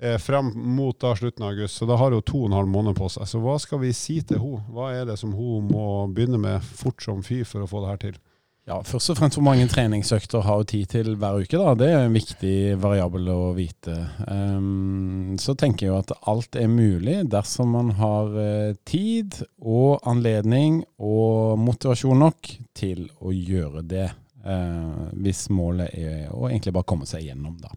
eh, 0.00 0.16
frem 0.18 0.52
mot 0.54 0.96
da 0.98 1.14
slutten 1.14 1.42
av 1.42 1.50
august? 1.50 1.78
Så 1.80 1.86
da 1.88 1.96
har 1.96 2.10
hun 2.12 2.22
to 2.22 2.44
og 2.44 2.52
en 2.52 2.58
halv 2.58 2.68
måned 2.68 2.94
på 2.94 3.10
seg. 3.10 3.24
Så 3.26 3.40
hva 3.42 3.58
skal 3.60 3.80
vi 3.80 3.90
si 3.92 4.20
til 4.20 4.38
henne? 4.38 4.64
Hva 4.70 4.92
er 4.94 5.04
det 5.06 5.18
som 5.18 5.32
hun 5.32 5.68
må 5.68 6.06
begynne 6.14 6.38
med 6.38 6.62
fort 6.62 7.02
som 7.02 7.20
fy 7.22 7.42
for 7.44 7.62
å 7.62 7.68
få 7.68 7.80
det 7.82 7.90
her 7.90 8.12
til? 8.12 8.20
Ja, 8.70 8.76
Først 8.86 9.10
og 9.10 9.16
fremst 9.18 9.34
hvor 9.34 9.42
mange 9.42 9.66
treningsøkter 9.66 10.44
har 10.46 10.60
hun 10.60 10.68
tid 10.70 10.86
til 10.92 11.16
hver 11.18 11.40
uke. 11.42 11.58
da, 11.58 11.74
Det 11.74 11.88
er 11.90 12.04
en 12.04 12.14
viktig 12.14 12.78
variabel 12.78 13.26
å 13.32 13.40
vite. 13.56 13.96
Um, 14.28 15.34
så 15.42 15.56
tenker 15.58 15.86
jeg 15.86 15.90
jo 15.90 15.98
at 15.98 16.12
alt 16.30 16.54
er 16.56 16.70
mulig 16.70 17.24
dersom 17.32 17.74
man 17.74 17.90
har 17.98 18.36
eh, 18.38 18.74
tid 18.86 19.40
og 19.58 20.06
anledning 20.06 20.84
og 21.02 21.58
motivasjon 21.58 22.22
nok 22.22 22.52
til 22.78 23.08
å 23.18 23.34
gjøre 23.34 23.82
det. 23.82 24.10
Uh, 24.42 25.10
hvis 25.22 25.48
målet 25.54 25.90
er 25.94 26.30
å 26.34 26.48
egentlig 26.48 26.74
bare 26.74 26.86
komme 26.86 27.06
seg 27.06 27.26
gjennom, 27.26 27.58
da. 27.62 27.70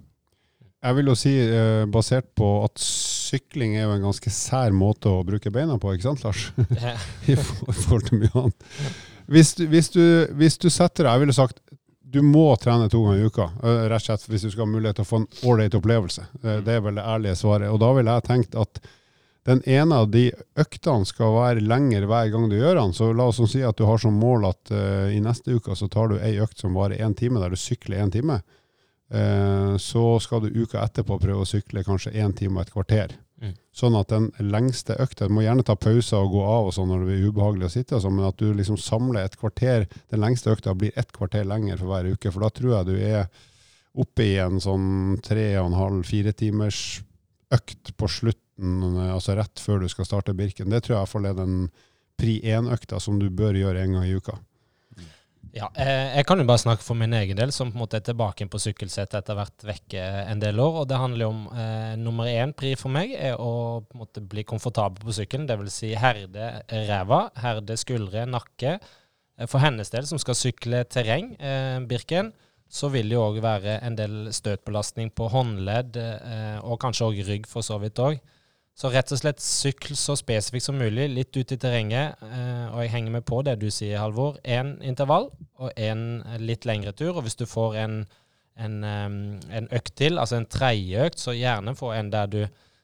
Jeg 0.86 0.98
vil 1.00 1.10
jo 1.10 1.18
si, 1.18 1.34
uh, 1.50 1.90
basert 1.90 2.30
på 2.38 2.52
at 2.66 2.78
sykling 2.82 3.74
er 3.74 3.88
jo 3.88 3.98
en 3.98 4.06
ganske 4.06 4.34
sær 4.34 4.74
måte 4.74 5.10
å 5.10 5.26
bruke 5.26 5.54
beina 5.54 5.80
på, 5.82 5.94
ikke 5.94 6.12
sant, 6.12 6.26
Lars? 6.26 6.48
I 7.32 7.38
forhold 7.42 8.10
til 8.10 8.22
mye 8.22 8.34
annet. 8.46 8.72
Hvis 9.32 9.56
du, 9.58 9.66
hvis, 9.68 9.90
du, 9.90 10.02
hvis 10.38 10.58
du 10.62 10.68
setter 10.70 11.08
deg 11.08 11.16
Jeg 11.16 11.22
ville 11.24 11.36
sagt 11.38 11.62
du 12.16 12.22
må 12.24 12.54
trene 12.62 12.86
to 12.88 13.02
ganger 13.04 13.24
i 13.24 13.26
uka, 13.28 13.48
eh, 13.64 13.88
rett 13.90 14.04
og 14.04 14.06
slett 14.06 14.30
hvis 14.30 14.46
du 14.46 14.52
skal 14.54 14.64
ha 14.64 14.72
mulighet 14.72 15.00
til 15.00 15.04
å 15.04 15.10
få 15.10 15.18
en 15.20 15.26
ålreit 15.50 15.74
opplevelse. 15.76 16.28
Eh, 16.44 16.62
Det 16.64 16.78
er 16.78 16.84
vel 16.86 16.96
det 16.96 17.04
ærlige 17.04 17.36
svaret. 17.36 17.72
Og 17.74 17.82
da 17.82 17.90
ville 17.98 18.14
jeg 18.14 18.28
tenkt 18.30 18.56
at 18.56 18.80
den 19.46 19.62
ene 19.70 20.00
av 20.02 20.08
de 20.14 20.30
øktene 20.58 21.06
skal 21.06 21.36
være 21.36 21.66
lengre 21.66 22.08
hver 22.10 22.32
gang 22.34 22.48
du 22.50 22.56
gjør 22.56 22.80
den. 22.80 22.94
Så 22.98 23.12
la 23.14 23.28
oss 23.30 23.42
si 23.52 23.62
at 23.62 23.78
du 23.78 23.84
har 23.86 24.00
som 24.02 24.16
mål 24.18 24.48
at 24.50 24.72
uh, 24.74 25.12
i 25.14 25.20
neste 25.22 25.54
uke 25.54 25.76
så 25.78 25.90
tar 25.92 26.10
du 26.10 26.16
ei 26.18 26.40
økt 26.42 26.64
som 26.64 26.74
varer 26.74 26.98
én 26.98 27.14
time, 27.18 27.42
der 27.44 27.54
du 27.54 27.60
sykler 27.60 28.02
én 28.02 28.14
time. 28.14 28.40
Uh, 29.14 29.78
så 29.78 30.18
skal 30.24 30.42
du 30.42 30.64
uka 30.64 30.82
etterpå 30.82 31.20
prøve 31.22 31.44
å 31.44 31.50
sykle 31.50 31.84
kanskje 31.86 32.16
én 32.18 32.34
time 32.34 32.58
og 32.58 32.66
et 32.66 32.74
kvarter. 32.74 33.14
Mm. 33.42 33.56
Sånn 33.76 33.98
at 34.00 34.14
den 34.14 34.30
lengste 34.40 34.96
økta 35.04 35.28
Du 35.28 35.34
må 35.36 35.42
gjerne 35.44 35.64
ta 35.68 35.74
pauser 35.76 36.24
og 36.24 36.38
gå 36.38 36.44
av 36.48 36.70
og 36.70 36.76
sånn 36.78 36.88
når 36.88 37.02
det 37.02 37.08
blir 37.10 37.26
ubehagelig 37.34 37.66
å 37.68 37.72
sitte, 37.74 38.00
sånn, 38.00 38.16
men 38.16 38.30
at 38.30 38.38
du 38.40 38.54
liksom 38.56 38.78
samler 38.80 39.26
et 39.28 39.36
kvarter 39.36 39.84
Den 40.14 40.22
lengste 40.24 40.54
økta 40.54 40.72
blir 40.72 40.96
ett 40.96 41.12
kvarter 41.12 41.44
lenger 41.44 41.82
for 41.82 41.92
hver 41.92 42.08
uke, 42.14 42.32
for 42.32 42.46
da 42.46 42.52
tror 42.56 42.78
jeg 42.78 42.88
du 42.88 42.96
er 42.96 43.28
oppe 43.96 44.24
i 44.24 44.38
en 44.40 44.62
sånn 44.64 45.20
tre 45.24 45.50
og 45.60 45.70
en 45.70 45.78
halv, 45.80 46.08
fire 46.08 46.32
timers 46.36 46.80
økt 47.56 47.92
på 48.00 48.10
slutten, 48.12 48.98
altså 49.08 49.36
rett 49.38 49.62
før 49.62 49.84
du 49.84 49.90
skal 49.92 50.08
starte 50.08 50.36
Birken. 50.36 50.72
Det 50.72 50.82
tror 50.84 50.96
jeg 50.96 50.98
i 50.98 51.04
hvert 51.04 51.14
fall 51.14 51.30
er 51.30 51.38
den 51.38 51.56
pri 52.20 52.40
én-økta 52.44 53.00
som 53.04 53.20
du 53.20 53.30
bør 53.32 53.56
gjøre 53.56 53.84
en 53.84 53.96
gang 53.96 54.08
i 54.08 54.16
uka. 54.16 54.36
Ja, 55.56 55.70
eh, 55.80 56.18
jeg 56.18 56.26
kan 56.28 56.42
jo 56.42 56.44
bare 56.50 56.60
snakke 56.60 56.84
for 56.84 57.00
min 57.00 57.14
egen 57.16 57.38
del, 57.40 57.52
som 57.56 57.70
på 57.72 57.78
en 57.78 57.84
måte 57.86 58.02
er 58.02 58.04
tilbake 58.04 58.44
på 58.52 58.60
sykkelsetet 58.60 59.22
etter 59.22 59.38
hvert 59.38 59.64
vekke 59.64 60.02
en 60.28 60.42
del 60.42 60.60
år. 60.60 60.82
Og 60.82 60.90
det 60.92 61.00
handler 61.00 61.24
jo 61.24 61.30
om 61.32 61.46
eh, 61.56 61.94
nummer 62.02 62.28
én 62.28 62.52
pri 62.52 62.74
for 62.76 62.92
meg 62.92 63.14
er 63.16 63.40
å 63.40 63.80
på 63.86 63.96
en 63.96 64.02
måte 64.04 64.24
bli 64.34 64.44
komfortabel 64.44 65.08
på 65.08 65.16
sykkelen. 65.16 65.48
Dvs. 65.48 65.78
Si 65.80 65.94
herde 65.96 66.50
ræva, 66.90 67.30
herde 67.40 67.80
skuldre, 67.80 68.26
nakke. 68.28 68.76
Eh, 69.40 69.48
For 69.48 69.64
hennes 69.64 69.92
del, 69.96 70.04
som 70.12 70.20
skal 70.20 70.36
sykle 70.36 70.84
terreng, 70.92 71.38
eh, 71.40 71.80
Birken, 71.88 72.34
så 72.68 72.90
vil 72.92 73.08
det 73.08 73.16
jo 73.16 73.24
òg 73.24 73.40
være 73.40 73.80
en 73.86 73.96
del 73.96 74.34
støtbelastning 74.36 75.14
på 75.16 75.30
håndledd, 75.32 75.96
eh, 75.96 76.58
og 76.68 76.82
kanskje 76.84 77.08
òg 77.08 77.24
rygg, 77.30 77.48
for 77.48 77.64
så 77.64 77.80
vidt 77.80 77.96
òg. 78.04 78.20
Så 78.76 78.92
rett 78.92 79.12
og 79.16 79.20
slett 79.22 79.40
sykl 79.40 79.96
så 79.96 80.18
spesifikt 80.20 80.66
som 80.66 80.76
mulig, 80.76 81.08
litt 81.14 81.38
ut 81.38 81.54
i 81.56 81.58
terrenget. 81.60 82.20
Eh, 82.28 82.66
og 82.74 82.82
jeg 82.84 82.92
henger 82.92 83.14
med 83.14 83.26
på 83.28 83.40
det 83.48 83.56
du 83.62 83.70
sier, 83.72 84.02
Halvor. 84.02 84.36
Én 84.44 84.76
intervall 84.84 85.30
og 85.64 85.72
én 85.80 86.20
litt 86.44 86.68
lengre 86.68 86.92
tur. 86.92 87.14
Og 87.14 87.24
hvis 87.24 87.40
du 87.40 87.46
får 87.48 87.80
en, 87.86 88.02
en, 88.60 88.76
en 88.84 89.72
økt 89.72 89.96
til, 89.96 90.20
altså 90.20 90.42
en 90.42 90.50
tredje 90.52 91.08
økt, 91.08 91.24
så 91.24 91.38
gjerne 91.38 91.78
få 91.80 91.94
en 91.96 92.12
der 92.12 92.28
du 92.32 92.42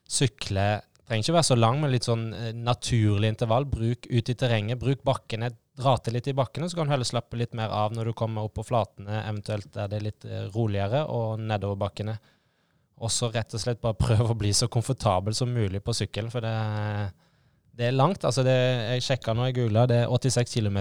sykler 0.07 0.79
Trenger 1.11 1.25
ikke 1.25 1.33
være 1.35 1.43
så 1.43 1.55
lang, 1.57 1.79
men 1.81 1.91
litt 1.91 2.05
sånn 2.07 2.29
eh, 2.31 2.51
naturlig 2.55 3.33
intervall. 3.33 3.65
Bruk 3.67 4.05
ut 4.07 4.29
i 4.31 4.35
terrenget. 4.39 4.79
Bruk 4.79 5.01
bakkene. 5.03 5.49
Dra 5.75 5.97
til 5.99 6.15
litt 6.15 6.29
i 6.31 6.35
bakkene, 6.37 6.69
så 6.71 6.77
kan 6.77 6.87
du 6.87 6.93
heller 6.93 7.07
slappe 7.07 7.35
litt 7.35 7.51
mer 7.57 7.73
av 7.75 7.91
når 7.91 8.07
du 8.07 8.13
kommer 8.15 8.47
opp 8.47 8.53
på 8.55 8.63
flatene, 8.69 9.19
eventuelt 9.25 9.67
der 9.75 9.89
det 9.91 9.97
er 9.97 10.05
litt 10.05 10.27
eh, 10.29 10.45
roligere, 10.55 11.01
og 11.11 11.43
nedover 11.43 11.81
bakkene. 11.83 12.15
Og 13.01 13.11
så 13.11 13.31
rett 13.33 13.57
og 13.57 13.63
slett 13.63 13.81
bare 13.81 13.97
prøve 13.97 14.29
å 14.31 14.37
bli 14.37 14.53
så 14.53 14.69
komfortabel 14.71 15.35
som 15.37 15.51
mulig 15.51 15.81
på 15.83 15.95
sykkel, 15.97 16.29
for 16.33 16.45
det, 16.45 16.53
det 17.77 17.87
er 17.87 17.95
langt. 17.95 18.25
Altså 18.27 18.43
det, 18.45 18.53
jeg 18.93 19.05
sjekka 19.05 19.33
nå, 19.33 19.47
jeg 19.49 19.57
googla, 19.57 19.87
det 19.89 20.03
er 20.03 20.11
86 20.11 20.53
km. 20.53 20.77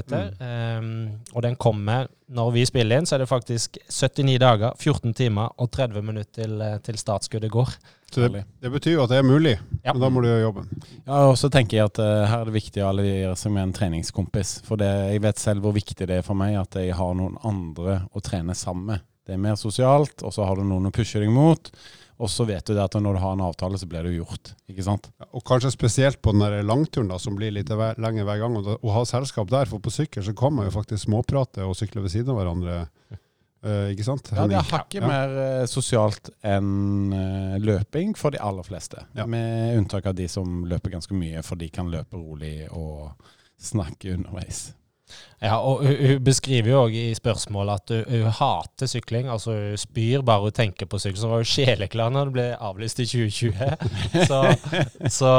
og 1.32 1.42
den 1.46 1.56
kommer 1.56 2.08
Når 2.30 2.50
vi 2.54 2.66
spiller 2.68 3.00
inn, 3.00 3.08
så 3.08 3.16
er 3.16 3.24
det 3.24 3.30
faktisk 3.30 3.78
79 3.88 4.36
dager, 4.38 4.76
14 4.78 5.14
timer 5.18 5.48
og 5.58 5.70
30 5.74 6.04
minutter 6.06 6.30
til, 6.42 6.60
eh, 6.62 6.76
til 6.78 6.98
startskuddet 7.00 7.50
går. 7.50 7.72
Så 8.10 8.28
det, 8.28 8.44
det 8.62 8.70
betyr 8.70 8.96
jo 8.98 9.02
at 9.02 9.10
det 9.10 9.18
er 9.18 9.26
mulig, 9.26 9.56
Ja. 9.84 9.92
men 9.92 10.02
da 10.02 10.10
må 10.10 10.22
du 10.22 10.28
gjøre 10.28 10.44
jobben. 10.44 10.68
Ja, 11.06 11.24
og 11.30 11.36
så 11.38 11.50
tenker 11.50 11.78
jeg 11.78 11.90
at 11.90 11.98
uh, 11.98 12.26
her 12.26 12.40
er 12.40 12.48
det 12.48 12.54
viktig 12.54 12.82
å 12.82 12.88
alliere 12.90 13.36
seg 13.38 13.54
med 13.54 13.68
en 13.68 13.74
treningskompis. 13.74 14.60
For 14.66 14.78
det, 14.78 14.90
jeg 15.14 15.22
vet 15.22 15.42
selv 15.42 15.66
hvor 15.66 15.74
viktig 15.74 16.06
det 16.10 16.20
er 16.20 16.26
for 16.26 16.38
meg 16.38 16.56
at 16.58 16.78
jeg 16.78 16.94
har 16.98 17.14
noen 17.18 17.38
andre 17.46 18.00
å 18.14 18.22
trene 18.22 18.54
sammen 18.58 18.92
med. 18.92 19.06
Det 19.26 19.36
er 19.36 19.42
mer 19.42 19.58
sosialt, 19.60 20.22
og 20.24 20.32
så 20.34 20.46
har 20.48 20.58
du 20.58 20.64
noen 20.66 20.88
å 20.88 20.94
pushe 20.94 21.20
deg 21.22 21.30
mot. 21.32 21.70
Og 22.20 22.28
så 22.28 22.44
vet 22.44 22.66
du 22.68 22.74
det 22.76 22.82
at 22.82 22.96
når 23.00 23.16
du 23.16 23.20
har 23.22 23.32
en 23.32 23.46
avtale, 23.46 23.78
så 23.80 23.86
blir 23.88 24.04
det 24.04 24.12
jo 24.12 24.26
gjort. 24.26 24.52
Ikke 24.68 24.84
sant? 24.84 25.08
Og 25.32 25.40
kanskje 25.48 25.72
spesielt 25.72 26.20
på 26.20 26.34
den 26.34 26.42
der 26.44 26.66
langturen 26.68 27.08
da, 27.08 27.16
som 27.20 27.36
blir 27.38 27.54
litt 27.54 27.70
lenger 27.72 28.26
hver 28.28 28.42
gang, 28.42 28.58
å 28.60 28.92
ha 28.92 29.04
selskap 29.08 29.48
der, 29.52 29.70
for 29.70 29.80
på 29.80 29.92
sykkel 29.94 30.26
så 30.26 30.34
kan 30.36 30.52
man 30.52 30.68
jo 30.68 30.74
faktisk 30.74 31.06
småprate 31.06 31.64
og 31.64 31.78
sykle 31.78 32.04
ved 32.04 32.12
siden 32.12 32.34
av 32.34 32.40
hverandre. 32.42 32.82
Uh, 33.60 33.90
ikke 33.92 34.04
sant? 34.06 34.28
Ja, 34.32 34.46
det 34.48 34.56
er 34.56 34.68
hakket 34.70 35.02
Ja. 35.02 35.08
mer 35.08 35.32
uh, 35.36 35.64
sosialt 35.68 36.30
enn 36.48 37.12
uh, 37.12 37.58
løping 37.60 38.14
for 38.16 38.32
de 38.32 38.40
aller 38.40 38.64
fleste. 38.64 39.02
Ja. 39.16 39.26
Med 39.28 39.76
unntak 39.76 40.08
av 40.08 40.16
de 40.16 40.28
som 40.32 40.62
løper 40.68 40.94
ganske 40.96 41.16
mye, 41.16 41.42
for 41.44 41.60
de 41.60 41.68
kan 41.72 41.92
løpe 41.92 42.16
rolig 42.16 42.64
og 42.72 43.12
snakke 43.60 44.14
underveis. 44.16 44.70
Ja, 45.40 45.56
og 45.56 45.80
hun, 45.84 45.94
hun 45.96 46.24
beskriver 46.24 46.68
jo 46.68 46.80
òg 46.84 46.96
i 46.96 47.04
spørsmålet 47.16 47.80
at 47.80 47.92
hun, 47.94 48.24
hun 48.26 48.34
hater 48.40 48.90
sykling. 48.90 49.30
Altså 49.32 49.54
hun 49.56 49.80
spyr 49.80 50.24
bare 50.26 50.44
hun 50.48 50.56
tenker 50.56 50.88
på 50.90 51.00
sykkel. 51.00 51.20
Så 51.20 51.28
hun 51.28 51.34
var 51.34 51.44
jo 51.44 51.50
sjeleklar 51.52 52.12
når 52.12 52.28
det 52.28 52.34
ble 52.36 52.46
avlyst 52.70 53.00
i 53.00 53.08
2020. 53.08 54.26
Så, 54.30 54.40
så 55.20 55.32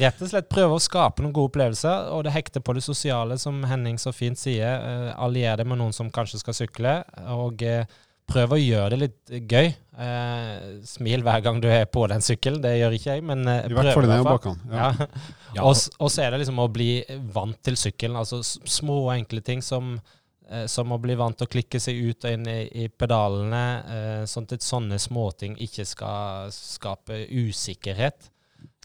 rett 0.00 0.24
og 0.24 0.32
slett 0.32 0.50
prøve 0.50 0.78
å 0.78 0.82
skape 0.82 1.22
noen 1.22 1.34
gode 1.36 1.52
opplevelser. 1.52 2.10
Og 2.16 2.26
det 2.26 2.34
hekter 2.34 2.64
på 2.64 2.74
det 2.76 2.82
sosiale, 2.86 3.38
som 3.38 3.62
Henning 3.68 4.00
så 4.02 4.12
fint 4.16 4.40
sier. 4.40 4.82
Eh, 4.82 5.14
Allier 5.14 5.58
det 5.60 5.68
med 5.68 5.80
noen 5.80 5.94
som 5.94 6.10
kanskje 6.12 6.42
skal 6.42 6.56
sykle, 6.56 6.98
og 7.34 7.62
eh, 7.62 7.86
prøv 8.28 8.54
å 8.54 8.60
gjøre 8.60 8.90
det 8.94 8.98
litt 9.02 9.32
gøy. 9.50 9.70
Eh, 9.98 10.66
smil 10.86 11.24
hver 11.26 11.42
gang 11.42 11.58
du 11.62 11.66
er 11.72 11.88
på 11.90 12.04
den 12.10 12.22
sykkelen. 12.24 12.60
Det 12.62 12.74
gjør 12.76 12.94
ikke 12.98 13.16
jeg, 13.16 13.24
men 13.26 13.42
eh, 13.50 13.64
I 13.66 13.74
hvert 13.74 13.96
fall 13.96 14.06
i 14.06 14.12
den. 14.12 14.62
Ja. 14.74 14.92
Ja. 15.56 15.64
Og, 15.64 15.80
og 15.98 16.12
så 16.12 16.22
er 16.26 16.34
det 16.34 16.42
liksom 16.44 16.60
å 16.62 16.68
bli 16.70 17.02
vant 17.34 17.58
til 17.64 17.78
sykkelen. 17.80 18.18
Altså 18.20 18.42
små 18.44 19.00
og 19.06 19.12
enkle 19.16 19.42
ting 19.44 19.64
som, 19.64 19.96
eh, 20.50 20.66
som 20.70 20.92
å 20.94 21.00
bli 21.02 21.16
vant 21.18 21.38
til 21.40 21.48
å 21.48 21.52
klikke 21.56 21.80
seg 21.82 21.98
ut 21.98 22.28
og 22.28 22.36
inn 22.36 22.48
i, 22.52 22.58
i 22.84 22.88
pedalene, 22.92 23.64
eh, 23.96 24.24
sånn 24.28 24.48
at 24.52 24.66
sånne 24.66 25.00
småting 25.02 25.56
ikke 25.64 25.88
skal 25.88 26.52
skape 26.54 27.24
usikkerhet. 27.32 28.30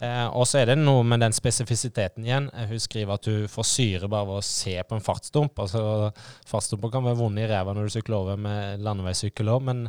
Eh, 0.02 0.26
og 0.34 0.42
så 0.50 0.58
er 0.58 0.72
det 0.72 0.78
noe 0.80 1.04
med 1.06 1.22
den 1.22 1.34
spesifisiteten 1.34 2.24
igjen. 2.26 2.48
Eh, 2.50 2.66
Hun 2.72 2.82
skriver 2.82 3.14
at 3.14 3.28
hun 3.30 3.44
får 3.50 3.68
syre 3.70 4.08
bare 4.10 4.26
ved 4.26 4.40
å 4.40 4.46
se 4.46 4.74
på 4.82 4.96
en 4.96 5.04
fartsdump. 5.04 5.60
Altså, 5.62 6.10
fartsdumper 6.50 6.90
kan 6.96 7.06
være 7.06 7.20
vonde 7.20 7.44
i 7.44 7.50
ræva 7.50 7.74
når 7.76 7.86
du 7.86 7.94
sykler 7.94 8.18
over 8.18 8.40
med 8.40 8.82
landeveissykkel 8.82 9.52
òg, 9.54 9.62
men 9.70 9.84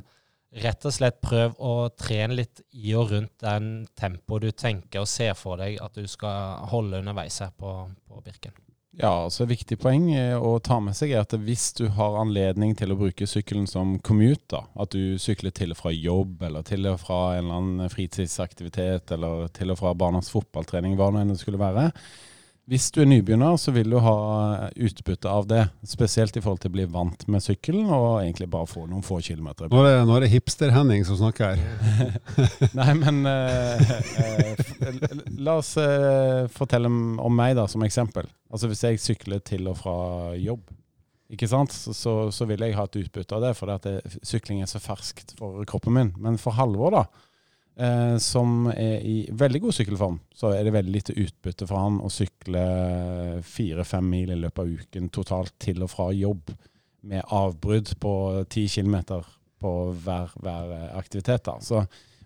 rett 0.62 0.86
og 0.88 0.94
slett 0.94 1.18
prøv 1.26 1.58
å 1.58 1.74
trene 1.98 2.38
litt 2.38 2.62
i 2.78 2.94
og 2.96 3.10
rundt 3.12 3.34
den 3.42 3.88
tempoet 3.98 4.46
du 4.46 4.52
tenker 4.56 5.04
og 5.04 5.10
ser 5.10 5.34
for 5.36 5.60
deg 5.60 5.82
at 5.84 5.98
du 5.98 6.06
skal 6.08 6.70
holde 6.72 7.02
underveis 7.02 7.42
her 7.44 7.52
på, 7.58 7.74
på 8.08 8.22
Birken. 8.24 8.54
Ja, 8.96 9.30
så 9.30 9.44
et 9.44 9.52
viktig 9.52 9.76
poeng 9.84 10.06
eh, 10.16 10.38
å 10.40 10.54
ta 10.64 10.78
med 10.80 10.96
seg 10.96 11.12
er 11.12 11.26
at 11.26 11.34
hvis 11.44 11.68
du 11.76 11.90
har 11.98 12.16
anledning 12.22 12.78
til 12.80 12.94
å 12.94 12.98
bruke 13.00 13.28
sykkelen 13.28 13.68
som 13.68 13.98
commute, 14.00 14.46
da, 14.54 14.62
at 14.80 14.96
du 14.96 15.20
sykler 15.20 15.52
til 15.56 15.76
og 15.76 15.82
fra 15.82 15.92
jobb, 15.92 16.38
eller 16.48 16.64
til 16.68 16.88
og 16.88 17.02
fra 17.02 17.20
en 17.36 17.44
eller 17.44 17.58
annen 17.60 17.92
fritidsaktivitet, 17.92 19.12
eller 19.18 19.50
til 19.56 19.74
og 19.74 19.82
fra 19.82 19.92
barnas 20.00 20.32
fotballtrening, 20.32 20.96
hva 20.96 21.10
nå 21.12 21.24
enn 21.24 21.34
det 21.34 21.42
skulle 21.42 21.60
være. 21.60 21.90
Hvis 22.66 22.88
du 22.90 23.04
er 23.04 23.06
nybegynner, 23.06 23.60
så 23.62 23.70
vil 23.76 23.92
du 23.94 24.00
ha 24.02 24.16
utbytte 24.74 25.30
av 25.30 25.46
det. 25.46 25.68
Spesielt 25.86 26.34
i 26.34 26.42
forhold 26.42 26.64
til 26.64 26.72
å 26.72 26.74
bli 26.74 26.86
vant 26.90 27.26
med 27.30 27.44
sykkelen, 27.46 27.92
og 27.94 28.24
egentlig 28.24 28.48
bare 28.50 28.66
få 28.66 28.88
noen 28.90 29.06
få 29.06 29.20
kilometer. 29.22 29.70
Nå 29.70 29.84
er 29.86 30.00
det, 30.02 30.16
det 30.24 30.30
hipster-Henning 30.32 31.06
som 31.06 31.20
snakker 31.20 31.54
her. 31.54 32.16
Nei, 32.80 32.88
men 32.98 33.22
eh, 33.30 33.94
eh, 34.18 35.06
la 35.46 35.60
oss 35.60 35.76
eh, 35.78 36.48
fortelle 36.56 36.90
om 36.90 37.20
om 37.22 37.38
meg 37.38 37.54
da, 37.60 37.68
som 37.70 37.86
eksempel. 37.86 38.26
Altså 38.50 38.72
Hvis 38.72 38.82
jeg 38.88 39.04
sykler 39.04 39.46
til 39.46 39.70
og 39.70 39.78
fra 39.84 39.96
jobb, 40.34 40.66
ikke 41.36 41.50
sant? 41.52 41.74
Så, 41.74 41.94
så, 41.94 42.16
så 42.34 42.50
vil 42.50 42.66
jeg 42.66 42.74
ha 42.80 42.88
et 42.90 42.98
utbytte 43.04 43.38
av 43.38 43.46
det, 43.46 43.54
for 43.60 43.70
sykling 44.26 44.66
er 44.66 44.74
så 44.74 44.82
ferskt 44.82 45.38
for 45.38 45.62
kroppen 45.70 46.00
min. 46.00 46.14
Men 46.18 46.42
for 46.42 46.58
Halvor, 46.58 46.98
da, 46.98 47.06
eh, 47.78 48.16
som 48.22 48.70
er 48.72 49.04
i 49.06 49.18
veldig 49.32 49.62
god 49.66 49.78
sykkelform, 49.78 50.18
så 50.36 50.54
er 50.56 50.66
det 50.66 50.74
veldig 50.76 50.96
lite 50.96 51.18
utbytte 51.26 51.68
for 51.70 51.82
han 51.82 52.02
å 52.04 52.12
sykle 52.14 52.64
fire-fem 53.46 54.10
mil 54.10 54.34
i 54.34 54.40
løpet 54.40 54.64
av 54.64 54.74
uken 54.82 55.12
totalt 55.14 55.56
til 55.62 55.86
og 55.86 55.92
fra 55.94 56.10
jobb, 56.16 56.56
med 57.06 57.22
avbrudd 57.38 57.92
på 58.02 58.12
ti 58.50 58.66
kilometer 58.72 59.26
på 59.62 59.72
hver, 60.04 60.34
hver 60.42 60.76
aktivitet. 60.98 61.46
da. 61.46 61.60
Så 61.62 61.86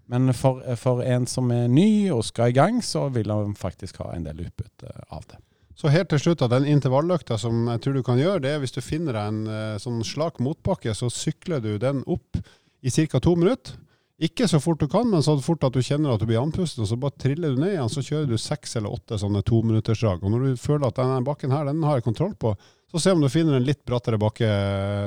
men 0.10 0.32
for, 0.34 0.64
for 0.80 1.04
en 1.06 1.28
som 1.30 1.52
er 1.54 1.68
ny 1.70 2.10
og 2.10 2.24
skal 2.26 2.50
i 2.50 2.56
gang, 2.58 2.80
så 2.82 3.06
vil 3.14 3.30
han 3.30 3.54
faktisk 3.58 4.00
ha 4.02 4.10
en 4.16 4.26
del 4.26 4.42
utbytte 4.48 4.90
av 5.14 5.28
det. 5.30 5.38
Så 5.78 5.92
helt 5.94 6.10
til 6.12 6.20
slutt, 6.20 6.42
den 6.52 6.66
intervalløkta 6.68 7.38
som 7.40 7.70
jeg 7.70 7.84
tror 7.84 8.00
du 8.00 8.02
kan 8.04 8.18
gjøre, 8.20 8.42
det 8.44 8.56
er 8.56 8.64
hvis 8.64 8.74
du 8.76 8.82
finner 8.84 9.16
deg 9.16 9.30
en 9.30 9.44
eh, 9.54 9.78
sånn 9.80 10.02
slak 10.04 10.42
motbakke, 10.44 10.96
så 10.98 11.12
sykler 11.14 11.62
du 11.64 11.76
den 11.80 12.02
opp 12.10 12.42
i 12.82 12.92
ca. 12.92 13.22
to 13.22 13.36
minutter. 13.38 13.78
Ikke 14.20 14.50
så 14.52 14.60
fort 14.60 14.82
du 14.82 14.88
kan, 14.92 15.08
men 15.08 15.24
så 15.24 15.38
fort 15.40 15.64
at 15.64 15.76
du 15.76 15.80
kjenner 15.80 16.12
at 16.12 16.20
du 16.20 16.26
blir 16.28 16.42
andpusten, 16.42 16.84
så 16.88 16.98
bare 17.00 17.16
triller 17.22 17.54
du 17.56 17.62
ned 17.62 17.78
igjen, 17.78 17.92
så 17.92 18.04
kjører 18.04 18.28
du 18.28 18.42
seks 18.42 18.76
eller 18.76 18.92
åtte 18.92 19.20
sånne 19.22 19.42
tominuttersdrag. 19.48 20.26
Og 20.26 20.34
når 20.34 20.44
du 20.44 20.60
føler 20.60 20.90
at 20.90 21.00
denne 21.00 21.22
bakken 21.24 21.54
her, 21.56 21.70
den 21.70 21.86
har 21.88 22.00
jeg 22.00 22.08
kontroll 22.10 22.34
på, 22.36 22.52
så 22.92 23.00
se 23.00 23.14
om 23.16 23.24
du 23.24 23.30
finner 23.32 23.56
en 23.56 23.64
litt 23.64 23.86
brattere 23.88 24.20
bakke 24.20 24.50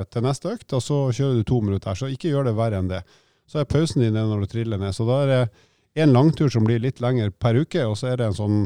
til 0.08 0.24
neste 0.24 0.54
økt, 0.54 0.72
og 0.72 0.80
så 0.80 1.02
kjører 1.12 1.42
du 1.42 1.44
to 1.44 1.60
minutter 1.60 1.92
her. 1.92 2.00
Så 2.00 2.08
ikke 2.08 2.32
gjør 2.32 2.48
det 2.48 2.56
verre 2.56 2.80
enn 2.80 2.88
det. 2.88 3.02
Så 3.50 3.60
er 3.60 3.68
pausen 3.68 4.00
din 4.00 4.16
når 4.16 4.46
du 4.46 4.52
triller 4.54 4.80
ned. 4.80 4.96
Så 4.96 5.04
da 5.04 5.18
er 5.24 5.32
det 5.32 5.42
en 6.00 6.14
langtur 6.14 6.48
som 6.48 6.64
blir 6.64 6.80
litt 6.80 7.02
lengre 7.04 7.34
per 7.36 7.58
uke, 7.58 7.84
og 7.84 7.98
så 8.00 8.14
er 8.14 8.22
det 8.22 8.30
en 8.30 8.38
sånn 8.38 8.60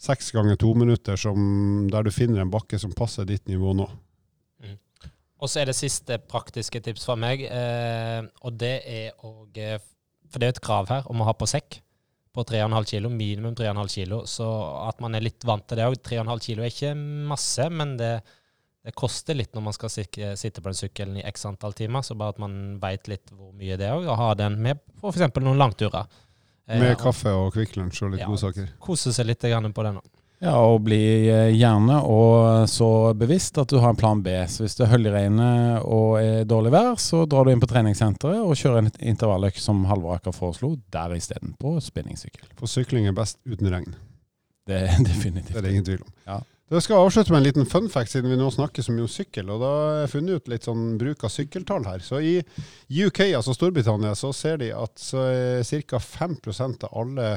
seks 0.00 0.32
ganger 0.32 0.56
to 0.56 0.72
minutter 0.80 1.18
som, 1.20 1.88
der 1.92 2.06
du 2.06 2.14
finner 2.14 2.40
en 2.40 2.52
bakke 2.52 2.80
som 2.80 2.94
passer 2.96 3.28
ditt 3.28 3.50
nivå 3.52 3.74
nå. 3.76 3.90
Og 5.40 5.48
så 5.48 5.62
er 5.62 5.70
det 5.70 5.76
siste 5.78 6.18
praktiske 6.30 6.82
tips 6.84 7.06
fra 7.08 7.16
meg, 7.16 7.46
eh, 7.48 8.20
og 8.44 8.58
det 8.60 8.74
er 8.84 9.14
å 9.24 9.46
For 10.30 10.38
det 10.38 10.46
er 10.46 10.52
et 10.54 10.60
krav 10.62 10.86
her 10.92 11.06
om 11.10 11.22
å 11.22 11.26
ha 11.26 11.32
på 11.34 11.48
sekk 11.50 11.80
på 12.30 12.44
3,5 12.46 12.84
kilo, 12.86 13.08
minimum 13.10 13.56
3,5 13.58 13.88
kilo. 13.90 14.20
Så 14.30 14.46
at 14.86 15.00
man 15.02 15.16
er 15.18 15.24
litt 15.24 15.42
vant 15.42 15.64
til 15.66 15.80
det 15.80 15.88
òg. 15.88 15.96
3,5 16.06 16.44
kilo 16.44 16.62
er 16.62 16.70
ikke 16.70 16.92
masse, 17.26 17.66
men 17.74 17.96
det, 17.98 18.12
det 18.86 18.94
koster 18.94 19.34
litt 19.34 19.56
når 19.56 19.64
man 19.66 19.74
skal 19.74 19.90
sitte, 19.90 20.36
sitte 20.38 20.62
på 20.62 20.70
den 20.70 20.78
sykkelen 20.78 21.18
i 21.18 21.26
x 21.26 21.48
antall 21.50 21.74
timer. 21.74 22.06
Så 22.06 22.14
bare 22.14 22.36
at 22.36 22.38
man 22.38 22.78
veit 22.82 23.10
litt 23.10 23.32
hvor 23.34 23.50
mye 23.58 23.74
det 23.80 23.88
er 23.88 23.98
òg, 23.98 24.06
og 24.06 24.20
ha 24.22 24.30
den 24.38 24.60
med 24.62 24.78
på 25.00 25.10
f.eks. 25.10 25.34
noen 25.42 25.58
langturer. 25.58 26.06
Eh, 26.70 26.78
Med 26.78 26.94
og 26.94 27.02
kaffe 27.08 27.34
og 27.34 27.50
Kvikk 27.56 27.74
Lunsj 27.80 28.04
og 28.06 28.14
litt 28.14 28.22
Ja. 28.22 28.30
godsaker. 28.30 28.70
Kose 28.78 29.12
seg 29.16 29.26
litt 29.26 29.42
på 29.42 29.82
det 29.82 29.94
nå. 29.98 30.02
Ja, 30.40 30.54
og 30.56 30.86
bli 30.86 31.28
eh, 31.28 31.50
gjerne 31.52 31.98
og 32.08 32.68
så 32.72 33.12
bevisst 33.12 33.58
at 33.60 33.68
du 33.68 33.76
har 33.82 33.92
en 33.92 33.98
plan 34.00 34.22
B. 34.24 34.32
Så 34.48 34.64
hvis 34.64 34.78
det 34.78 34.86
er 34.86 35.20
i 35.20 35.24
og 35.84 36.14
er 36.16 36.46
dårlig 36.48 36.72
vær, 36.72 36.94
så 36.96 37.26
drar 37.28 37.44
du 37.44 37.52
inn 37.52 37.60
på 37.60 37.68
treningssenteret 37.68 38.40
og 38.40 38.56
kjører 38.56 38.80
en 38.80 38.92
intervalløkt 39.12 39.60
som 39.60 39.84
Halvor 39.84 40.16
Aker 40.16 40.32
foreslo, 40.32 40.78
der 40.88 41.12
isteden, 41.12 41.52
på 41.60 41.74
spinningsykkel. 41.84 42.48
For 42.56 42.66
sykling 42.72 43.06
er 43.10 43.12
best 43.12 43.36
uten 43.44 43.68
regn. 43.68 43.92
Det 44.64 44.80
er 44.86 44.96
Det 45.04 45.10
definitivt. 45.10 45.56
er 45.58 45.66
det 45.66 45.74
ingen 45.74 45.84
tvil 45.90 46.00
om. 46.06 46.16
Ja. 46.26 46.40
Jeg 46.70 46.84
skal 46.86 47.02
avslutte 47.02 47.32
med 47.34 47.40
en 47.42 47.46
liten 47.48 47.66
fun 47.66 47.88
fact, 47.90 48.12
siden 48.12 48.30
vi 48.30 48.36
nå 48.38 48.46
snakker 48.54 48.84
så 48.86 48.92
mye 48.94 49.04
om 49.08 49.10
sykkel. 49.10 49.48
og 49.50 49.60
Da 49.60 49.70
har 49.76 49.96
jeg 50.04 50.10
funnet 50.12 50.36
ut 50.38 50.50
litt 50.52 50.68
sånn 50.68 50.84
bruk 51.00 51.24
av 51.26 51.32
sykkeltall 51.34 51.84
her. 51.84 51.98
Så 52.06 52.20
I 52.22 52.36
UK, 52.88 53.24
altså 53.34 53.52
Storbritannia, 53.56 54.14
så 54.14 54.30
ser 54.32 54.60
de 54.62 54.70
at 54.72 55.02
ca. 55.02 55.98
5% 55.98 56.86
av 56.86 56.94
alle 57.02 57.32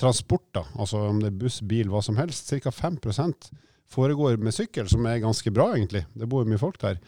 transporter, 0.00 0.66
altså 0.80 1.04
om 1.10 1.20
det 1.22 1.30
er 1.30 1.40
buss, 1.42 1.60
bil, 1.60 1.90
hva 1.92 2.00
som 2.04 2.18
helst, 2.20 2.48
ca. 2.48 2.72
5% 2.72 3.50
foregår 3.90 4.38
med 4.40 4.54
sykkel, 4.54 4.88
som 4.88 5.06
er 5.06 5.22
ganske 5.22 5.50
bra, 5.52 5.72
egentlig. 5.76 6.04
Det 6.14 6.28
bor 6.30 6.44
jo 6.44 6.52
mye 6.52 6.62
folk 6.62 6.78
der. 6.82 7.00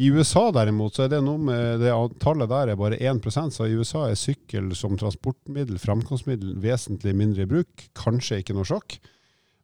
I 0.00 0.08
USA 0.14 0.46
derimot, 0.54 0.94
så 0.96 1.04
er 1.04 1.10
det 1.12 1.20
noe 1.26 1.40
med 1.42 1.82
det 1.82 1.92
tallet 2.22 2.48
der 2.48 2.72
er 2.72 2.78
bare 2.80 2.96
1% 2.96 3.52
så 3.52 3.66
i 3.68 3.74
USA 3.76 4.06
er 4.08 4.16
sykkel 4.16 4.70
som 4.78 4.94
transportmiddel, 4.96 5.76
framkomstmiddel, 5.82 6.54
vesentlig 6.62 7.12
mindre 7.18 7.44
i 7.44 7.50
bruk. 7.50 7.84
Kanskje 7.98 8.40
ikke 8.40 8.56
noe 8.56 8.68
sjokk. 8.68 8.96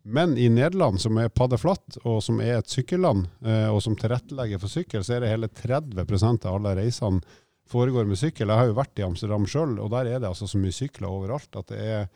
Men 0.06 0.36
i 0.38 0.50
Nederland, 0.52 1.00
som 1.02 1.16
er 1.18 1.32
paddeflatt, 1.32 1.98
og 2.04 2.20
som 2.22 2.42
er 2.44 2.60
et 2.60 2.70
sykkelland, 2.70 3.24
eh, 3.46 3.66
og 3.72 3.80
som 3.82 3.96
tilrettelegger 3.98 4.60
for 4.62 4.70
sykkel, 4.70 5.02
så 5.02 5.16
er 5.16 5.24
det 5.24 5.32
hele 5.32 5.48
30% 5.48 6.46
av 6.46 6.60
alle 6.60 6.76
reisene 6.78 7.24
foregår 7.66 8.06
med 8.06 8.20
sykkel. 8.20 8.52
Jeg 8.52 8.60
har 8.60 8.68
jo 8.68 8.76
vært 8.76 9.00
i 9.00 9.06
Amsterdam 9.06 9.48
sjøl, 9.50 9.78
og 9.82 9.90
der 9.96 10.12
er 10.12 10.20
det 10.22 10.28
altså 10.28 10.46
så 10.46 10.60
mye 10.62 10.74
sykler 10.74 11.10
overalt 11.10 11.58
at 11.58 11.72
det 11.72 11.80
er 11.80 12.06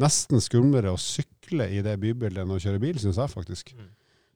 nesten 0.00 0.42
skumlere 0.42 0.92
å 0.94 1.00
sykle 1.00 1.68
i 1.70 1.82
det 1.84 1.96
bybildet 2.02 2.44
enn 2.44 2.54
å 2.54 2.60
kjøre 2.60 2.82
bil, 2.82 2.98
syns 3.00 3.20
jeg 3.20 3.32
faktisk. 3.32 3.72
Mm. 3.76 3.88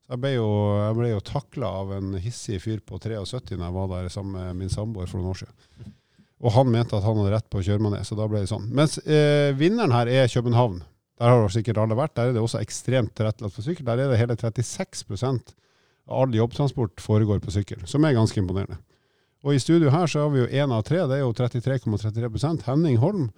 Så 0.05 0.13
jeg 0.13 0.21
ble 0.21 0.35
jo, 0.35 0.49
jeg 0.77 0.97
ble 0.99 1.11
jo 1.15 1.21
takla 1.25 1.71
av 1.81 1.93
en 1.97 2.17
hissig 2.21 2.61
fyr 2.61 2.83
på 2.85 3.01
73 3.01 3.57
når 3.57 3.67
jeg 3.67 3.77
var 3.79 3.93
der 3.95 4.11
sammen 4.13 4.37
med 4.37 4.65
min 4.65 4.73
samboer 4.73 5.09
for 5.09 5.21
noen 5.21 5.33
år 5.33 5.45
siden. 5.45 5.93
Og 6.45 6.53
han 6.53 6.69
mente 6.69 6.97
at 6.99 7.07
han 7.07 7.17
hadde 7.17 7.33
rett 7.33 7.47
på 7.49 7.63
å 7.63 7.65
kjøre 7.65 7.81
meg 7.87 7.95
ned, 7.95 8.05
så 8.05 8.19
da 8.19 8.27
ble 8.29 8.43
det 8.43 8.51
sånn. 8.51 8.67
Mens 8.77 8.99
eh, 9.01 9.55
vinneren 9.57 9.95
her 9.97 10.11
er 10.13 10.29
København. 10.29 10.83
Der 11.23 11.31
har 11.31 11.53
sikkert 11.55 11.79
alle 11.81 11.97
vært. 11.97 12.17
Der 12.19 12.31
er 12.31 12.37
det 12.37 12.43
også 12.43 12.61
ekstremt 12.61 13.15
tilrettelagt 13.17 13.55
for 13.55 13.65
sykkel. 13.65 13.87
Der 13.87 14.03
er 14.03 14.11
det 14.11 14.19
hele 14.21 14.37
36% 14.37 15.55
av 16.05 16.21
all 16.21 16.35
jobbtransport 16.37 17.01
foregår 17.01 17.41
på 17.41 17.55
sykkel, 17.55 17.87
som 17.89 18.05
er 18.05 18.17
ganske 18.17 18.37
imponerende. 18.41 18.77
Og 19.45 19.57
i 19.57 19.61
studio 19.61 19.93
her 19.93 20.09
så 20.09 20.25
har 20.25 20.33
vi 20.33 20.43
jo 20.43 20.49
én 20.49 20.73
av 20.73 20.85
tre, 20.85 21.03
det 21.09 21.19
er 21.19 21.25
jo 21.25 21.33
33,33 21.37 22.65
Henning 22.67 22.97
Holm, 23.01 23.29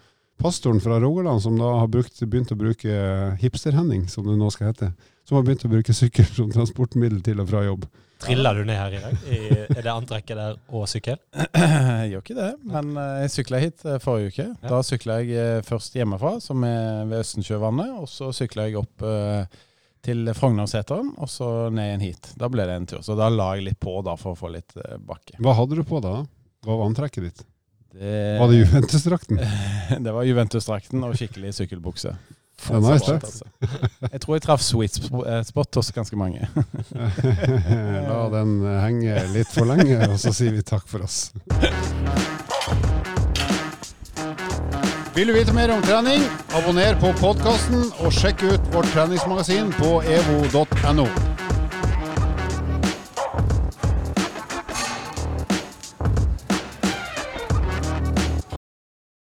pastoren 0.41 0.81
fra 0.81 1.01
Rogaland, 1.01 1.43
som 1.43 1.59
da 1.59 1.73
har 1.81 1.91
brukt, 1.93 2.19
begynt 2.23 2.53
å 2.53 2.59
bruke 2.59 2.97
Hipster-Henning, 3.41 4.07
som 4.13 4.27
det 4.29 4.37
nå 4.39 4.51
skal 4.55 4.73
hete. 4.73 4.91
Som 5.27 5.39
har 5.39 5.47
begynt 5.47 5.65
å 5.67 5.71
bruke 5.73 5.95
sykkel 5.97 6.27
som 6.31 6.51
transportmiddel 6.55 7.23
til 7.27 7.41
og 7.43 7.49
fra 7.51 7.65
jobb. 7.67 7.87
Triller 8.23 8.55
du 8.57 8.65
ned 8.65 8.79
her 8.79 8.95
i 8.97 9.01
dag? 9.03 9.17
I, 9.29 9.39
er 9.77 9.83
det 9.83 9.93
antrekket 9.93 10.39
der 10.39 10.59
og 10.73 10.87
sykkel? 10.89 11.19
Jeg 11.57 12.13
gjør 12.13 12.23
ikke 12.23 12.37
det, 12.39 12.51
men 12.65 12.95
eh, 13.01 13.17
jeg 13.25 13.33
sykla 13.35 13.61
hit 13.61 13.85
eh, 13.85 13.99
forrige 14.01 14.31
uke. 14.33 14.47
Ja. 14.47 14.71
Da 14.71 14.79
sykla 14.87 15.19
jeg 15.21 15.35
eh, 15.37 15.65
først 15.67 15.99
hjemmefra, 15.99 16.37
som 16.41 16.65
er 16.65 17.03
ved 17.11 17.25
Østensjøvannet, 17.25 17.91
og 18.01 18.09
så 18.09 18.31
sykla 18.37 18.69
jeg 18.69 18.79
opp 18.81 19.05
eh, 19.05 19.59
til 20.07 20.31
Frognerseteren, 20.39 21.13
og 21.19 21.29
så 21.31 21.51
ned 21.75 21.91
igjen 21.91 22.07
hit. 22.07 22.31
Da 22.39 22.49
ble 22.53 22.65
det 22.69 22.79
en 22.79 22.89
tur. 22.89 23.03
Så 23.05 23.19
da 23.19 23.29
la 23.33 23.51
jeg 23.59 23.67
litt 23.71 23.81
på 23.83 23.99
da 24.07 24.17
for 24.21 24.33
å 24.37 24.39
få 24.39 24.53
litt 24.55 24.77
eh, 24.81 24.97
bakke. 25.03 25.37
Hva 25.43 25.57
hadde 25.59 25.81
du 25.81 25.85
på 25.87 26.01
da? 26.05 26.21
Hva 26.67 26.79
var 26.81 26.89
antrekket 26.89 27.29
ditt? 27.29 27.45
Det, 28.01 28.39
Var 28.41 28.49
det 28.49 28.57
Juventus-drakten? 28.57 29.41
det 30.05 30.13
var 30.13 30.23
Juventus-drakten 30.23 31.05
og 31.05 31.15
skikkelig 31.17 31.55
sykkelbukse. 31.57 32.17
Ja, 32.69 32.81
nice, 32.81 33.13
det. 33.13 33.25
Altså. 33.25 33.45
Jeg 34.13 34.21
tror 34.21 34.35
jeg 34.35 34.43
traff 34.43 34.63
sweet 34.65 34.99
eh, 35.05 35.43
spot 35.45 35.75
hos 35.77 35.93
ganske 35.93 36.17
mange. 36.17 36.49
La 38.09 38.21
den 38.33 38.59
eh, 38.65 38.79
henge 38.83 39.21
litt 39.33 39.53
for 39.53 39.69
lenge, 39.69 40.01
og 40.09 40.19
så 40.21 40.33
sier 40.37 40.57
vi 40.57 40.65
takk 40.67 40.89
for 40.89 41.05
oss. 41.07 41.31
Vil 45.17 45.33
du 45.33 45.37
vite 45.37 45.55
mer 45.57 45.73
om 45.73 45.85
trening? 45.85 46.25
Abonner 46.57 46.99
på 47.01 47.15
podkasten, 47.21 47.89
og 48.05 48.13
sjekk 48.13 48.45
ut 48.51 48.73
vårt 48.75 48.93
treningsmagasin 48.93 49.73
på 49.79 49.99
evo.no. 50.05 51.09